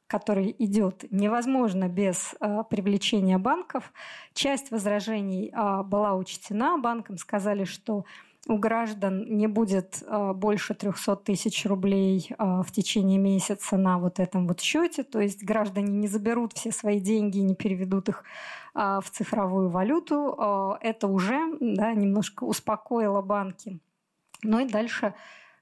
[0.09, 3.93] который идет, невозможно без э, привлечения банков.
[4.33, 8.07] Часть возражений э, была учтена банком, сказали, что
[8.49, 14.19] у граждан не будет э, больше 300 тысяч рублей э, в течение месяца на вот
[14.19, 15.05] этом вот счете.
[15.05, 18.25] То есть граждане не заберут все свои деньги и не переведут их
[18.75, 20.79] э, в цифровую валюту.
[20.81, 23.79] Это уже да, немножко успокоило банки.
[24.43, 25.15] Ну и дальше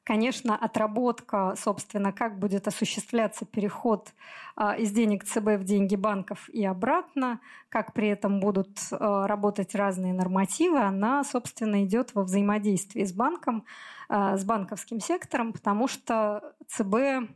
[0.07, 4.12] Конечно, отработка, собственно, как будет осуществляться переход
[4.55, 9.74] а, из денег ЦБ в деньги банков и обратно, как при этом будут а, работать
[9.74, 13.65] разные нормативы, она, собственно, идет во взаимодействии с банком,
[14.09, 17.28] а, с банковским сектором, потому что ЦБ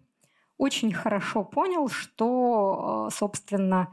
[0.57, 3.89] очень хорошо понял, что, собственно,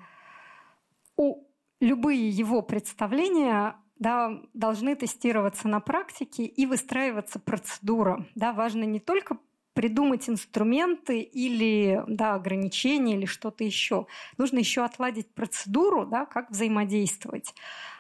[1.16, 1.48] у
[1.80, 8.26] любые его представления да, должны тестироваться на практике и выстраиваться процедура.
[8.36, 9.38] Да, важно не только
[9.74, 14.07] придумать инструменты или да, ограничения или что-то еще.
[14.40, 17.53] Нужно еще отладить процедуру, да, как взаимодействовать.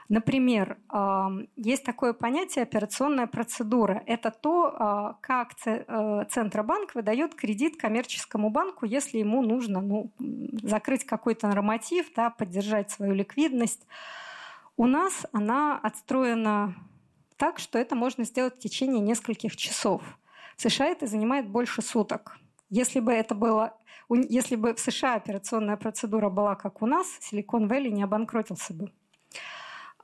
[0.09, 0.77] Например,
[1.55, 4.01] есть такое понятие операционная процедура.
[4.05, 10.11] Это то, а, как э, Центробанк выдает кредит коммерческому банку, если ему нужно ну,
[10.63, 13.85] закрыть какой-то норматив, да, поддержать свою ликвидность.
[14.77, 16.75] У нас она отстроена
[17.35, 20.03] так, что это можно сделать в течение нескольких часов.
[20.55, 22.37] В США это занимает больше суток.
[22.69, 23.75] Если бы это было,
[24.09, 28.91] если бы в США операционная процедура была как у нас, Silicon Valley не обанкротился бы.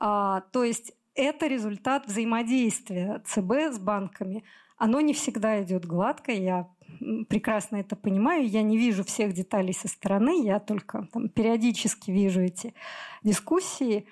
[0.00, 4.42] А, то есть это результат взаимодействия ЦБ с банками.
[4.76, 6.68] Оно не всегда идет гладко, я
[7.28, 8.48] прекрасно это понимаю.
[8.48, 12.74] Я не вижу всех деталей со стороны, я только там, периодически вижу эти
[13.22, 14.08] дискуссии.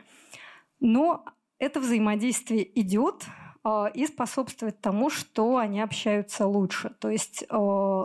[0.85, 1.25] Но
[1.59, 3.25] это взаимодействие идет
[3.95, 6.91] и способствует тому, что они общаются лучше.
[6.99, 7.45] То есть,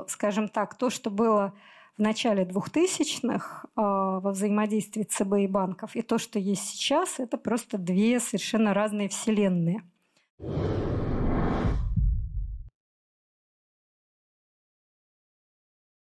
[0.08, 1.56] скажем так, то, что было
[1.98, 7.80] в начале 2000-х во взаимодействии ЦБ и банков, и то, что есть сейчас, это просто
[7.80, 9.82] две совершенно разные вселенные.